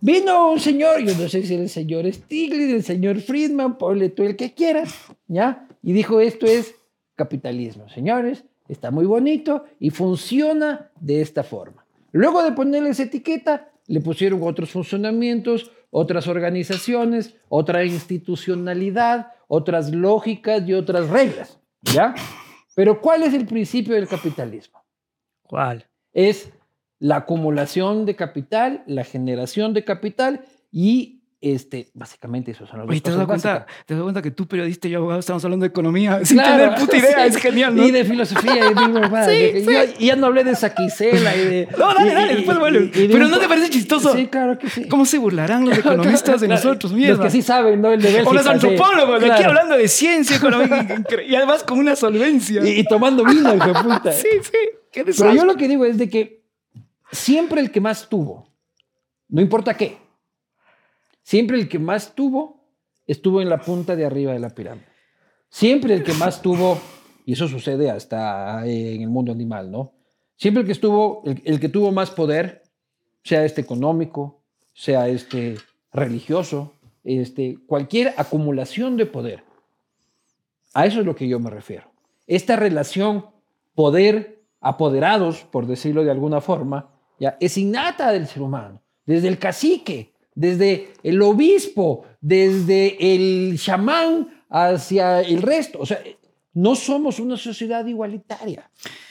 [0.00, 4.22] Vino un señor, yo no sé si el señor Stiglitz, el señor Friedman, ponle tú
[4.22, 4.94] el que quieras,
[5.26, 5.66] ¿ya?
[5.82, 6.76] Y dijo, esto es
[7.16, 11.84] capitalismo, señores, está muy bonito y funciona de esta forma.
[12.12, 20.62] Luego de ponerle esa etiqueta, le pusieron otros funcionamientos, otras organizaciones, otra institucionalidad, otras lógicas
[20.68, 22.14] y otras reglas, ¿ya?
[22.76, 24.84] Pero ¿cuál es el principio del capitalismo?
[25.42, 25.86] ¿Cuál?
[26.12, 26.52] Es
[27.00, 33.00] la acumulación de capital, la generación de capital y este, básicamente eso son los Oye,
[33.00, 35.68] ¿te das, cuenta, ¿te das cuenta que tú, periodista y yo, abogado, estamos hablando de
[35.68, 37.26] economía sin tener puta idea?
[37.28, 37.86] Es genial, ¿no?
[37.86, 40.06] Y de filosofía, y, digo, sí, sí.
[40.06, 41.68] ya no hablé de Saquicela y de...
[41.78, 42.90] No, dale, dale, después vuelve.
[42.92, 44.14] Pero ¿no te parece chistoso?
[44.14, 44.88] Sí, claro que sí.
[44.88, 46.92] ¿Cómo se burlarán los economistas de nosotros?
[46.92, 47.16] Mierda.
[47.16, 47.92] Los que sí saben, ¿no?
[47.92, 51.94] El de Bélgica, O los antropólogos, aquí hablando de ciencia, economía, y además con una
[51.94, 52.68] solvencia.
[52.68, 54.12] Y, tomando vino, hijo de puta.
[54.12, 54.58] sí, sí.
[54.90, 56.42] Qué Pero yo lo que digo es de que
[57.12, 58.50] siempre el que más tuvo,
[59.28, 59.98] no importa qué,
[61.28, 62.64] Siempre el que más tuvo
[63.06, 64.86] estuvo en la punta de arriba de la pirámide.
[65.50, 66.80] Siempre el que más tuvo,
[67.26, 69.92] y eso sucede hasta en el mundo animal, ¿no?
[70.36, 72.62] Siempre el que estuvo, el, que tuvo más poder,
[73.24, 74.40] sea este económico,
[74.72, 75.58] sea este
[75.92, 76.72] religioso,
[77.04, 79.44] este, cualquier acumulación de poder.
[80.72, 81.90] A eso es lo que yo me refiero.
[82.26, 83.26] Esta relación
[83.74, 86.88] poder apoderados, por decirlo de alguna forma,
[87.20, 94.44] ya es innata del ser humano, desde el cacique desde el obispo, desde el chamán
[94.48, 95.80] hacia el resto.
[95.80, 96.00] O sea,
[96.54, 98.70] no somos una sociedad igualitaria.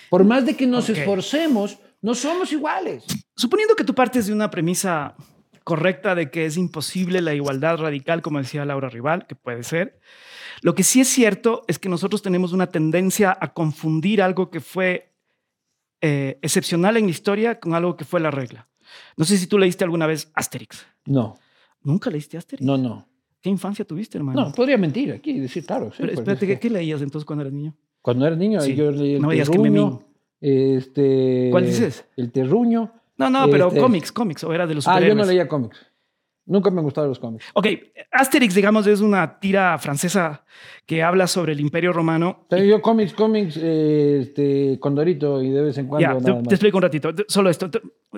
[0.09, 3.03] Por más de que nos esforcemos, no somos iguales.
[3.35, 5.15] Suponiendo que tú partes de una premisa
[5.65, 9.99] correcta de que es imposible la igualdad radical, como decía Laura Rival, que puede ser,
[10.61, 14.61] lo que sí es cierto es que nosotros tenemos una tendencia a confundir algo que
[14.61, 15.13] fue
[15.99, 18.69] eh, excepcional en la historia con algo que fue la regla.
[19.17, 20.87] No sé si tú leíste alguna vez Asterix.
[21.07, 21.35] No.
[21.83, 22.65] ¿Nunca leíste Asterix?
[22.65, 23.07] No, no.
[23.41, 24.45] ¿Qué infancia tuviste, hermano?
[24.45, 25.91] No, podría mentir aquí, decir claro.
[25.95, 27.75] Pero pues, espérate, ¿qué, leías entonces cuando eras niño?
[28.01, 30.01] Cuando era niño, yo leí el no terruño.
[30.39, 32.05] Este, ¿Cuál dices?
[32.15, 32.93] El terruño.
[33.17, 34.87] No, no, pero este, cómics, cómics, o era de los.
[34.87, 35.86] Ah, yo no leía cómics.
[36.47, 37.45] Nunca me gustaron los cómics.
[37.53, 37.67] Ok,
[38.11, 40.45] Asterix, digamos, es una tira francesa
[40.85, 42.45] que habla sobre el Imperio Romano.
[42.49, 46.19] Pero yo cómics, cómics, eh, este, Condorito y de vez en cuando.
[46.19, 47.11] Ya, te, explico un ratito.
[47.27, 47.69] Solo esto.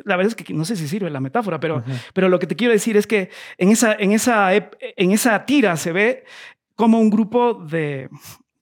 [0.05, 2.55] La verdad es que no sé si sirve la metáfora, pero, pero lo que te
[2.55, 6.23] quiero decir es que en esa, en, esa, en esa tira se ve
[6.75, 8.09] como un grupo de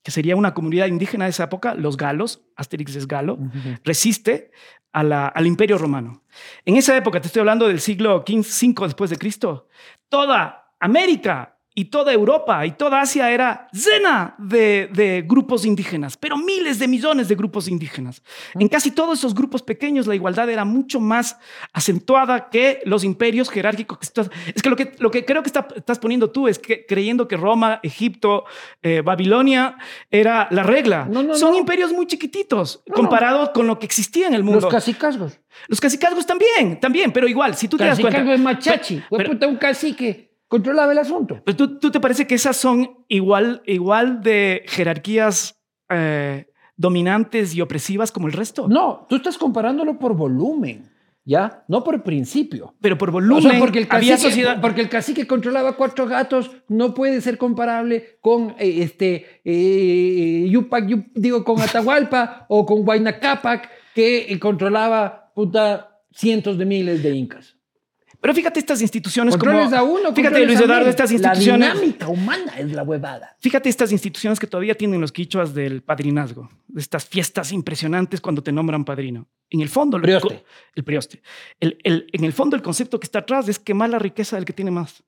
[0.07, 3.37] que sería una comunidad indígena de esa época, los galos, Asterix es galo,
[3.83, 4.51] resiste
[4.93, 6.23] al imperio romano.
[6.63, 9.67] En esa época, te estoy hablando del siglo V después de Cristo,
[10.07, 16.79] toda América y toda Europa y toda Asia era llena de, grupos indígenas, pero miles
[16.79, 18.23] de millones de grupos indígenas.
[18.55, 21.37] En casi todos esos grupos pequeños la igualdad era mucho más
[21.73, 23.99] acentuada que los imperios jerárquicos.
[24.55, 27.37] Es que lo que, lo que creo que estás poniendo tú es que creyendo que
[27.37, 28.45] Roma, Egipto,
[28.81, 29.77] eh, Babilonia
[30.09, 31.07] era la regla.
[31.35, 34.61] Son imperios muy chiquititos comparados con lo que existía en el mundo.
[34.61, 35.39] Los cacicazgos.
[35.67, 38.33] Los cacicazgos también, también, pero igual, si tú te das cuenta...
[38.33, 39.03] es machachi.
[39.11, 41.41] Pero, un cacique controlaba el asunto.
[41.43, 45.59] Pero tú, tú, te parece que esas son igual, igual de jerarquías
[45.89, 46.47] eh,
[46.77, 48.67] dominantes y opresivas como el resto?
[48.67, 50.95] No, tú estás comparándolo por volumen.
[51.25, 51.65] ¿Ya?
[51.67, 52.73] No por principio.
[52.79, 53.59] Pero por volumen.
[53.59, 54.61] porque, el cacique, sociedad...
[54.61, 60.85] porque el cacique controlaba cuatro gatos no puede ser comparable con eh, este eh, Yupac,
[61.15, 67.56] digo, con Atahualpa o con Huayna Capac, que controlaba puta, cientos de miles de incas.
[68.19, 69.77] Pero fíjate estas instituciones controles como...
[69.77, 71.69] a uno, fíjate, Luis Eduardo, estas instituciones...
[71.69, 73.35] La dinámica humana es la huevada.
[73.39, 76.49] Fíjate estas instituciones que todavía tienen los quichuas del padrinazgo.
[76.75, 79.27] Estas fiestas impresionantes cuando te nombran padrino.
[79.49, 80.01] En el fondo...
[80.01, 80.43] Prioste.
[80.75, 81.21] El prioste.
[81.59, 84.45] El, el, en el fondo el concepto que está atrás es quemar la riqueza del
[84.45, 85.03] que tiene más.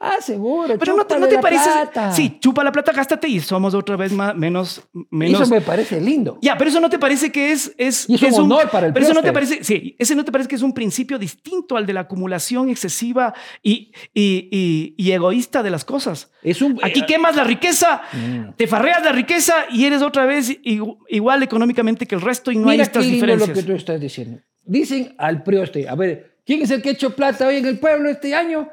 [0.00, 0.76] Ah, seguro.
[0.78, 1.64] Pero no te, no te parece.
[1.70, 2.12] plata.
[2.12, 4.82] Sí, chupa la plata, gástate y somos otra vez más, menos.
[5.10, 6.38] menos Eso me parece lindo.
[6.42, 7.72] Ya, pero eso no te parece que es.
[7.78, 9.64] es Y es que un honor para el Pero eso no te parece.
[9.64, 13.32] Sí, ese no te parece que es un principio distinto al de la acumulación excesiva
[13.62, 16.30] y, y, y- y egoísta de las cosas.
[16.42, 18.52] Es un, Aquí eh, quemas la riqueza, Mm.
[18.56, 22.56] te farreas la riqueza y eres otra vez igu- igual económicamente que el resto y
[22.56, 23.48] no hay Mira estas qué lindo diferencias.
[23.48, 24.40] lo que tú estás diciendo.
[24.64, 27.78] Dicen al prioste, a ver, ¿quién es el que ha hecho plata hoy en el
[27.78, 28.68] pueblo este año?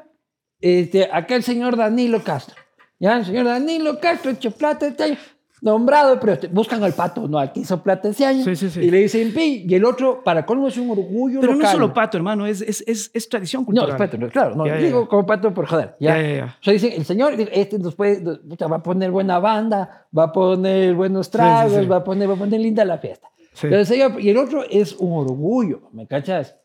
[0.62, 2.56] Este, acá el señor Danilo Castro.
[2.98, 5.16] Ya, el señor Danilo Castro hecho plata este año.
[5.60, 6.48] Nombrado prioste.
[6.48, 8.42] Buscan al pato, no, al que hizo plata ese año.
[8.44, 8.80] Sí, sí, sí.
[8.80, 9.64] Y le dicen, pi.
[9.68, 11.72] Y el otro, para colmo, es un orgullo Pero no es local.
[11.72, 13.90] solo pato, hermano, es, es, es, es tradición No, cultural.
[13.90, 15.08] es pato, no, claro, no, Ya, ya, digo ya.
[15.08, 15.94] como pato por joder.
[16.00, 16.20] Ya.
[16.20, 16.56] Ya.
[16.60, 20.32] O sea, dicen, el señor, este nos puede, va a poner buena banda, va a
[20.32, 23.28] poner buenos tragos, va a poner, va a poner linda la fiesta.
[23.60, 26.56] Pero el señor- y el otro es un orgullo, ¿me cachas?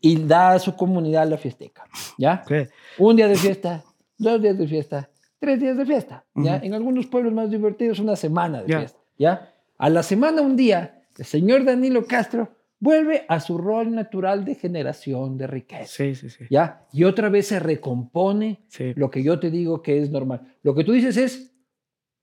[0.00, 1.84] Y da a su comunidad la fiesteca,
[2.16, 2.44] ¿ya?
[2.46, 2.54] Sí.
[2.98, 3.82] Un día de fiesta,
[4.16, 5.10] dos días de fiesta,
[5.40, 6.56] tres días de fiesta, ¿ya?
[6.56, 6.66] Ujú.
[6.66, 8.78] En algunos pueblos más divertidos, una semana de Ya.
[8.78, 9.52] fiesta, ¿ya?
[9.76, 12.48] A la semana, un día, el señor Danilo Castro
[12.80, 15.86] vuelve a su rol natural de generación de riqueza.
[15.86, 16.44] Sí, sí, sí.
[16.48, 16.86] ¿ya?
[16.92, 18.92] Y otra vez se recompone Sí.
[18.94, 20.54] lo que yo te digo que es normal.
[20.62, 21.52] Lo que tú dices es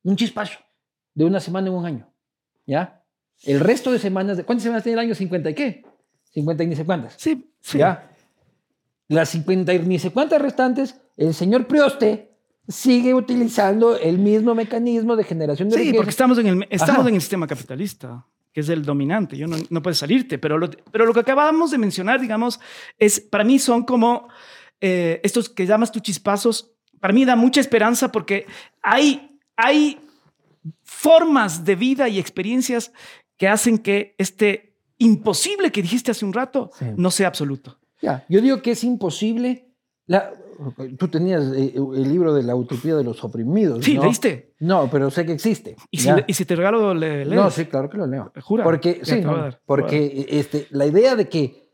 [0.03, 0.59] un chispazo
[1.13, 2.07] de una semana en un año,
[2.65, 3.01] ¿ya?
[3.43, 5.13] El resto de semanas, de, ¿cuántas semanas tiene el año?
[5.13, 5.83] ¿50 y qué?
[6.35, 7.79] 50 y ni sé cuántas, Sí, sí.
[7.79, 8.11] ¿ya?
[9.07, 12.31] Las 50 y ni sé cuántas restantes, el señor Prioste
[12.67, 15.97] sigue utilizando el mismo mecanismo de generación de Sí, riqueza.
[15.97, 17.09] porque estamos en el, estamos Ajá.
[17.09, 19.37] en el sistema capitalista, que es el dominante.
[19.37, 20.37] Yo no, no puedes salirte.
[20.39, 22.59] Pero lo, pero lo que acabamos de mencionar, digamos,
[22.97, 24.27] es para mí son como
[24.81, 26.71] eh, estos que llamas tú chispazos.
[26.99, 28.47] Para mí da mucha esperanza porque
[28.81, 29.99] hay, hay
[30.83, 32.91] formas de vida y experiencias
[33.37, 36.85] que hacen que este imposible que dijiste hace un rato Sí.
[36.95, 37.77] no sea absoluto.
[38.01, 39.73] Ya, yo digo que es imposible.
[40.07, 40.31] La,
[40.97, 43.83] tú tenías eh, el libro de la utopía de los oprimidos.
[43.83, 44.03] Sí, ¿no?
[44.03, 44.53] ¿leíste?
[44.59, 45.75] No, pero sé que existe.
[45.91, 46.23] Y si, ¿ya?
[46.27, 47.41] y si te regalo, le, lees.
[47.41, 48.31] No, sí, claro que lo leo.
[48.41, 48.63] Jura.
[48.63, 51.65] Porque, sí, no, dar, porque este, la idea de que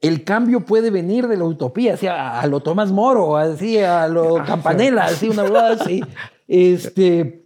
[0.00, 4.06] el cambio puede venir de la utopía, así a, a lo Tomás Moro, así a
[4.06, 6.02] lo Ah, Campanella, así una verdad así,
[6.48, 7.43] este,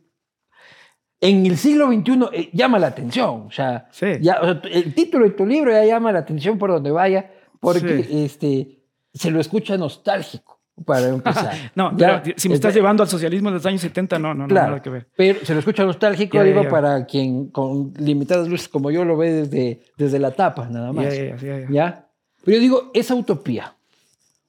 [1.21, 3.45] en el siglo XXI eh, llama la atención.
[3.47, 4.07] O sea, Sí.
[4.21, 7.31] ya, o sea, el título de tu libro ya llama la atención por donde vaya,
[7.61, 8.25] porque Sí.
[8.25, 8.79] este,
[9.15, 11.73] se lo escucha nostálgico, para empezar.
[11.75, 14.43] No, Ya, pero si me estás llevando al socialismo de los años 70, no, no,
[14.43, 15.09] no, Claro, nada que ver.
[15.17, 19.33] pero se lo escucha nostálgico, digo, para quien con limitadas luces como yo lo ve
[19.33, 21.07] desde, desde la tapa, nada más.
[21.07, 21.67] Ya, ya, ya, ya, ya.
[21.71, 22.09] ¿Ya?
[22.45, 23.75] Pero yo digo, esa utopía.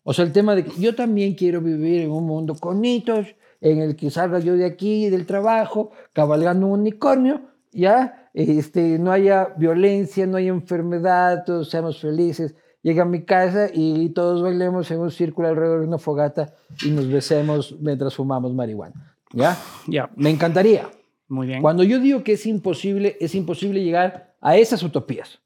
[0.04, 3.26] O sea, el tema de que yo también quiero vivir en un mundo con hitos,
[3.62, 7.42] en el que salga yo de aquí, del trabajo, cabalgando un unicornio,
[7.72, 8.30] ¿ya?
[8.34, 12.56] Este, no haya violencia, no haya enfermedad, todos seamos felices.
[12.82, 16.54] Llega a mi casa y todos bailemos en un círculo alrededor de una fogata
[16.86, 19.58] y nos besemos mientras fumamos marihuana, ¿ya?
[19.88, 20.88] Ya, Me encantaría.
[21.28, 21.62] muy bien.
[21.62, 25.40] Cuando yo digo que es imposible, es imposible llegar a esas utopías.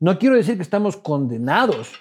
[0.00, 1.92] No quiero decir que estamos condenados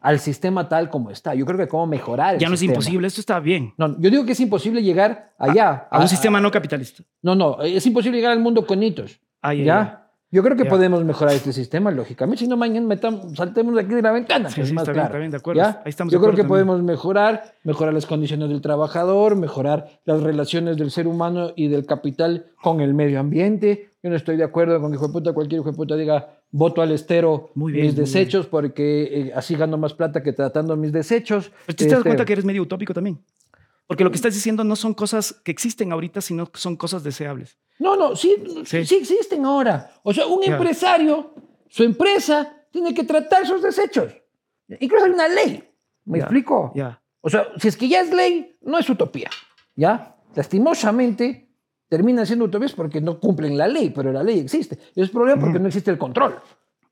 [0.00, 1.34] al sistema tal como está.
[1.34, 2.74] Yo creo que cómo mejorar el Ya no es sistema.
[2.78, 3.72] imposible, esto está bien.
[3.78, 5.86] No, yo digo que es imposible llegar allá.
[5.90, 7.02] A un sistema no capitalista.
[7.22, 9.20] No, no, es imposible llegar al mundo con hitos.
[9.40, 9.64] Ah, ya, ¿Ya?
[9.64, 9.98] ya.
[10.34, 10.70] Yo creo que Ya.
[10.70, 12.42] podemos mejorar este sistema, lógicamente.
[12.42, 14.48] Si no, mañana metamos, saltemos de aquí de la ventana.
[14.48, 15.08] Sí, que es sí, más está bien, claro.
[15.08, 15.60] está bien, de acuerdo.
[15.60, 15.82] ¿Ya?
[15.84, 16.48] Ahí estamos Yo creo que también.
[16.48, 21.84] podemos mejorar, mejorar las condiciones del trabajador, mejorar las relaciones del ser humano y del
[21.84, 23.91] capital con el medio ambiente.
[24.02, 26.40] Yo no estoy de acuerdo con que hijo de puta, cualquier hijo de puta diga
[26.50, 30.32] voto al estero Muy bien, mis muy desechos porque eh, así gano más plata que
[30.32, 31.52] tratando mis desechos.
[31.66, 33.22] Pero te das Este, cuenta que eres medio utópico también.
[33.86, 37.04] Porque lo que estás diciendo no son cosas que existen ahorita, sino que son cosas
[37.04, 37.58] deseables.
[37.78, 38.34] No, no, sí,
[38.64, 38.84] Sí.
[38.84, 38.94] sí.
[38.96, 39.92] existen ahora.
[40.02, 41.34] O sea, un empresario,
[41.68, 44.12] su empresa, tiene que tratar sus desechos.
[44.80, 45.62] Incluso hay una ley.
[46.06, 46.72] ¿Me Ya, explico?
[46.74, 47.00] Ya.
[47.20, 49.30] O sea, si es que ya es ley, no es utopía.
[49.76, 50.16] ¿Ya?
[50.34, 51.51] Lastimosamente,
[51.92, 54.78] terminan siendo utopías porque no cumplen la ley, pero la ley existe.
[54.94, 56.36] Y es problema porque no existe el control.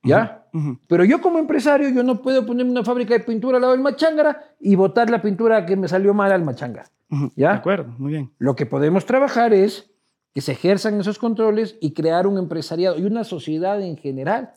[0.02, 0.46] ¿Ya?
[0.52, 0.78] Ujú.
[0.86, 3.80] Pero yo como empresario, yo no puedo ponerme una fábrica de pintura al lado del
[3.82, 6.90] machangara y botar la pintura que me salió mal al machangara.
[7.10, 7.32] Ujú.
[7.34, 7.52] ¿Ya?
[7.52, 8.30] De acuerdo, muy bien.
[8.36, 9.90] Lo que podemos trabajar es
[10.34, 14.52] que se ejerzan esos controles y crear un empresariado y una sociedad en general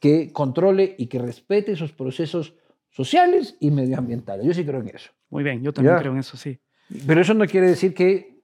[0.00, 2.54] que controle y que respete esos procesos
[2.90, 4.44] sociales y medioambientales.
[4.44, 5.10] Yo sí creo en eso.
[5.30, 6.00] Muy bien, yo también Ya.
[6.00, 6.58] creo en eso, sí.
[7.06, 8.39] Pero eso no quiere decir que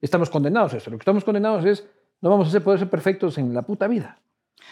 [0.00, 0.90] estamos condenados a eso.
[0.90, 1.86] Lo que estamos condenados es
[2.20, 4.18] no vamos a poder ser perfectos en la puta vida.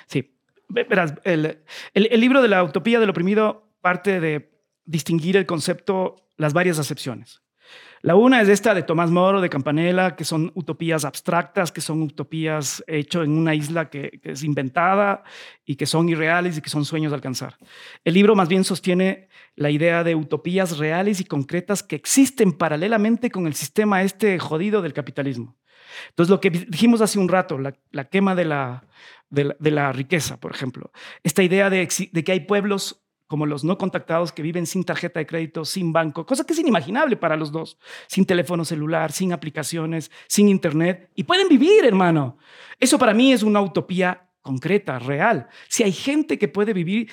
[0.07, 0.35] Sí.
[0.69, 1.59] Ve- Verás, el-
[1.95, 4.51] el libro de la utopía del oprimido parte de
[4.85, 7.41] distinguir el concepto, las varias acepciones.
[8.01, 12.03] La una es esta de Tomás Moro, de Campanella, que son utopías abstractas, que son
[12.03, 15.25] utopías hechas en una isla que, es inventada
[15.65, 17.57] y que son irreales y que son sueños de alcanzar.
[18.05, 23.31] El libro más bien sostiene la idea de utopías reales y concretas que existen paralelamente
[23.31, 25.57] con el sistema este jodido del capitalismo.
[26.11, 28.85] Entonces, lo que dijimos hace un rato, la, quema de la,
[29.31, 30.93] de la, riqueza, por ejemplo,
[31.25, 35.21] esta idea de, de que hay pueblos como los no contactados que viven sin tarjeta
[35.21, 37.79] de crédito, sin banco, cosa que es inimaginable para los dos,
[38.09, 42.39] sin teléfono celular, sin aplicaciones, sin internet, y pueden vivir, hermano.
[42.81, 45.49] Eso para mí es una utopía concreta, real.
[45.69, 47.11] Si hay gente que puede vivir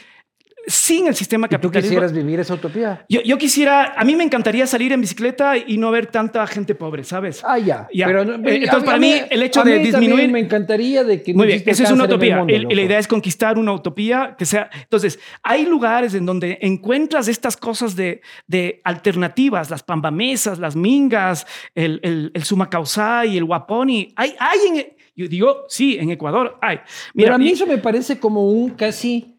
[0.67, 1.79] sin el sistema capitalista.
[1.79, 3.05] ¿Tú quisieras vivir esa utopía?
[3.09, 6.75] Yo, yo, quisiera, a mí me encantaría salir en bicicleta y no ver tanta gente
[6.75, 7.41] pobre, ¿sabes?
[7.43, 7.87] Ah, ya.
[7.93, 8.07] ya.
[8.07, 10.31] Pero, Entonces, a, para mí, mí, el hecho de disminuir.
[10.31, 11.33] Me encantaría de que.
[11.33, 12.37] Muy bien, eso es una utopía.
[12.39, 14.69] Mundo, el, la idea es conquistar una utopía que sea.
[14.81, 21.45] Entonces, hay lugares en donde encuentras estas cosas de, de alternativas, las pambamesas, las mingas,
[21.73, 24.13] el, el, el sumacausay, el guaponi.
[24.15, 24.95] Hay, hay en.
[25.17, 26.79] Yo digo, sí, en Ecuador hay.
[27.13, 29.34] Mira, pero a mí eso me parece como un casi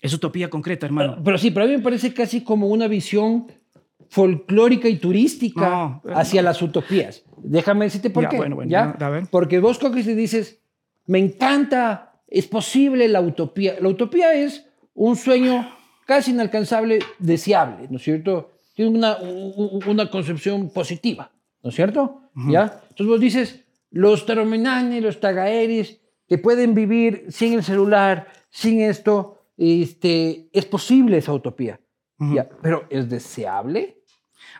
[0.00, 1.12] es utopía concreta, hermano.
[1.14, 3.46] Pero, pero, sí, pero a mí me parece casi como una visión
[4.08, 6.48] folclórica y turística no, hacia no.
[6.48, 7.24] las utopías.
[7.38, 8.36] Déjame decirte por ya, qué.
[8.36, 8.96] Bueno, bueno, ¿ya?
[8.98, 10.62] Ya, Porque vos coges y dices,
[11.06, 13.76] me encanta, es posible la utopía.
[13.80, 15.68] La utopía es un sueño
[16.06, 18.50] casi inalcanzable, deseable, ¿no es cierto?
[18.74, 19.16] Tiene una,
[19.86, 21.30] una concepción positiva,
[21.62, 22.22] ¿no es cierto?
[22.34, 22.52] Uh -huh.
[22.52, 22.62] ¿Ya?
[22.88, 29.39] Entonces vos dices, los taromenanes, los tagaeres, que pueden vivir sin el celular, sin esto,
[29.60, 31.80] este, es posible esa utopía.
[32.18, 32.34] Uh -huh.
[32.34, 33.98] ya, pero ¿es deseable?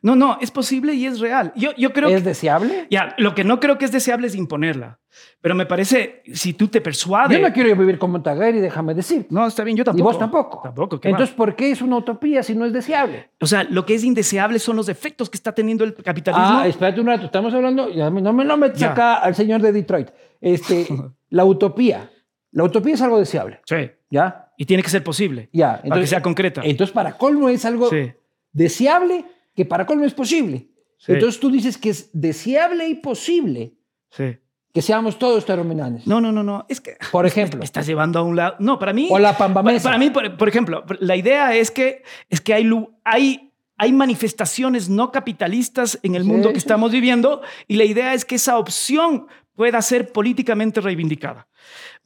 [0.03, 1.53] No, no, es posible y es real.
[1.57, 2.87] Yo, yo creo ¿Es que, deseable?
[2.91, 4.99] Ya, lo que no creo que es deseable es imponerla.
[5.41, 7.37] Pero me parece, si tú te persuades.
[7.39, 9.27] Yo no quiero vivir como Tagari, déjame decir.
[9.31, 10.01] No, está bien, yo tampoco.
[10.01, 10.61] Y vos tampoco.
[10.63, 11.01] Tampoco.
[11.01, 11.35] ¿qué Entonces?
[11.35, 13.31] ¿por qué es una utopía si no es deseable?
[13.41, 16.59] O sea, lo que es indeseable son los efectos que está teniendo el capitalismo.
[16.61, 18.93] Ah, espérate un rato, estamos hablando, no me lo metes Ya.
[18.93, 20.09] acá al señor de Detroit.
[20.41, 20.87] Este,
[21.31, 22.11] la utopía.
[22.53, 23.91] La utopía es algo deseable, Sí.
[24.11, 24.53] ¿Ya?
[24.57, 25.49] Y tiene que ser posible.
[25.53, 25.81] Ya.
[25.89, 26.61] para que sea concreta.
[26.65, 28.13] Entonces, para colmo es algo Sí.
[28.53, 29.25] deseable
[29.55, 30.69] que para colmo es posible.
[30.99, 31.13] Sí.
[31.13, 33.73] Entonces tú dices que es deseable y posible
[34.11, 34.37] Sí.
[34.75, 36.07] que seamos todos taromenanes.
[36.07, 36.67] No, no, no, no.
[36.69, 36.97] Es que.
[37.11, 37.63] Por ejemplo.
[37.63, 38.57] Estás llevando a un lado.
[38.59, 39.09] No, para mí.
[39.11, 39.83] O la pambamesa.
[39.85, 42.69] Para, para mí, por, por, ejemplo, la idea es que, es que hay,
[43.05, 48.25] hay, hay manifestaciones no capitalistas en el mundo que estamos viviendo y la idea es
[48.27, 51.47] que esa opción pueda ser políticamente reivindicada.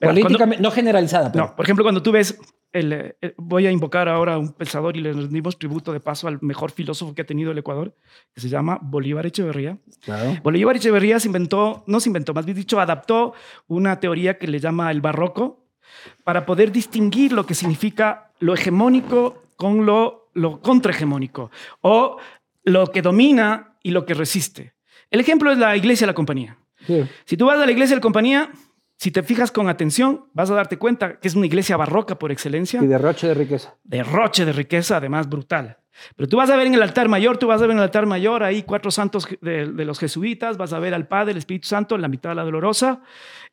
[0.01, 1.47] Cuando- no generalizada, pero.
[1.47, 2.39] no, por ejemplo, cuando tú ves,
[2.73, 6.01] el, eh, eh, voy a invocar ahora a un pensador y le rendimos tributo de
[6.01, 7.95] paso al mejor filósofo que ha tenido el Ecuador,
[8.35, 9.79] que se llama Bolívar Echeverría.
[10.05, 10.37] Claro.
[10.43, 13.33] Bolívar Echeverría se inventó, no se inventó, más bien dicho, adaptó
[13.69, 15.65] una teoría que le llama el barroco
[16.25, 21.51] para poder distinguir lo que significa lo hegemónico con lo, lo contrahegemónico
[21.81, 22.19] o
[22.65, 24.75] lo que domina y lo que resiste.
[25.11, 26.59] El ejemplo es la iglesia de la compañía.
[26.87, 27.05] Sí.
[27.25, 28.51] Si tú vas a la iglesia de la compañía,
[28.97, 32.31] si te fijas con atención, vas a darte cuenta que es una iglesia barroca por
[32.33, 33.75] excelencia, Y derroche de riqueza.
[33.85, 35.79] derroche de riqueza, además brutal.
[36.17, 37.85] Pero tú vas a ver en el altar mayor, tú vas a ver en el
[37.85, 41.39] altar mayor ahí cuatro santos de, de los jesuitas, vas a ver al Padre, el
[41.39, 43.03] Espíritu Santo, en la mitad de la dolorosa,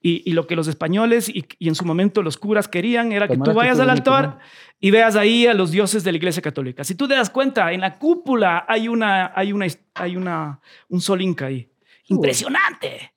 [0.01, 3.27] y, y lo que los españoles y, y, en su momento los curas querían era
[3.27, 4.37] que Tomara tú vayas que al altar ¿no?
[4.79, 6.83] y veas ahí a los dioses de la Iglesia Católica.
[6.83, 10.59] Si tú te das cuenta, en la cúpula hay, una, hay, una, hay una,
[10.89, 11.70] un sol inca ahí.
[12.15, 13.13] Impresionante.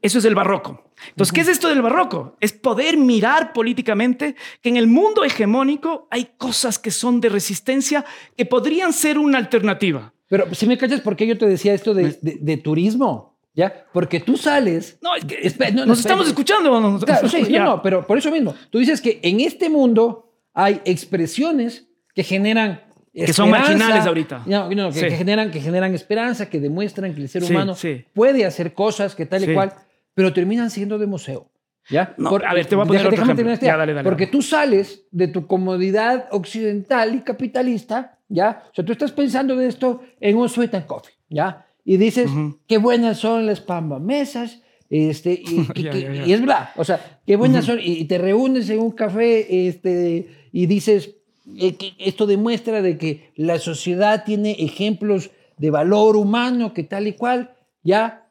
[0.00, 0.84] Eso es el barroco.
[1.08, 2.36] Entonces, ¿qué es esto del barroco?
[2.40, 8.04] Es poder mirar políticamente que en el mundo hegemónico hay cosas que son de resistencia
[8.36, 10.12] que podrían ser una alternativa.
[10.28, 13.36] Pero si me cachas, ¿por qué yo te decía esto de, de, de turismo?
[13.54, 13.84] ¿Ya?
[13.92, 14.98] Porque tú sales.
[15.02, 16.14] No, es que Espera, no, no, nos espera.
[16.14, 16.80] estamos escuchando.
[16.80, 16.98] ¿no?
[17.00, 17.64] Claro, sí, Ya.
[17.64, 18.54] no, no, pero por eso mismo.
[18.70, 22.80] Tú dices que en este mundo hay expresiones que generan.
[23.14, 24.42] Que son marginales ahorita.
[24.46, 25.04] No, no, que, Sí.
[25.06, 28.04] que generan, que generan esperanza, que demuestran que el ser Sí, humano sí.
[28.14, 29.72] puede hacer cosas que tal y cual,
[30.14, 31.48] pero terminan siendo de museo.
[31.90, 32.14] ¿Ya?
[32.16, 33.54] No, a ver, te voy a poner Deja- otro déjame ejemplo.
[33.54, 33.72] idea.
[33.72, 34.32] Ya, dale, dale, Porque dale.
[34.32, 38.62] tú sales de tu comodidad occidental y capitalista, ¿ya?
[38.70, 41.66] O sea, tú estás pensando de esto en un sweet and coffee, ¿ya?
[41.84, 42.60] Y dices, Ujú.
[42.68, 46.26] qué buenas son las pambamesas, este, y, que- que- ya, ya.
[46.26, 50.28] y es verdad, o sea, qué buenas son, y, te reúnes en un café, este,
[50.52, 51.16] y dices,
[51.98, 57.54] esto demuestra de que la sociedad tiene ejemplos de valor humano, que tal y cual,
[57.82, 58.30] ¿ya?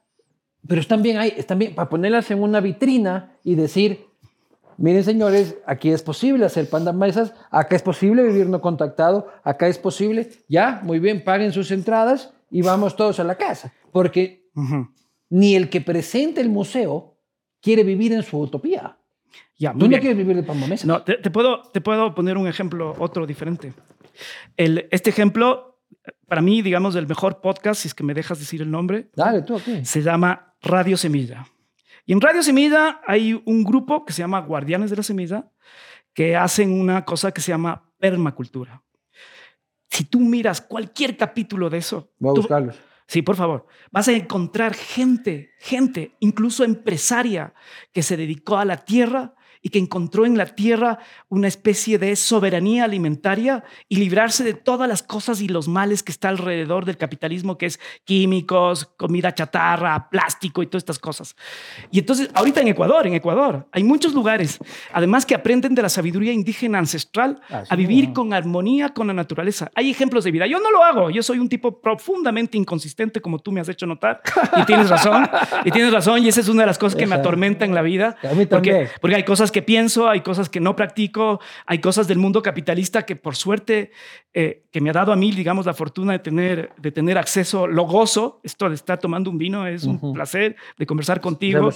[0.67, 4.05] Pero están bien ahí, están bien para ponerlas en una vitrina y decir,
[4.77, 9.77] miren señores, aquí es posible hacer pandamesas, acá es posible vivir no contactado, acá es
[9.77, 13.73] posible, ya, muy bien, paguen sus entradas y vamos todos a la casa.
[13.91, 14.49] Porque
[15.29, 17.15] ni el que presenta el museo
[17.61, 18.97] quiere vivir en su utopía.
[19.61, 20.01] Ya, Tú no bien.
[20.01, 20.85] quieres vivir de.
[20.87, 23.73] No, te, te puedo, te puedo poner un ejemplo, otro diferente.
[24.57, 25.79] El, este ejemplo
[26.27, 29.11] para mí, digamos, el mejor podcast, si es que me dejas decir el nombre.
[29.15, 29.85] Dale, tú aquí.
[29.85, 31.45] Se llama Radio Semilla.
[32.07, 35.51] Y en Radio Semilla hay un grupo que se llama Guardianes de la Semilla,
[36.13, 38.81] que hacen una cosa que se llama permacultura.
[39.91, 42.79] Si tú miras cualquier capítulo de eso, Voy a tú- buscarlos.
[43.07, 43.67] Sí, por favor.
[43.91, 47.53] Vas a encontrar gente, gente, incluso empresaria,
[47.91, 52.15] que se dedicó a la tierra y que encontró en la tierra una especie de
[52.15, 56.97] soberanía alimentaria y librarse de todas las cosas y los males que está alrededor del
[56.97, 61.35] capitalismo, que es químicos, comida chatarra, plástico y todas estas cosas.
[61.91, 64.59] Y entonces, ahorita en Ecuador, en Ecuador, hay muchos lugares,
[64.93, 68.13] además que aprenden de la sabiduría indígena ancestral Ah, sí, a vivir ¿no?
[68.13, 69.69] con armonía con la naturaleza.
[69.75, 70.47] Hay ejemplos de vida.
[70.47, 71.09] Yo no lo hago.
[71.09, 74.21] Yo soy un tipo profundamente inconsistente, como tú me has hecho notar.
[74.57, 75.27] Y tienes razón.
[75.65, 76.23] Y tienes razón.
[76.23, 78.17] Y esa es una de las cosas que me atormenta en la vida.
[78.23, 78.89] A mí Porque, también.
[79.01, 83.03] porque hay cosas que pienso, hay cosas que no practico, hay cosas del mundo capitalista
[83.05, 83.91] que por suerte,
[84.33, 87.67] eh, que me ha dado a mí, digamos, la fortuna de tener, de tener acceso,
[87.67, 88.39] lo gozo.
[88.43, 91.69] Esto de estar tomando un vino es un placer, de conversar contigo.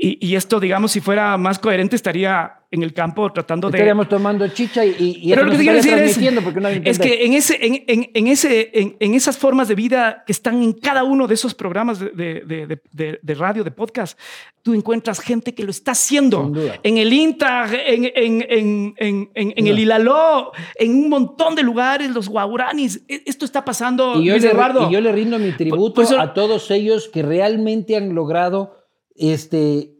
[0.00, 3.78] Y, y esto, digamos, si fuera más coherente, estaría en el campo tratando de...
[3.78, 6.16] Estaríamos tomando chicha y, y, Pero lo que te quiero decir es,
[6.60, 10.22] no es que en, ese, en, en- en ese, en, en esas formas de vida
[10.24, 14.16] que están en cada uno de esos programas de, de- de- de- radio, de podcast,
[14.62, 16.44] tú encuentras gente que lo está haciendo.
[16.44, 16.74] Sin duda.
[16.84, 18.12] En el INTA, en, en,
[18.48, 19.80] en, en, en- en el duda.
[19.82, 23.02] Ilaló, en un montón de lugares, los guauranis.
[23.08, 24.88] E- Esto está pasando, Y yo, Luis le, Eduardo.
[24.88, 28.77] y yo le rindo mi tributo por eso- a todos ellos que realmente han logrado
[29.18, 29.92] este,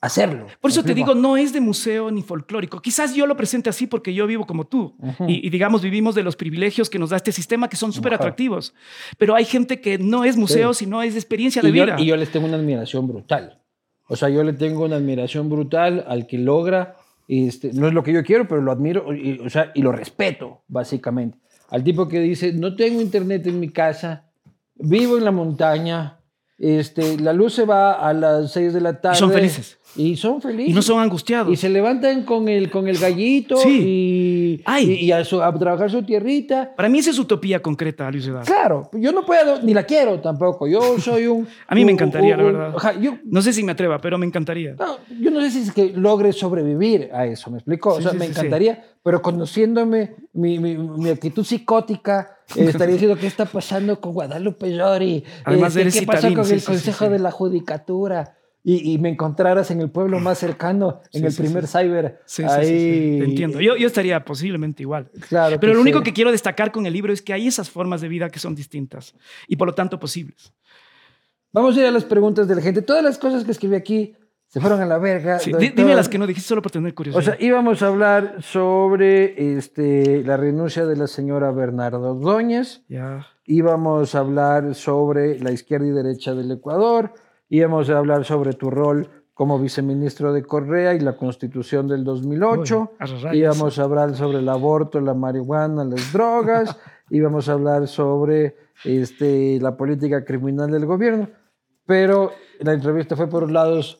[0.00, 0.46] hacerlo.
[0.60, 2.80] Por eso ¿Me te digo, no es de museo ni folclórico.
[2.80, 4.96] Quizás yo lo presente así porque yo vivo como tú.
[5.26, 8.14] Y, y, digamos, vivimos de los privilegios que nos da este sistema que son súper
[8.14, 8.74] atractivos.
[9.18, 11.96] Pero hay gente que no es museo, sino es experiencia de y yo, vida.
[11.98, 13.60] y yo les tengo una admiración brutal.
[14.08, 16.96] O sea, yo le tengo una admiración brutal al que logra,
[17.28, 19.92] este, no es lo que yo quiero, pero lo admiro y, o sea, y lo
[19.92, 21.38] respeto, básicamente.
[21.68, 24.24] Al tipo que dice, no tengo internet en mi casa,
[24.74, 26.19] vivo en la montaña,
[26.60, 29.18] este, la luz se va a las 6 de la tarde.
[29.18, 29.78] son felices.
[29.96, 30.70] Y son felices.
[30.70, 31.52] y no son angustiados.
[31.52, 33.68] Y se levantan con el, con el gallito Sí.
[33.84, 34.88] y, Ay.
[34.90, 36.74] y, y a, su- a trabajar su tierrita.
[36.76, 38.46] Para mí esa es utopía concreta, Luis Eduardo.
[38.46, 40.68] Claro, yo no puedo, ni la quiero tampoco.
[40.68, 41.46] Yo soy un...
[41.66, 42.74] A mí me un- encantaría, la un- verdad.
[42.76, 44.74] ajá, yo, No sé si me atreva, pero me encantaría.
[44.78, 47.90] no, yo no sé si es que logre sobrevivir a eso, ¿me explico?
[47.90, 52.92] o Sí, sea, sí, me encantaría, pero conociéndome, mi, mi, mi actitud psicótica, eh, estaría
[52.94, 57.08] diciendo qué está pasando con Guadalupe Llori, Además Este, eres qué pasó con el Consejo
[57.08, 58.36] de la Judicatura.
[58.62, 61.78] Y, y me encontraras en el pueblo más cercano, en Sí, el sí, primer sí.
[61.78, 62.20] cyber.
[62.26, 63.18] Sí, ahí.
[63.20, 63.60] te entiendo.
[63.60, 65.10] Yo, yo estaría posiblemente igual.
[65.28, 68.00] Claro Pero lo único que quiero destacar con el libro es que hay esas formas
[68.02, 69.14] de vida que son distintas
[69.48, 70.52] y por lo tanto posibles.
[71.52, 72.82] Vamos a ir a las preguntas de la gente.
[72.82, 74.14] Todas las cosas que escribí aquí
[74.46, 75.38] se fueron a la verga.
[75.38, 77.36] Dime las que no dijiste solo por tener O curiosidad.
[77.36, 83.26] sea, íbamos a hablar sobre este, la renuncia de la señora Bernardo Ordóñez, ya.
[83.46, 87.14] íbamos a hablar sobre la izquierda y derecha del Ecuador,
[87.50, 92.92] íbamos a hablar sobre tu rol como viceministro de Correa y la constitución del 2008,
[93.32, 96.76] Uy, íbamos a hablar sobre el aborto, la marihuana, las drogas,
[97.10, 101.28] íbamos a hablar sobre este, la política criminal del gobierno,
[101.86, 103.98] pero la entrevista fue por lados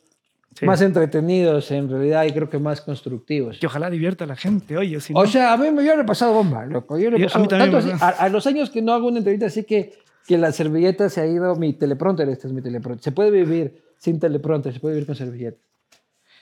[0.53, 0.65] Sí.
[0.65, 3.57] más entretenidos en realidad y creo que más constructivos.
[3.57, 4.99] Que ojalá divierta a la gente, oye.
[4.99, 6.97] Si O no- sea, a mí me yo he pasado bomba, loco.
[6.99, 8.69] Yo le he Y a pasado, mí también tanto me así, a, a los años
[8.69, 9.93] que no hago una entrevista, así que,
[10.31, 13.03] que la servilleta se ha ido, mi teleprompter, este es mi teleprompter.
[13.03, 15.59] Se puede vivir sin teleprompter, se puede vivir con servilleta.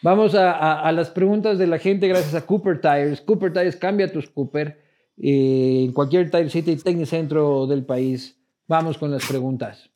[0.03, 3.19] Vamos a las preguntas de la gente gracias a Cooper Tires.
[3.21, 4.79] Cooper Tires, cambia tus Cooper
[5.17, 8.39] eh, en cualquier Tire City, Tecnicentro del país.
[8.67, 9.88] Vamos con las preguntas.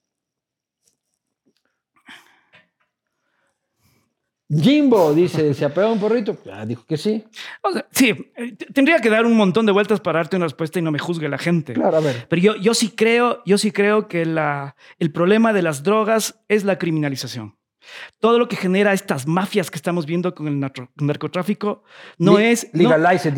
[4.62, 6.38] Jimbo dice, ¿se apega un porrito?
[6.52, 7.24] Ah, dijo que sí.
[7.62, 10.80] O sea, sí, eh, tendría que dar un montón de vueltas para darte una respuesta
[10.80, 11.74] y no me juzgue la gente.
[11.74, 12.26] Claro, a ver.
[12.30, 16.40] Pero yo, yo sí creo, yo sí creo que la, el problema de las drogas
[16.48, 17.56] es la criminalización.
[18.20, 21.84] Todo lo que genera estas mafias que estamos viendo con el narco- narcotráfico
[22.18, 22.70] no es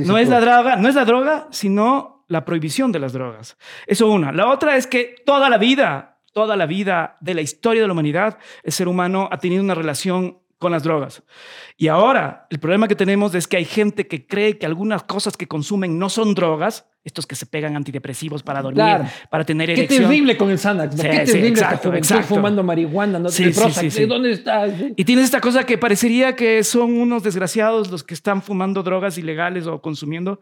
[0.07, 3.57] no- es la droga, no es la droga, sino la prohibición de las drogas.
[3.87, 4.31] Eso una.
[4.31, 7.93] La otra es que toda la vida, toda la vida de la historia de la
[7.93, 11.21] humanidad, el ser humano ha tenido una relación con las drogas.
[11.77, 15.35] Y ahora el problema que tenemos es que hay gente que cree que algunas cosas
[15.35, 19.05] que consumen no son drogas, estos que se pegan antidepresivos para dormir, Claro.
[19.29, 20.03] para tener Qué erección.
[20.03, 20.95] terrible con el Xanax.
[20.95, 21.03] ¿no?
[21.03, 22.35] Sí, Qué sí, terrible exacto, juventud exacto.
[22.35, 23.19] fumando marihuana.
[23.19, 23.29] ¿no?
[23.29, 24.05] Sí, Prozac, sí, ¿de sí.
[24.05, 24.71] ¿Dónde estás?
[24.95, 29.17] Y tienes esta cosa que parecería que son unos desgraciados los que están fumando drogas
[29.19, 30.39] ilegales o consumiendo.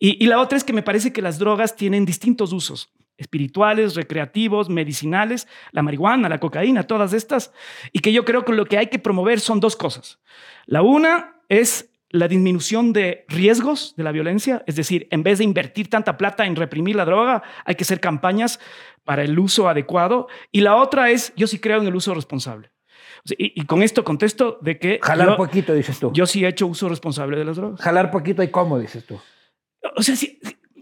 [0.00, 3.94] Y, y la otra es que me parece que las drogas tienen distintos usos, espirituales,
[3.94, 7.52] recreativos, medicinales, la marihuana, la cocaína, todas estas.
[7.92, 10.18] Y que yo creo que lo que hay que promover son dos cosas.
[10.66, 15.44] La una es la disminución de riesgos de la violencia, es decir, en vez de
[15.44, 18.58] invertir tanta plata en reprimir la droga, hay que hacer campañas
[19.04, 20.26] para el uso adecuado.
[20.50, 22.72] Y la otra es, yo sí creo en el uso responsable.
[23.38, 24.98] Y, con esto contesto de que...
[25.02, 26.10] Jalar poquito, dices tú.
[26.12, 27.80] Yo sí he hecho uso responsable de las drogas.
[27.80, 29.20] Jalar poquito y cómo, dices tú.
[29.96, 30.40] O sea, sí,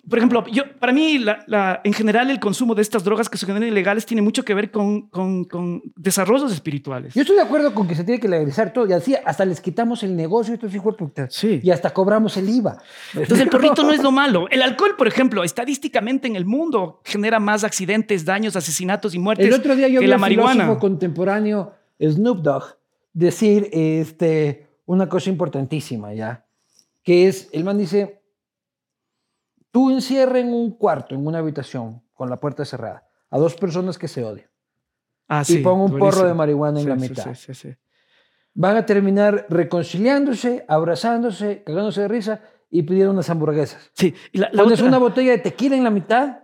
[0.09, 3.47] por ejemplo, yo, para mí, la, en general, el consumo de estas drogas que se
[3.47, 7.15] generan ilegales tiene mucho que ver con, con, desarrollos espirituales.
[7.15, 8.87] Yo estoy de acuerdo con que se tiene que legalizar todo.
[8.89, 11.61] Y así hasta les quitamos el negocio estos hijos de Sí.
[11.63, 12.79] Y hasta cobramos el IVA.
[13.15, 14.49] Entonces, el porrito no es lo malo.
[14.51, 19.47] El alcohol, por ejemplo, estadísticamente en el mundo genera más accidentes, daños, asesinatos y muertes
[19.47, 20.79] el otro día yo que vi la marihuana.
[20.79, 22.79] contemporáneo Snoop Dogg
[23.13, 26.45] decir este, una cosa importantísima, ¿ya?
[27.03, 28.18] Que es, el man dice
[29.71, 33.99] Tú encierra en un cuarto, en una habitación, con la puerta cerrada, a dos personas
[33.99, 34.49] que se odian.
[35.29, 37.35] Ah, y pon un porro de marihuana en la mitad.
[37.35, 37.75] Sí,
[38.55, 42.41] Van a terminar reconciliándose, abrazándose, cagándose de risa
[42.71, 43.91] y pidiendo unas hamburguesas.
[43.93, 44.15] Sí.
[44.33, 46.39] Y la, Pones una botella de tequila en la mitad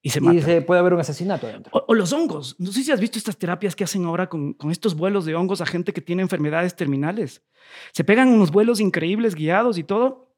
[0.00, 0.36] y se, mata.
[0.36, 1.84] y se puede haber un asesinato dentro.
[1.86, 2.56] O, los hongos.
[2.58, 5.36] No sé si has visto estas terapias que hacen ahora con, con, estos vuelos de
[5.36, 7.44] hongos a gente que tiene enfermedades terminales.
[7.92, 10.34] Se pegan unos vuelos increíbles, guiados y todo.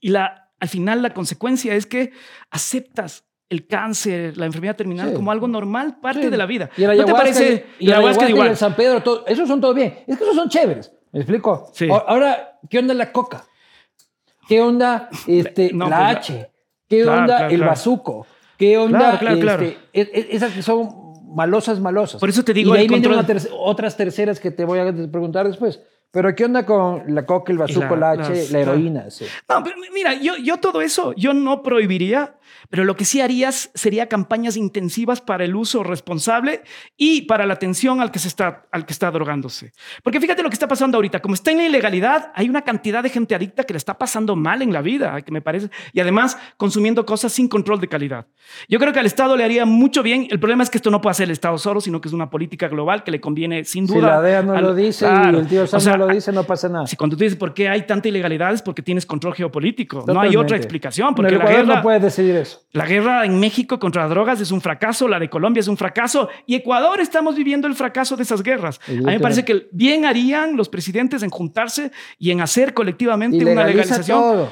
[0.00, 2.12] Y la, al final la consecuencia es que
[2.52, 6.70] aceptas el cáncer, la enfermedad terminal como algo normal, parte de la vida.
[6.76, 7.66] Y el ¿No te parece?
[7.80, 10.04] Y, el ayahuasca, y el San Pedro, todo, esos son todo bien.
[10.06, 10.92] Es que esos son chéveres.
[11.10, 11.68] ¿Me explico?
[11.74, 11.88] Sí.
[11.90, 13.44] Ahora, ¿qué onda la coca?
[14.46, 16.50] ¿Qué onda este, la pues H?
[16.88, 18.24] ¿Qué onda el bazuco?
[18.56, 19.20] ¿Qué onda
[19.92, 22.20] este, esas que son malosas, malosas?
[22.20, 23.18] Por eso te digo, y ahí vienen
[23.50, 25.80] otras terceras que te voy a preguntar después.
[26.12, 29.06] Pero ¿qué onda con la coca, el bazuco, la, H, la heroína?
[29.48, 32.36] No, pero mira, yo, yo todo eso, yo no prohibiría
[32.72, 36.62] pero lo que sí harías sería campañas intensivas para el uso responsable
[36.96, 39.72] y para la atención al que, se está, al que está drogándose.
[40.02, 41.20] Porque fíjate lo que está pasando ahorita.
[41.20, 44.36] Como está en la ilegalidad, hay una cantidad de gente adicta que le está pasando
[44.36, 48.26] mal en la vida, que me parece, y además consumiendo cosas sin control de calidad.
[48.68, 50.26] Yo creo que al Estado le haría mucho bien.
[50.30, 52.30] El problema es que esto no puede hacer el Estado solo, sino que es una
[52.30, 54.00] política global que le conviene sin duda.
[54.00, 56.68] Si la DEA no lo dice y el tío Sam no lo dice, no pasa
[56.68, 56.86] nada.
[56.86, 60.04] Si cuando tú dices por qué hay tanta ilegalidad es porque tienes control geopolítico.
[60.06, 61.14] No hay otra explicación.
[61.14, 62.60] Porque la no puede decidir eso.
[62.72, 65.76] La guerra en México contra las drogas es un fracaso, la de Colombia es un
[65.76, 68.80] fracaso y Ecuador estamos viviendo el fracaso de esas guerras.
[68.88, 73.44] A mí me parece que bien harían los presidentes en juntarse y en hacer colectivamente
[73.44, 74.18] una legalización.
[74.18, 74.48] Todo.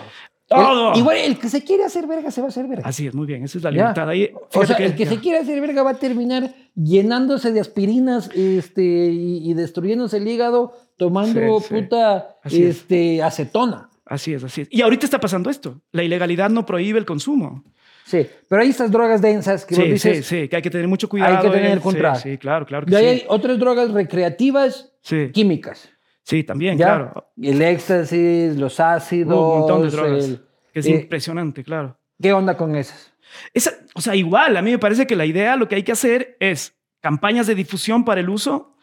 [0.50, 0.94] Todo.
[0.96, 2.82] igual el que se quiere hacer verga se va a hacer verga.
[2.84, 4.08] Así es, muy bien, esa es la libertad.
[4.08, 8.30] Ahí, o sea, el que se quiere hacer verga va a terminar llenándose de aspirinas
[8.34, 13.88] este, y, destruyéndose el hígado tomando puta este, acetona.
[14.04, 14.68] Así es, así es.
[14.70, 15.80] Y ahorita está pasando esto.
[15.92, 17.64] La ilegalidad no prohíbe el consumo.
[18.04, 20.88] Sí, pero hay estas drogas densas que sí, dices, sí, sí, que hay que tener
[20.88, 21.38] mucho cuidado.
[21.38, 22.16] Hay que tener control.
[22.16, 22.84] Sí, claro, claro.
[22.84, 24.92] Que y hay otras drogas recreativas
[25.32, 25.88] químicas.
[26.22, 27.32] Sí, también, claro.
[27.40, 29.38] El éxtasis, los ácidos.
[29.38, 30.40] un montón de drogas.
[30.72, 31.96] que es eh, impresionante, claro.
[32.20, 33.14] ¿Qué onda con esas?
[33.54, 35.92] Esa, o sea, igual, a mí me parece que la idea, lo que hay que
[35.92, 38.76] hacer es campañas de difusión para el uso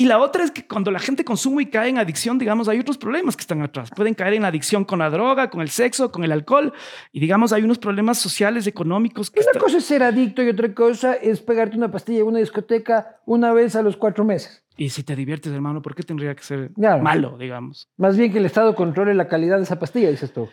[0.00, 2.78] y la otra es que cuando la gente consume y cae en adicción, digamos, hay
[2.78, 3.90] otros problemas que están atrás.
[3.90, 6.72] Pueden caer en adicción con la droga, con el sexo, con el alcohol.
[7.10, 9.28] Y digamos, hay unos problemas sociales, económicos.
[9.28, 12.38] Que una cosa es ser adicto y otra cosa es pegarte una pastilla en una
[12.38, 14.62] discoteca una vez a los cuatro meses.
[14.76, 17.88] Y si te diviertes, hermano, ¿por qué tendría que ser malo, digamos?
[17.96, 20.48] Más bien que el Estado controle la calidad de esa pastilla, dices tú.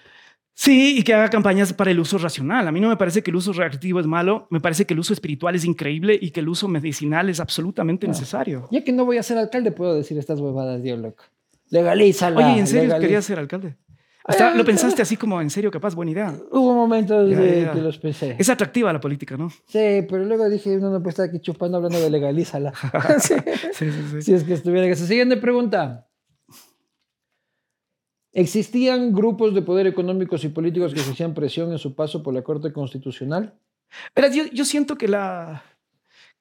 [0.58, 2.66] Sí, y que haga campañas para el uso racional.
[2.66, 5.00] A mí no me parece que el uso recreativo es malo, me parece que el
[5.02, 8.70] uso espiritual es increíble y que el uso medicinal es absolutamente necesario.
[8.72, 11.26] Ya que no voy a ser alcalde, puedo decir estas huevadas, Dios loco.
[11.72, 12.38] Legalízala.
[12.38, 13.76] Oye, ¿en serio querías ser alcalde?
[14.56, 15.94] ¿Lo pensaste así como en serio, capaz?
[15.94, 16.34] Buena idea.
[16.52, 18.36] Hubo momentos de que los pensé.
[18.40, 19.50] Es atractiva la política, ¿no?
[19.50, 22.74] Sí, pero luego dije, no, no puede estar aquí chupando hablando de legalízala.
[23.20, 23.36] sí,
[23.74, 24.22] sí, sí.
[24.22, 24.88] Si es que estuviera.
[24.88, 26.05] Esa siguiente pregunta.
[28.36, 32.42] ¿Existían grupos de poder económicos y políticos que ejercían presión en su paso por la
[32.42, 33.54] Corte Constitucional?
[34.14, 35.64] Verás, yo, yo siento que la...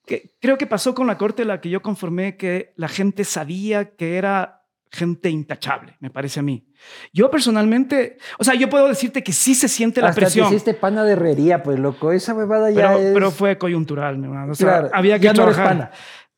[0.05, 3.95] Que creo que pasó con la Corte la que yo conformé que la gente sabía
[3.95, 6.67] que era gente intachable, me parece a mí.
[7.13, 10.49] Yo personalmente, o sea, yo puedo decirte que sí se siente la Hasta presión.
[10.49, 13.15] Que hiciste pana de herrería, pues loco, esa huevada ya pero, es...
[13.15, 14.53] Pero fue coyuntural, mi hermano.
[14.53, 15.93] O sea, había que trabajar.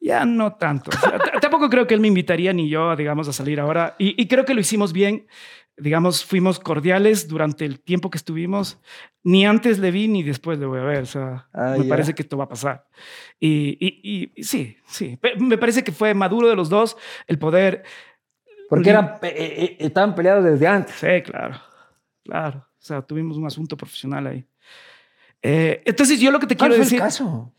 [0.06, 0.92] Ya no tanto.
[1.40, 3.96] tampoco creo que él me invitaría ni yo, digamos, a salir ahora.
[3.98, 5.26] Y, creo que lo hicimos bien.
[5.76, 8.80] Digamos, fuimos cordiales durante el tiempo que estuvimos.
[9.24, 11.02] Ni antes le vi ni después le voy a ver.
[11.02, 12.86] O sea, ah, me parece que esto va a pasar.
[13.40, 15.18] Y, sí, sí.
[15.40, 16.96] Me parece que fue maduro de los dos
[17.26, 17.82] el poder.
[18.68, 20.94] Porque eran, eh, eh, estaban peleados desde antes.
[20.94, 21.56] Sí, claro.
[22.22, 22.58] Claro.
[22.58, 24.46] O sea, tuvimos un asunto profesional ahí.
[25.42, 27.52] Eh, entonces, yo lo que te quiero decir caso?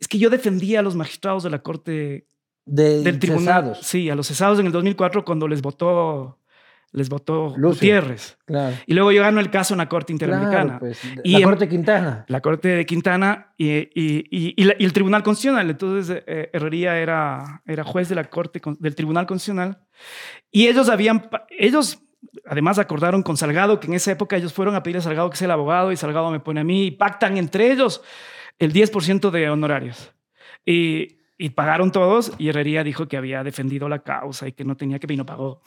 [0.00, 2.26] es que yo defendía a los magistrados de la Corte
[2.66, 3.76] del Tribunal.
[3.80, 6.38] Sí, a los cesados en el 2004 cuando les votó
[6.90, 7.68] les votó Lucio.
[7.80, 8.38] Gutiérrez.
[8.46, 8.74] Claro.
[8.86, 10.64] Y luego yo gano el caso en la Corte Interamericana.
[10.64, 12.24] Claro, pues, Y la en- Corte Quintana.
[12.28, 15.68] La Corte de Quintana y, y- y- la- y el Tribunal Constitucional.
[15.68, 19.78] Entonces, eh, Herrería era, era juez de la Corte del Tribunal Constitucional.
[20.50, 21.98] Y ellos habían, ellos
[22.46, 25.36] además acordaron con Salgado, que en esa época ellos fueron a pedirle a Salgado que
[25.36, 28.02] sea el abogado y Salgado me pone a mí y pactan entre ellos
[28.58, 30.12] el 10% de honorarios.
[30.64, 34.76] Y, y pagaron todos y Herrería dijo que había defendido la causa y que no
[34.76, 35.62] tenía que y no pagó.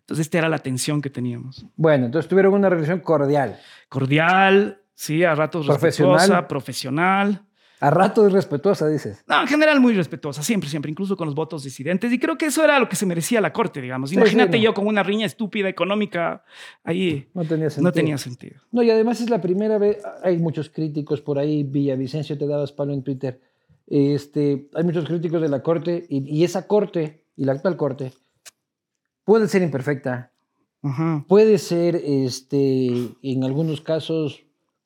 [0.00, 1.64] Entonces, esta era la tensión que teníamos.
[1.76, 3.58] Bueno, entonces tuvieron una relación cordial.
[3.88, 6.46] Cordial, sí, a ratos Profesional.
[6.46, 7.42] profesional.
[7.82, 9.24] A rato irrespetuosa, dices.
[9.26, 12.12] No, en general muy respetuosa, siempre, siempre, incluso con los votos disidentes.
[12.12, 14.12] Y creo que eso era lo que se merecía la corte, digamos.
[14.12, 14.64] Imagínate sí, no.
[14.64, 16.44] yo con una riña estúpida económica
[16.84, 17.28] ahí.
[17.34, 17.88] No tenía sentido.
[17.88, 18.60] No tenía sentido.
[18.70, 22.70] No, y además es la primera vez, hay muchos críticos por ahí, Villavicencio te dabas
[22.70, 23.40] palo en Twitter,
[23.88, 28.12] este, hay muchos críticos de la Corte y, y esa Corte y la actual Corte
[29.24, 30.30] puede ser imperfecta,
[31.26, 34.44] puede ser este, en algunos casos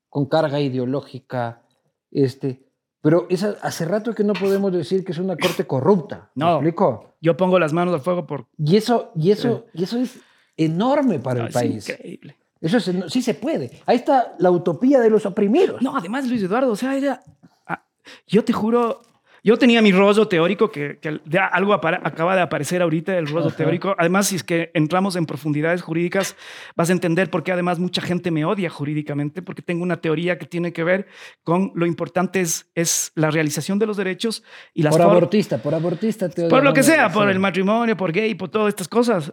[0.08, 1.62] con carga ideológica,
[2.10, 2.65] este,
[3.06, 6.28] pero esa, hace rato que no podemos decir que es una Corte corrupta.
[6.34, 6.54] ¿Me No.
[6.56, 7.14] explico?
[7.20, 8.46] Yo pongo las manos al fuego por.
[8.58, 10.18] Y eso, y eso, y eso es
[10.56, 11.88] enorme para el Ah, es país.
[11.88, 12.36] increíble.
[12.60, 13.70] Eso es sí se puede.
[13.86, 15.80] Ahí está la utopía de los oprimidos.
[15.82, 17.22] No, además, Luis Eduardo, o sea, era.
[17.68, 17.84] ah,
[18.26, 19.00] yo te juro.
[19.46, 23.46] Yo tenía mi rollo teórico, que, que de algo acaba de aparecer ahorita, el rollo
[23.46, 23.56] Ajá.
[23.56, 23.94] teórico.
[23.96, 26.34] Además, si es que entramos en profundidades jurídicas,
[26.74, 30.36] vas a entender por qué además mucha gente me odia jurídicamente, porque tengo una teoría
[30.36, 31.06] que tiene que ver
[31.44, 34.42] con lo importante es, es la realización de los derechos
[34.74, 36.28] y las por abortista, por abortista.
[36.28, 39.32] te por lo que sea, por el matrimonio, por gay, por todas estas cosas.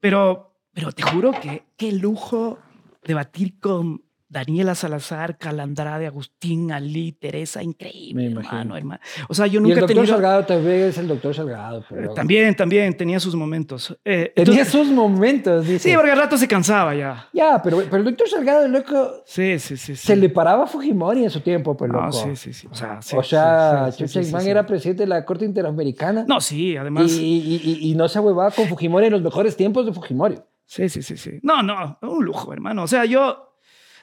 [0.00, 2.58] Pero, pero te juro que qué lujo
[3.04, 9.00] debatir con Daniela Salazar, Calandrade, Agustín, Ali, Teresa, increíble, hermano, hermano.
[9.28, 10.14] O sea, yo Y el nunca he doctor tenido...
[10.14, 11.84] Salgado también es el doctor Salgado.
[11.88, 12.12] Pero...
[12.12, 13.96] También, también tenía sus momentos.
[14.04, 15.88] Eh, Tenía entonces- sus momentos, dice.
[15.90, 17.26] Sí, porque al rato se cansaba ya.
[17.32, 19.96] Ya, pero, pero el doctor Salgado, loco, Sí, sí, sí.
[19.96, 20.06] sí.
[20.06, 22.04] se le paraba a Fujimori en su tiempo, pues, loco.
[22.04, 22.68] Ah, sí, sí, sí.
[22.70, 26.24] O sea, sí, o sea, sí, Chucha era presidente de la Corte Interamericana.
[26.28, 27.10] No, sí, y, además...
[27.12, 27.24] y,
[27.64, 30.36] y- y no se huevaba con Fujimori en los mejores tiempos de Fujimori.
[30.66, 31.38] Sí, sí, sí, sí.
[31.42, 32.82] No, no, un lujo, hermano.
[32.82, 33.47] O sea, yo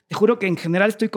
[0.07, 1.09] te juro que en general estoy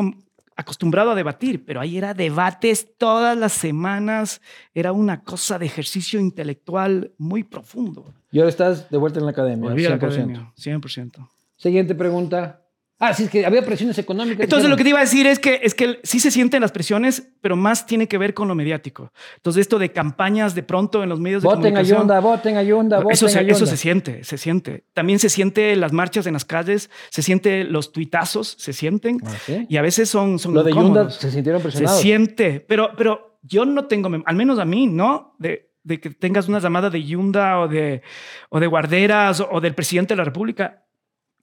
[0.56, 4.40] acostumbrado a debatir, pero ahí era debates todas las semanas,
[4.74, 8.12] era una cosa de ejercicio intelectual muy profundo.
[8.30, 9.70] Y ahora estás de vuelta en la academia.
[9.70, 10.04] Volví a la 100%.
[10.04, 11.28] academia, 100%.
[11.56, 12.62] Siguiente pregunta.
[13.00, 14.42] Ah, sí, es que había presiones económicas.
[14.42, 16.72] Entonces lo que te iba a decir es que, es que sí se sienten las
[16.72, 19.12] presiones, pero más tiene que ver con lo mediático.
[19.36, 21.98] Entonces esto de campañas de pronto en los medios de Voten a comunicación.
[22.00, 24.84] Yonda, voten a Yonda, voten Eso se, a eso se siente, se siente.
[24.94, 29.20] También se siente las marchas en las calles, se siente los tuitazos, se sienten.
[29.24, 29.64] Ah, ¿sí?
[29.68, 31.14] Y a veces son, son Lo de Yunda incómodos.
[31.16, 32.00] se sintieron Se presionados.
[32.00, 35.36] siente, pero, pero yo no tengo, al menos a mí, ¿no?
[35.38, 38.02] De, de que tengas una llamada de Yunda o de,
[38.50, 40.84] o de Guarderas o, o del presidente de la República.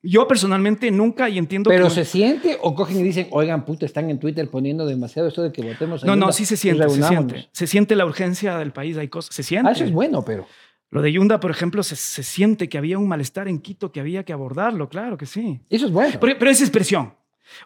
[0.08, 1.90] Yo personalmente nunca y entiendo Pero que...
[1.96, 5.52] se siente o cogen y dicen, oigan, puta, están en Twitter poniendo demasiado esto de
[5.52, 7.32] que votemos No, no, sí se siente, se reunámonos".
[7.32, 7.50] siente.
[7.52, 9.70] Se siente la urgencia del país, hay cosas, se siente.
[9.70, 10.46] Ah, eso es bueno, pero.
[10.92, 14.00] Lo de Yunda, por ejemplo, se, se siente que había un malestar en Quito que
[14.00, 15.60] había que abordarlo, claro que sí.
[15.70, 16.18] Eso es bueno.
[16.22, 17.14] Pero, pero esa es presión.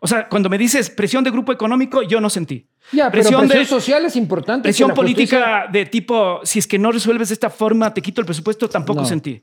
[0.01, 2.67] O sea, cuando me dices presión de grupo económico, yo no sentí.
[2.91, 4.63] ya, pero presión presión de- social es importante.
[4.63, 8.01] Presión la justicia- política de tipo, si es que no resuelves de esta forma, te
[8.01, 9.05] quito el presupuesto, tampoco No.
[9.07, 9.41] sentí.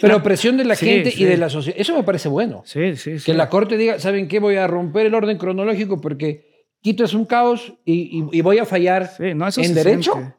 [0.00, 1.22] Pero presión de la Sí, gente sí.
[1.22, 1.78] y de la sociedad.
[1.80, 2.62] Eso me parece bueno.
[2.66, 3.24] Sí, sí, sí.
[3.26, 4.38] Que la corte diga, ¿saben qué?
[4.40, 8.58] Voy a romper el orden cronológico porque Quito es un caos y, y- y voy
[8.58, 10.12] a fallar Sí, no, eso en derecho.
[10.12, 10.34] siente.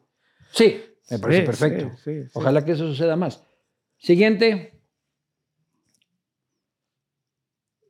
[0.52, 0.80] Sí,
[1.10, 1.90] me parece perfecto.
[2.34, 3.42] Ojalá que eso suceda más.
[3.98, 4.72] Siguiente.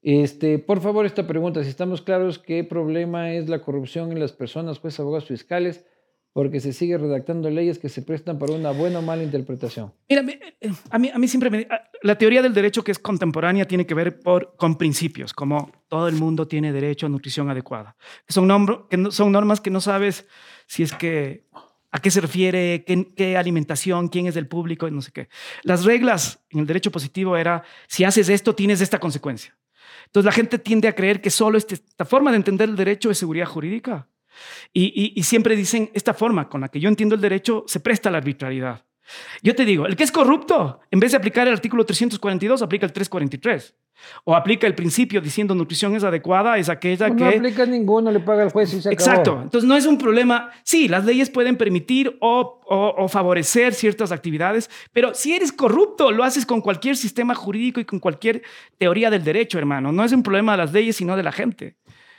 [0.03, 4.33] Este, por favor, esta pregunta, si estamos claros qué problema es la corrupción en las
[4.33, 5.85] personas, jueces, abogados fiscales,
[6.37, 9.95] porque se sigue redactando leyes que se prestan para una buena o mala interpretación.
[10.07, 10.23] Mira,
[10.61, 11.67] eh, a mí, a mí siempre me...
[12.03, 16.09] La teoría del derecho que es contemporánea tiene que ver por, con principios, como todo
[16.09, 17.97] el mundo tiene derecho a nutrición adecuada.
[18.29, 20.27] Son, nombro- que no- son normas que no sabes
[20.67, 21.47] si es que...
[21.91, 22.85] ¿A qué se refiere?
[22.87, 24.09] ¿Qué, qué alimentación?
[24.09, 24.91] ¿Quién es del público?
[24.91, 25.29] No sé qué.
[25.63, 29.57] Las reglas en el derecho positivo era, si haces esto, tienes esta consecuencia.
[30.05, 33.11] Entonces la gente tiende a creer que solo este- esta forma de entender el derecho
[33.11, 34.07] es seguridad jurídica.
[34.73, 37.81] Y, y- y siempre dicen, esta forma con la que yo entiendo el derecho se
[37.81, 38.85] presta a la arbitrariedad.
[39.41, 42.87] Yo te digo, el que es corrupto, en vez de aplicar el artículo 342, aplica
[42.87, 43.75] el 343.
[44.25, 47.25] O aplica el principio diciendo nutrición es adecuada, es aquella No que...
[47.37, 48.93] aplica ninguno, le paga el juez y se acabó.
[49.11, 49.41] Exacto.
[49.45, 50.51] Entonces no es un problema.
[50.65, 56.11] Sí, las leyes pueden permitir o, o- o favorecer ciertas actividades, pero si eres corrupto,
[56.11, 58.43] lo haces con cualquier sistema jurídico y con cualquier
[58.77, 59.93] teoría del derecho, hermano.
[59.93, 61.77] No es un problema de las leyes, sino de la gente.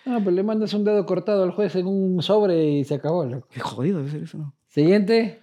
[0.07, 3.25] No, pues le mandas un dedo cortado al juez en un sobre y se acabó.
[3.25, 3.47] loco.
[3.51, 4.55] Qué jodido debe ser eso, ¿no?
[4.67, 5.41] Siguiente.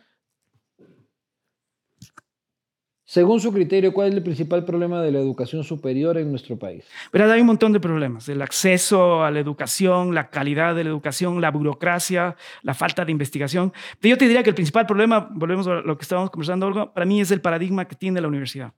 [3.05, 6.85] Según su criterio, ¿cuál es el principal problema de la educación superior en nuestro país?
[7.12, 8.28] Pero hay un montón de problemas.
[8.31, 13.12] El acceso a la educación, la calidad de la educación, la burocracia, la falta de
[13.12, 13.73] investigación.
[14.01, 16.93] Pero yo te diría que el principal problema, volvemos a lo que estábamos conversando, Olga,
[16.93, 18.73] para mí es el paradigma que tiene la universidad.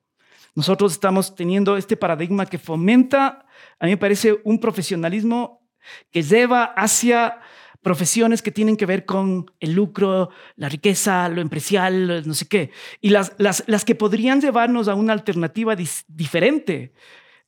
[0.56, 3.46] Nosotros estamos teniendo este paradigma que fomenta,
[3.78, 5.65] a mí me parece, un profesionalismo
[6.10, 7.40] que lleva hacia
[7.82, 12.70] profesiones que tienen que ver con el lucro, la riqueza, lo empresarial, no sé qué,
[13.00, 15.76] y las, las, las que podrían llevarnos a una alternativa
[16.08, 16.92] diferente,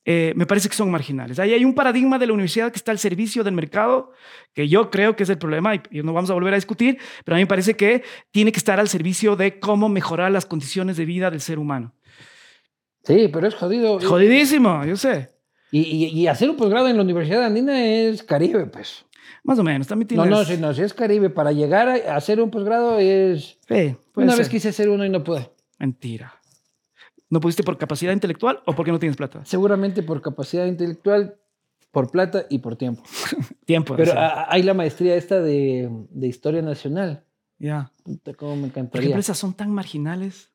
[0.05, 1.39] eh, me parece que son marginales.
[1.39, 4.13] Ahí hay un paradigma de la universidad que está al servicio del mercado,
[4.53, 7.35] que yo creo que es el problema y, no vamos a volver a discutir, pero
[7.35, 10.97] a mí me parece que tiene que estar al servicio de cómo mejorar las condiciones
[10.97, 11.93] de vida del ser humano.
[13.03, 13.99] Sí, pero es jodido.
[13.99, 15.29] Jodidísimo, yo sé.
[15.71, 19.05] Y, y, y hacer un posgrado en la Universidad Andina es Caribe, pues.
[19.43, 20.27] Más o menos, también tienes...
[20.27, 23.57] No, no, si, no, si es Caribe, para llegar a hacer un posgrado es...
[23.67, 25.49] Sí, Una vez quise hacer uno y no pude.
[25.77, 26.33] Mentira.
[27.29, 29.45] ¿No pudiste por capacidad intelectual o porque no tienes plata?
[29.45, 31.37] Seguramente por capacidad intelectual,
[31.91, 33.03] por plata y por tiempo.
[33.65, 33.95] tiempo.
[33.95, 37.23] Pero hay la maestría esta de, de Historia Nacional.
[37.59, 37.91] Ya.
[38.03, 38.91] Puta, cómo me encantaría.
[38.91, 40.51] Por ejemplo, esas son tan marginales.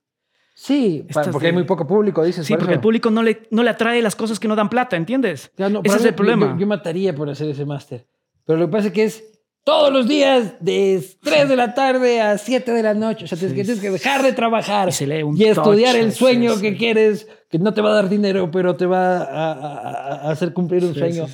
[0.55, 2.47] Sí, porque hay muy poco público, dices.
[2.47, 4.97] Sí, porque el público no le, no le atrae las cosas que no dan plata,
[4.97, 5.51] ¿entiendes?
[5.59, 6.53] no, Ese es el problema.
[6.53, 8.07] Yo, yo, mataría por hacer ese máster.
[8.47, 9.25] Pero lo que pasa es que es
[9.65, 13.25] todos los días de 3 de la tarde a 7 de la noche.
[13.25, 17.27] O sea, tienes, que, tienes que dejar de trabajar y, estudiar el sueño que quieres,
[17.51, 20.95] que no te va a dar dinero, pero te va a, a, hacer cumplir un
[20.95, 21.27] sueño.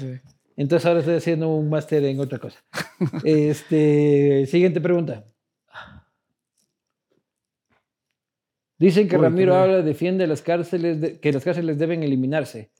[0.56, 2.59] Entonces ahora estoy haciendo un máster en otra cosa.
[3.24, 5.24] este, siguiente pregunta.
[8.81, 12.70] Dicen que Ramiro habla, defiende las cárceles, que las cárceles deben eliminarse.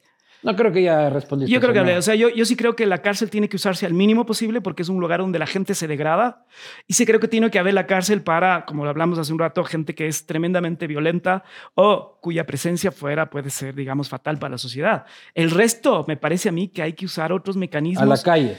[0.43, 1.52] No creo que ya respondiste.
[1.52, 3.85] Yo creo que O sea, yo, yo sí creo que la cárcel tiene que usarse
[3.85, 6.47] al mínimo posible porque es un lugar donde la gente se degrada.
[6.86, 9.39] Y sí creo que tiene que haber la cárcel para, como lo hablamos hace un
[9.39, 11.44] rato, gente que es tremendamente violenta
[11.74, 15.05] o cuya presencia fuera puede ser, digamos, fatal para la sociedad.
[15.35, 18.02] El resto, me parece a mí que hay que usar otros mecanismos.
[18.02, 18.56] A la calle.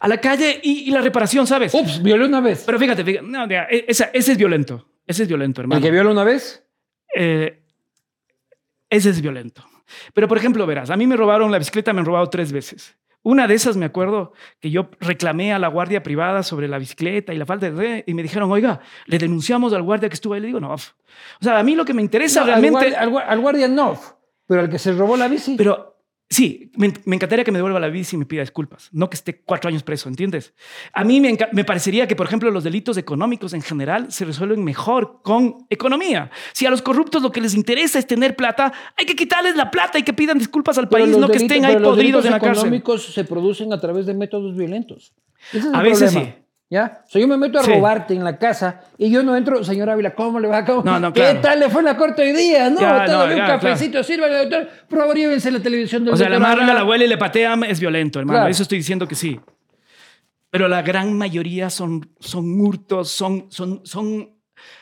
[0.00, 1.74] A la calle y, la reparación, ¿sabes?
[1.74, 2.62] Ups, violó una vez.
[2.64, 4.88] Pero fíjate, e, ese, es violento.
[5.06, 5.76] Ese es violento, hermano.
[5.78, 6.67] ¿El que viola una vez?
[7.14, 7.62] Eh,
[8.90, 9.64] ese es violento.
[10.14, 12.96] Pero, por ejemplo, verás, a mí me robaron la bicicleta, me han robado tres veces.
[13.22, 17.34] Una de esas me acuerdo que yo reclamé a la guardia privada sobre la bicicleta
[17.34, 18.04] y la falta de...
[18.06, 20.40] Y me dijeron, oiga, le denunciamos al guardia que estuvo ahí.
[20.40, 20.72] Le digo, no.
[20.72, 20.78] O
[21.40, 22.94] sea, a mí lo que me interesa realmente...
[22.96, 24.00] Al guardia, al guardia no,
[24.46, 25.56] pero al que se robó la bici...
[25.56, 25.97] Pero
[26.30, 29.40] Sí, me, encantaría que me devuelva la bici y me pida disculpas, no que esté
[29.40, 30.52] cuatro años preso, ¿entiendes?
[30.92, 34.62] A mí me, me, parecería que, por ejemplo, los delitos económicos en general se resuelven
[34.62, 36.30] mejor con economía.
[36.52, 39.70] Si a los corruptos lo que les interesa es tener plata, hay que quitarles la
[39.70, 42.50] plata y que pidan disculpas al país, no que estén ahí podridos en la cárcel.
[42.50, 45.14] Los económicos se producen a través de métodos violentos.
[45.72, 46.34] a veces sí.
[46.70, 47.02] ¿Ya?
[47.06, 49.88] O sea, yo me meto a robarte en la casa y yo no entro, señor
[49.88, 50.66] Ávila, ¿cómo le va?
[50.66, 50.82] ¿Cómo?
[50.82, 52.68] No, no, ¿Qué tal le fue en la corte hoy día?
[52.68, 54.68] No, todavía un cafecito, sirve doctor.
[55.14, 57.80] Llévense la televisión del O sea, la madre a la abuela y le patea es
[57.80, 58.46] violento, hermano.
[58.48, 59.40] Eso estoy diciendo que sí.
[60.50, 64.30] Pero la gran mayoría son, son hurtos, son, son, son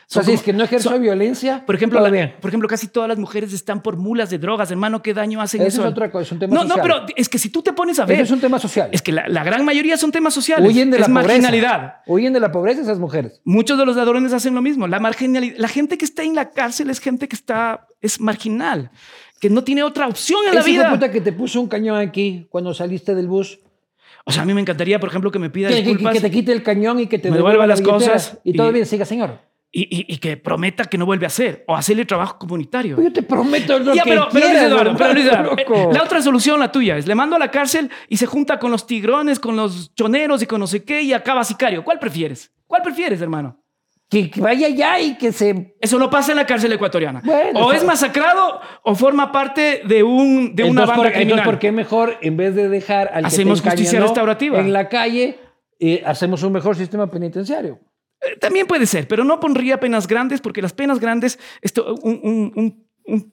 [0.09, 1.65] o sea, es que no ejerzo violencia.
[1.67, 5.03] Por ejemplo, por ejemplo, casi todas las mujeres están por mulas de drogas, hermano.
[5.03, 5.69] ¿Qué daño hacen eso?
[5.69, 6.77] Eso es otra cosa, es un tema no, social.
[6.77, 8.19] No, pero es que si tú te pones a ver.
[8.19, 8.89] Eso es un tema social.
[8.93, 10.69] Es que la, gran mayoría son temas sociales.
[10.69, 11.97] Huyen de es la marginalidad.
[12.07, 13.41] Huyen de la pobreza esas mujeres.
[13.45, 14.87] Muchos de los ladrones hacen lo mismo.
[14.87, 15.57] La marginalidad.
[15.59, 17.89] La gente que está en la cárcel es gente que está.
[18.01, 18.91] es marginal.
[19.41, 20.89] Que no tiene otra opción en la vida.
[20.91, 23.59] puta que te puso un cañón aquí cuando saliste del bus.
[24.25, 26.15] O sea, a mí me encantaría, por ejemplo, que me pida que, disculpas.
[26.15, 28.39] Que, te quite el cañón y que te me devuelva las cosas.
[28.45, 32.05] Y, todo bien, siga, señor y, que prometa que no vuelve a hacer o hacerle
[32.05, 33.01] trabajo comunitario.
[33.03, 37.15] Yo te prometo lo que pero, quieras, pero, la otra solución, la tuya, es le
[37.15, 40.61] mando a la cárcel y se junta con los tigrones, con los choneros y con
[40.61, 41.85] no sé qué y acaba sicario.
[41.85, 42.51] ¿Cuál prefieres?
[42.67, 43.61] ¿Cuál prefieres, hermano?
[44.09, 45.75] Que, vaya allá y que se...
[45.81, 47.23] Eso no pasa en la cárcel ecuatoriana.
[47.55, 51.23] o es masacrado o forma parte de, un, de una banda criminal.
[51.23, 54.61] Entonces, ¿por qué mejor, en vez de dejar al Hacemos que justicia restaurativa.
[54.61, 55.39] en la calle,
[55.81, 57.81] eh, hacemos un mejor sistema penitenciario?
[58.41, 62.87] También puede ser, pero no pondría penas grandes porque las penas grandes, esto, un, un,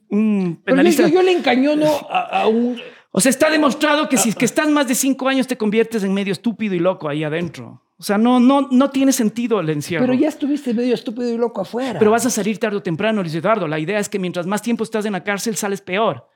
[0.08, 1.08] un, penalista...
[1.08, 2.80] yo, le encañono a, un...
[3.10, 6.02] O sea, está demostrado que si es que estás más de cinco años te conviertes
[6.02, 7.82] en medio estúpido y loco ahí adentro.
[7.96, 10.04] O sea, no, no, no tiene sentido el encierro.
[10.04, 11.98] Pero ya estuviste medio estúpido y loco afuera.
[11.98, 13.68] Pero vas a salir tarde o temprano, Luis Eduardo.
[13.68, 16.28] La idea es que mientras más tiempo estás en la cárcel, sales peor.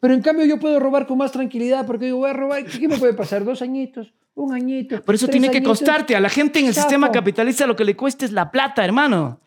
[0.00, 2.64] Pero en cambio yo puedo robar con más tranquilidad porque yo voy a robar.
[2.66, 3.44] ¿Qué me puede pasar?
[3.44, 5.02] Dos añitos, un añito.
[5.02, 6.14] Por eso tiene que costarte.
[6.14, 9.40] A la gente en el sistema capitalista lo que le cuesta es la plata, hermano.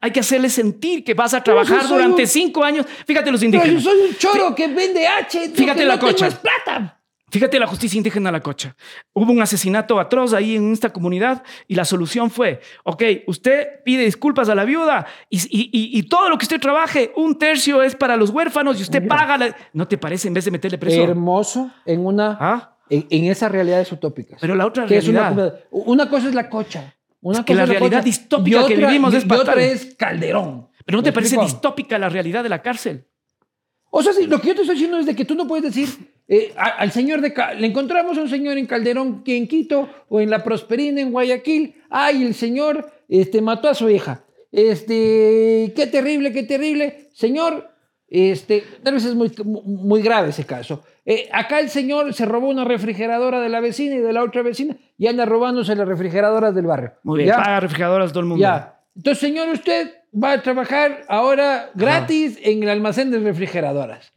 [0.00, 2.84] Hay que hacerle sentir que vas a trabajar durante cinco años.
[3.06, 3.82] Fíjate los indígenas.
[3.82, 5.50] Pero yo soy un choro que vende H.
[5.54, 6.28] Fíjate la cocha.
[6.30, 7.00] plata.
[7.30, 8.76] Fíjate la justicia indígena La Cocha.
[9.12, 14.04] Hubo un asesinato atroz ahí en esta comunidad y la solución fue, ok, usted pide
[14.04, 17.82] disculpas a la viuda y, y- y- y todo lo que usted trabaje, un tercio
[17.82, 19.16] es para los huérfanos y usted Mira.
[19.16, 19.38] paga.
[19.38, 21.02] la- ¿No te parece en vez de meterle preso?
[21.02, 22.73] Hermoso en una ¿Ah?
[22.90, 24.38] En, en esas realidades utópicas.
[24.40, 25.60] Pero la otra que es una, realidad.
[25.70, 26.94] una cosa es la cocha.
[27.20, 29.94] Una Es que cosa la es realidad cocha, distópica que vivimos es y otra es
[29.96, 30.68] Calderón.
[30.84, 31.52] ¿Pero no ¿Me te parece explico?
[31.54, 33.04] distópica la realidad de la cárcel?
[33.90, 35.64] O sea, sí, lo que yo te estoy diciendo es de que tú no puedes
[35.74, 35.88] decir
[36.28, 37.32] eh, a- al señor de...
[37.58, 41.74] Le encontramos a un señor en Calderón, en Quito, o en La Prosperina, en Guayaquil.
[41.90, 44.24] Ay, el señor este, mató a su hija.
[44.52, 47.08] Este, qué terrible, qué terrible.
[47.14, 47.70] Señor,
[48.08, 50.82] este, tal vez es muy, muy grave ese caso.
[51.06, 54.42] Eh, acá el señor se robó una refrigeradora de la vecina y de la otra
[54.42, 56.94] vecina y anda robándose las refrigeradoras del barrio.
[57.02, 57.36] Muy bien, ¿Ya?
[57.36, 58.40] paga refrigeradoras todo el mundo.
[58.40, 58.80] Ya.
[58.96, 64.12] Entonces, señor, usted va a trabajar ahora gratis en el almacén de refrigeradoras.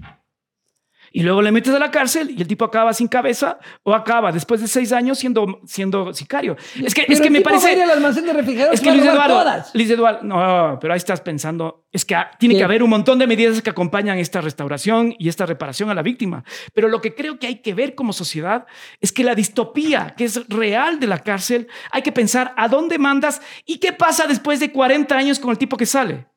[1.18, 4.32] Y luego le metes a la cárcel y el tipo acaba sin cabeza o acaba
[4.32, 6.56] después de seis años siendo, siendo sicario.
[6.80, 7.84] Es que, Pero es que el me tipo va a ir parece...
[7.84, 9.74] al almacén de refrigeradoras Es que Luis Eduardo, todas.
[9.74, 12.60] Luis Eduardo, no, pero ahí estás pensando, es que ah, tiene ¿Qué?
[12.60, 16.04] que haber un montón de medidas que acompañan esta restauración y esta reparación a la
[16.04, 16.44] víctima.
[16.76, 18.68] Pero lo que creo que hay que ver como sociedad
[19.02, 23.00] es que la distopía que es real de la cárcel, hay que pensar a dónde
[23.00, 26.28] mandas y qué pasa después de 40 años con el tipo que sale.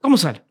[0.00, 0.44] ¿Cómo sale?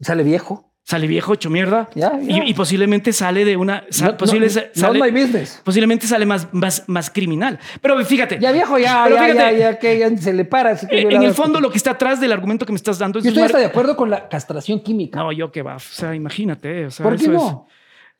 [0.00, 0.67] Sale viejo.
[0.88, 1.90] Sale viejo, hecho mierda.
[1.94, 2.44] Ya, ya.
[2.44, 3.84] Y, y posiblemente sale de una.
[4.00, 5.60] No- posible- sale- my business.
[5.62, 7.58] Posiblemente sale más, más, más criminal.
[7.82, 8.38] Pero fíjate.
[8.40, 10.74] Ya viejo, ya, Pero ya, ya, fíjate, ya, que ya se le para.
[10.76, 13.18] que Eh, En el fondo, lo que está atrás del argumento que me estás dando
[13.18, 13.24] es.
[13.26, 15.18] Yo estoy un hasta ar- de acuerdo con la castración química.
[15.18, 15.76] No, yo qué va.
[15.76, 16.86] O sea, imagínate.
[16.86, 17.66] O sea, ¿Por qué es- no?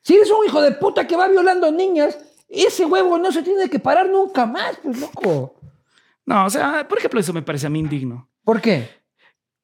[0.02, 2.18] Si eres un hijo de puta que va violando niñas,
[2.50, 5.54] ese huevo no se tiene que parar nunca más, pues loco.
[6.26, 8.28] No, o sea, por ejemplo, eso me parece a mí indigno.
[8.44, 8.97] ¿Por qué?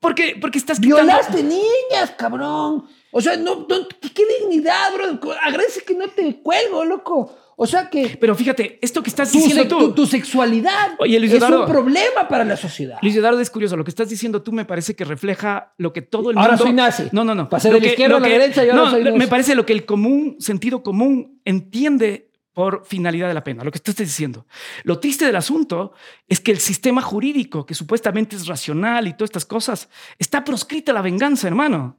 [0.05, 1.03] Porque, porque estás quitando.
[1.05, 2.85] Violaste niñas, cabrón.
[3.11, 5.33] O sea, no, no- ¿qué, qué dignidad, bro.
[5.43, 7.35] Agradece que no te cuelgo, loco.
[7.57, 9.79] O sea que Pero fíjate, esto que estás tu, diciendo tú.
[9.79, 12.99] tu- tu sexualidad Oye, Luis es un problema para la sociedad.
[13.01, 13.77] Luis Eduardo es curioso.
[13.77, 16.65] Lo que estás diciendo tú me parece que refleja lo que todo el Ahora mundo.
[16.65, 17.05] soy nazi.
[17.13, 17.49] No, no, no.
[17.49, 19.17] Pasé de la izquierda a la derecha ahora soy nazi.
[19.19, 23.65] Me parece lo que el común, sentido común, entiende por finalidad de la pena.
[23.65, 24.47] Lo que estás diciendo.
[24.85, 25.93] Lo triste del asunto
[26.29, 30.93] es que el sistema jurídico, que supuestamente es racional y todas estas cosas, está proscrita
[30.93, 31.99] a la venganza, hermano.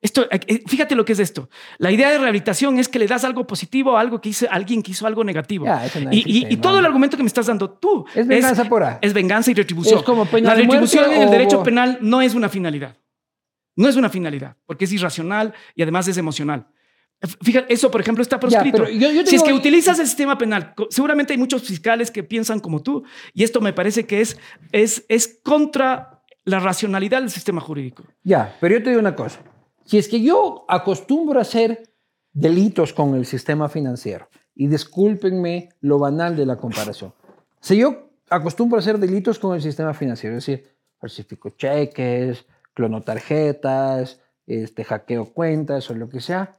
[0.00, 1.48] Esto, eh, fíjate lo que es esto.
[1.78, 4.82] La idea de rehabilitación es que le das algo positivo a algo que hizo alguien
[4.82, 5.64] que hizo algo negativo.
[5.66, 8.04] Ya, eso no y, y- existe, y todo el argumento que me estás dando tú
[8.12, 8.98] Es venganza pura.
[9.00, 9.98] Es venganza y retribución.
[10.00, 12.96] Es como La retribución en el o- derecho penal no es una finalidad.
[13.76, 16.66] No es una finalidad, porque es irracional y además es emocional.
[17.42, 18.78] Fíjate, eso, por ejemplo, está proscrito.
[18.78, 22.22] pero yo- yo si es que utilizas el sistema penal, seguramente hay muchos fiscales que
[22.22, 24.36] piensan como tú, y esto me parece que es,
[24.72, 28.04] es, es contra la racionalidad del sistema jurídico.
[28.24, 29.40] Ya, pero yo te digo una cosa.
[29.84, 31.82] Si es que yo acostumbro a hacer
[32.32, 37.14] delitos con el sistema financiero, y discúlpenme lo banal de la comparación,
[37.60, 40.68] si yo acostumbro a hacer delitos con el sistema financiero, es decir,
[40.98, 42.44] falsifico cheques,
[42.74, 46.54] clono tarjetas, este, hackeo cuentas o lo que sea,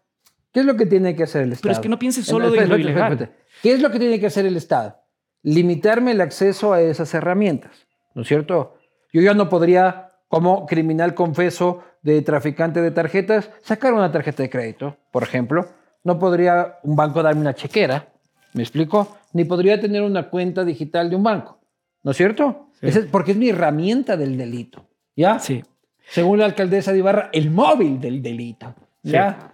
[0.54, 1.64] ¿qué es lo que tiene que hacer el Estado?
[1.64, 3.14] Pero es que no pienses solo de lo espera, espera, ilegal.
[3.14, 3.32] espera.
[3.62, 4.96] ¿Qué es lo que tiene que hacer el Estado?
[5.42, 7.72] Limitarme el acceso a esas herramientas,
[8.14, 8.78] ¿no es cierto?
[9.12, 14.50] Yo ya no podría, como criminal confeso de traficante de tarjetas, sacar una tarjeta de
[14.50, 15.68] crédito, por ejemplo.
[16.04, 18.08] No podría un banco darme una chequera,
[18.54, 19.18] ¿me explico?
[19.34, 21.60] Ni podría tener una cuenta digital de un banco,
[22.04, 22.70] ¿no es cierto?
[22.80, 22.88] Sí.
[22.88, 24.86] Ese es porque es mi herramienta del delito,
[25.16, 25.40] ¿ya?
[25.40, 25.64] Sí.
[26.10, 28.76] Según la alcaldesa de Ibarra, el móvil del delito.
[29.04, 29.52] ¿ya?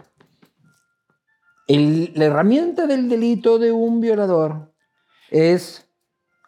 [1.70, 4.74] El- la herramienta del delito de un violador
[5.30, 5.88] es,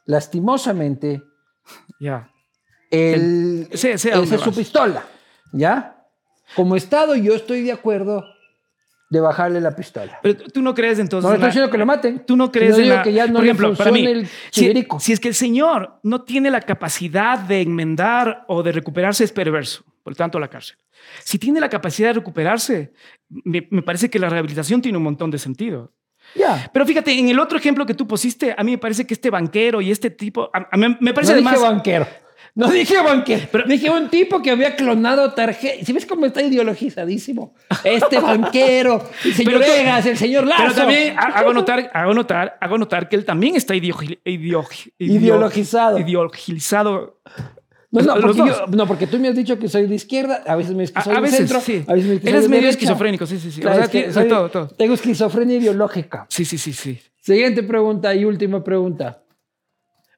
[0.06, 1.22] lastimosamente,
[1.99, 2.30] Ya.
[2.89, 5.06] el, Sí, es su pistola.
[5.53, 5.98] ¿Ya?
[6.56, 8.26] Como Estado, yo estoy de acuerdo
[9.10, 10.19] de bajarle la pistola.
[10.23, 11.27] Pero tú no crees entonces.
[11.30, 12.26] No estoy diciendo que lo maten.
[12.26, 14.27] Tú no crees en la- que ya no por ejemplo, para mí, funcione el
[14.99, 19.23] si, si es que el señor no tiene la capacidad de enmendar o de recuperarse,
[19.26, 19.84] es perverso.
[20.03, 20.78] Por lo tanto, a la cárcel.
[21.23, 22.94] Si tiene la capacidad de recuperarse,
[23.30, 25.94] me, me parece que la rehabilitación tiene un montón de sentido.
[26.36, 26.69] Ya.
[26.73, 29.30] Pero fíjate, en el otro ejemplo que tú pusiste, a mí me parece que este
[29.30, 31.61] banquero y este tipo, a, a mí me No parece dije además...
[31.61, 32.07] banquero.
[32.53, 33.48] No dije banquero.
[33.49, 35.86] Pero- dije un tipo que había clonado tarjeta.
[35.86, 37.56] Si ves cómo está ideologizadísimo.
[37.84, 40.64] Este banquero, el señor Pero tú- Egas, el señor Lazo.
[40.64, 45.98] Pero también ha- hago notar, hago notar, hago notar que él también está Ideologizado.
[45.98, 47.22] Ideologizado.
[47.91, 48.47] No, porque dos.
[48.49, 50.93] yo- no, porque tú me has dicho que soy de izquierda, a veces me dices
[50.93, 51.84] que A, soy a de veces, centro, sí.
[51.88, 52.69] a veces me dices que soy Eres de medio derecha.
[52.80, 53.59] esquizofrénico, sí, sí, sí.
[53.61, 54.68] Claro, O sea, es que ti- soy- todo, todo.
[54.69, 56.26] Tengo esquizofrenia ideológica.
[56.30, 56.99] Sí, sí, sí, sí.
[57.19, 59.23] Siguiente pregunta y última pregunta.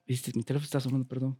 [0.05, 1.39] Viste, mi teléfono está sonando, perdón.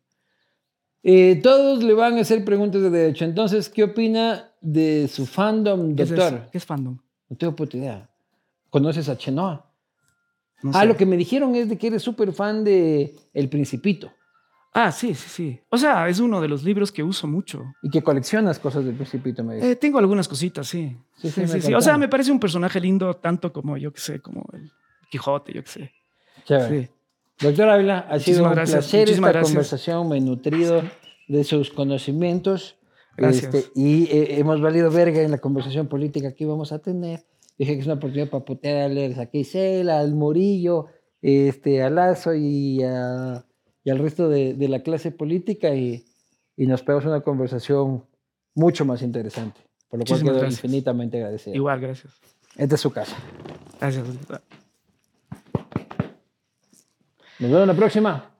[1.04, 3.26] Eh, todos le van a hacer preguntas de derecho.
[3.26, 6.48] Entonces, ¿qué opina de su fandom, ¿Qué es, doctor?
[6.52, 6.98] ¿Qué es fandom?
[7.30, 8.10] No tengo puta idea.
[8.70, 9.70] ¿Conoces a Chenoa?
[10.64, 10.86] No ah, sé.
[10.88, 14.12] lo que me dijeron es de que eres súper fan de El Principito
[14.76, 15.60] Ah, sí, sí, sí.
[15.70, 17.64] O sea, es uno de los libros que uso mucho.
[17.84, 19.72] y que coleccionas cosas del Principito, me dice.
[19.72, 20.98] Eh, tengo algunas cositas, sí.
[21.18, 21.74] Sí, Sí, sí, sí.
[21.76, 24.72] O sea, me parece un personaje lindo, tanto como, yo qué sé, como el
[25.12, 25.92] Quijote, yo qué sé.
[26.46, 26.86] Chévere.
[26.86, 27.46] Sí.
[27.48, 29.54] Doctor Ávila, ha sido Muchísimas un gracias, placer muchísimas esta gracias.
[29.54, 30.82] conversación, me he nutrido
[31.28, 32.78] de sus conocimientos.
[33.16, 33.54] Gracias.
[33.54, 37.26] Este, y eh, hemos valido verga en la conversación política que íbamos a tener.
[37.60, 40.88] Dije que es una oportunidad para putearles a Keisela, al Morillo,
[41.22, 43.46] este, a Lazo y, a-
[43.84, 46.06] y al resto de, de la clase política y,
[46.56, 48.06] y nos pegamos una conversación
[48.56, 49.60] mucho más interesante.
[49.90, 50.64] Por lo cual Muchísimas quedo gracias.
[50.64, 51.56] infinitamente agradecido.
[51.56, 52.14] Igual, gracias.
[52.56, 53.16] Esta es su casa.
[53.80, 54.06] Gracias.
[57.40, 58.33] Nos vemos la próxima.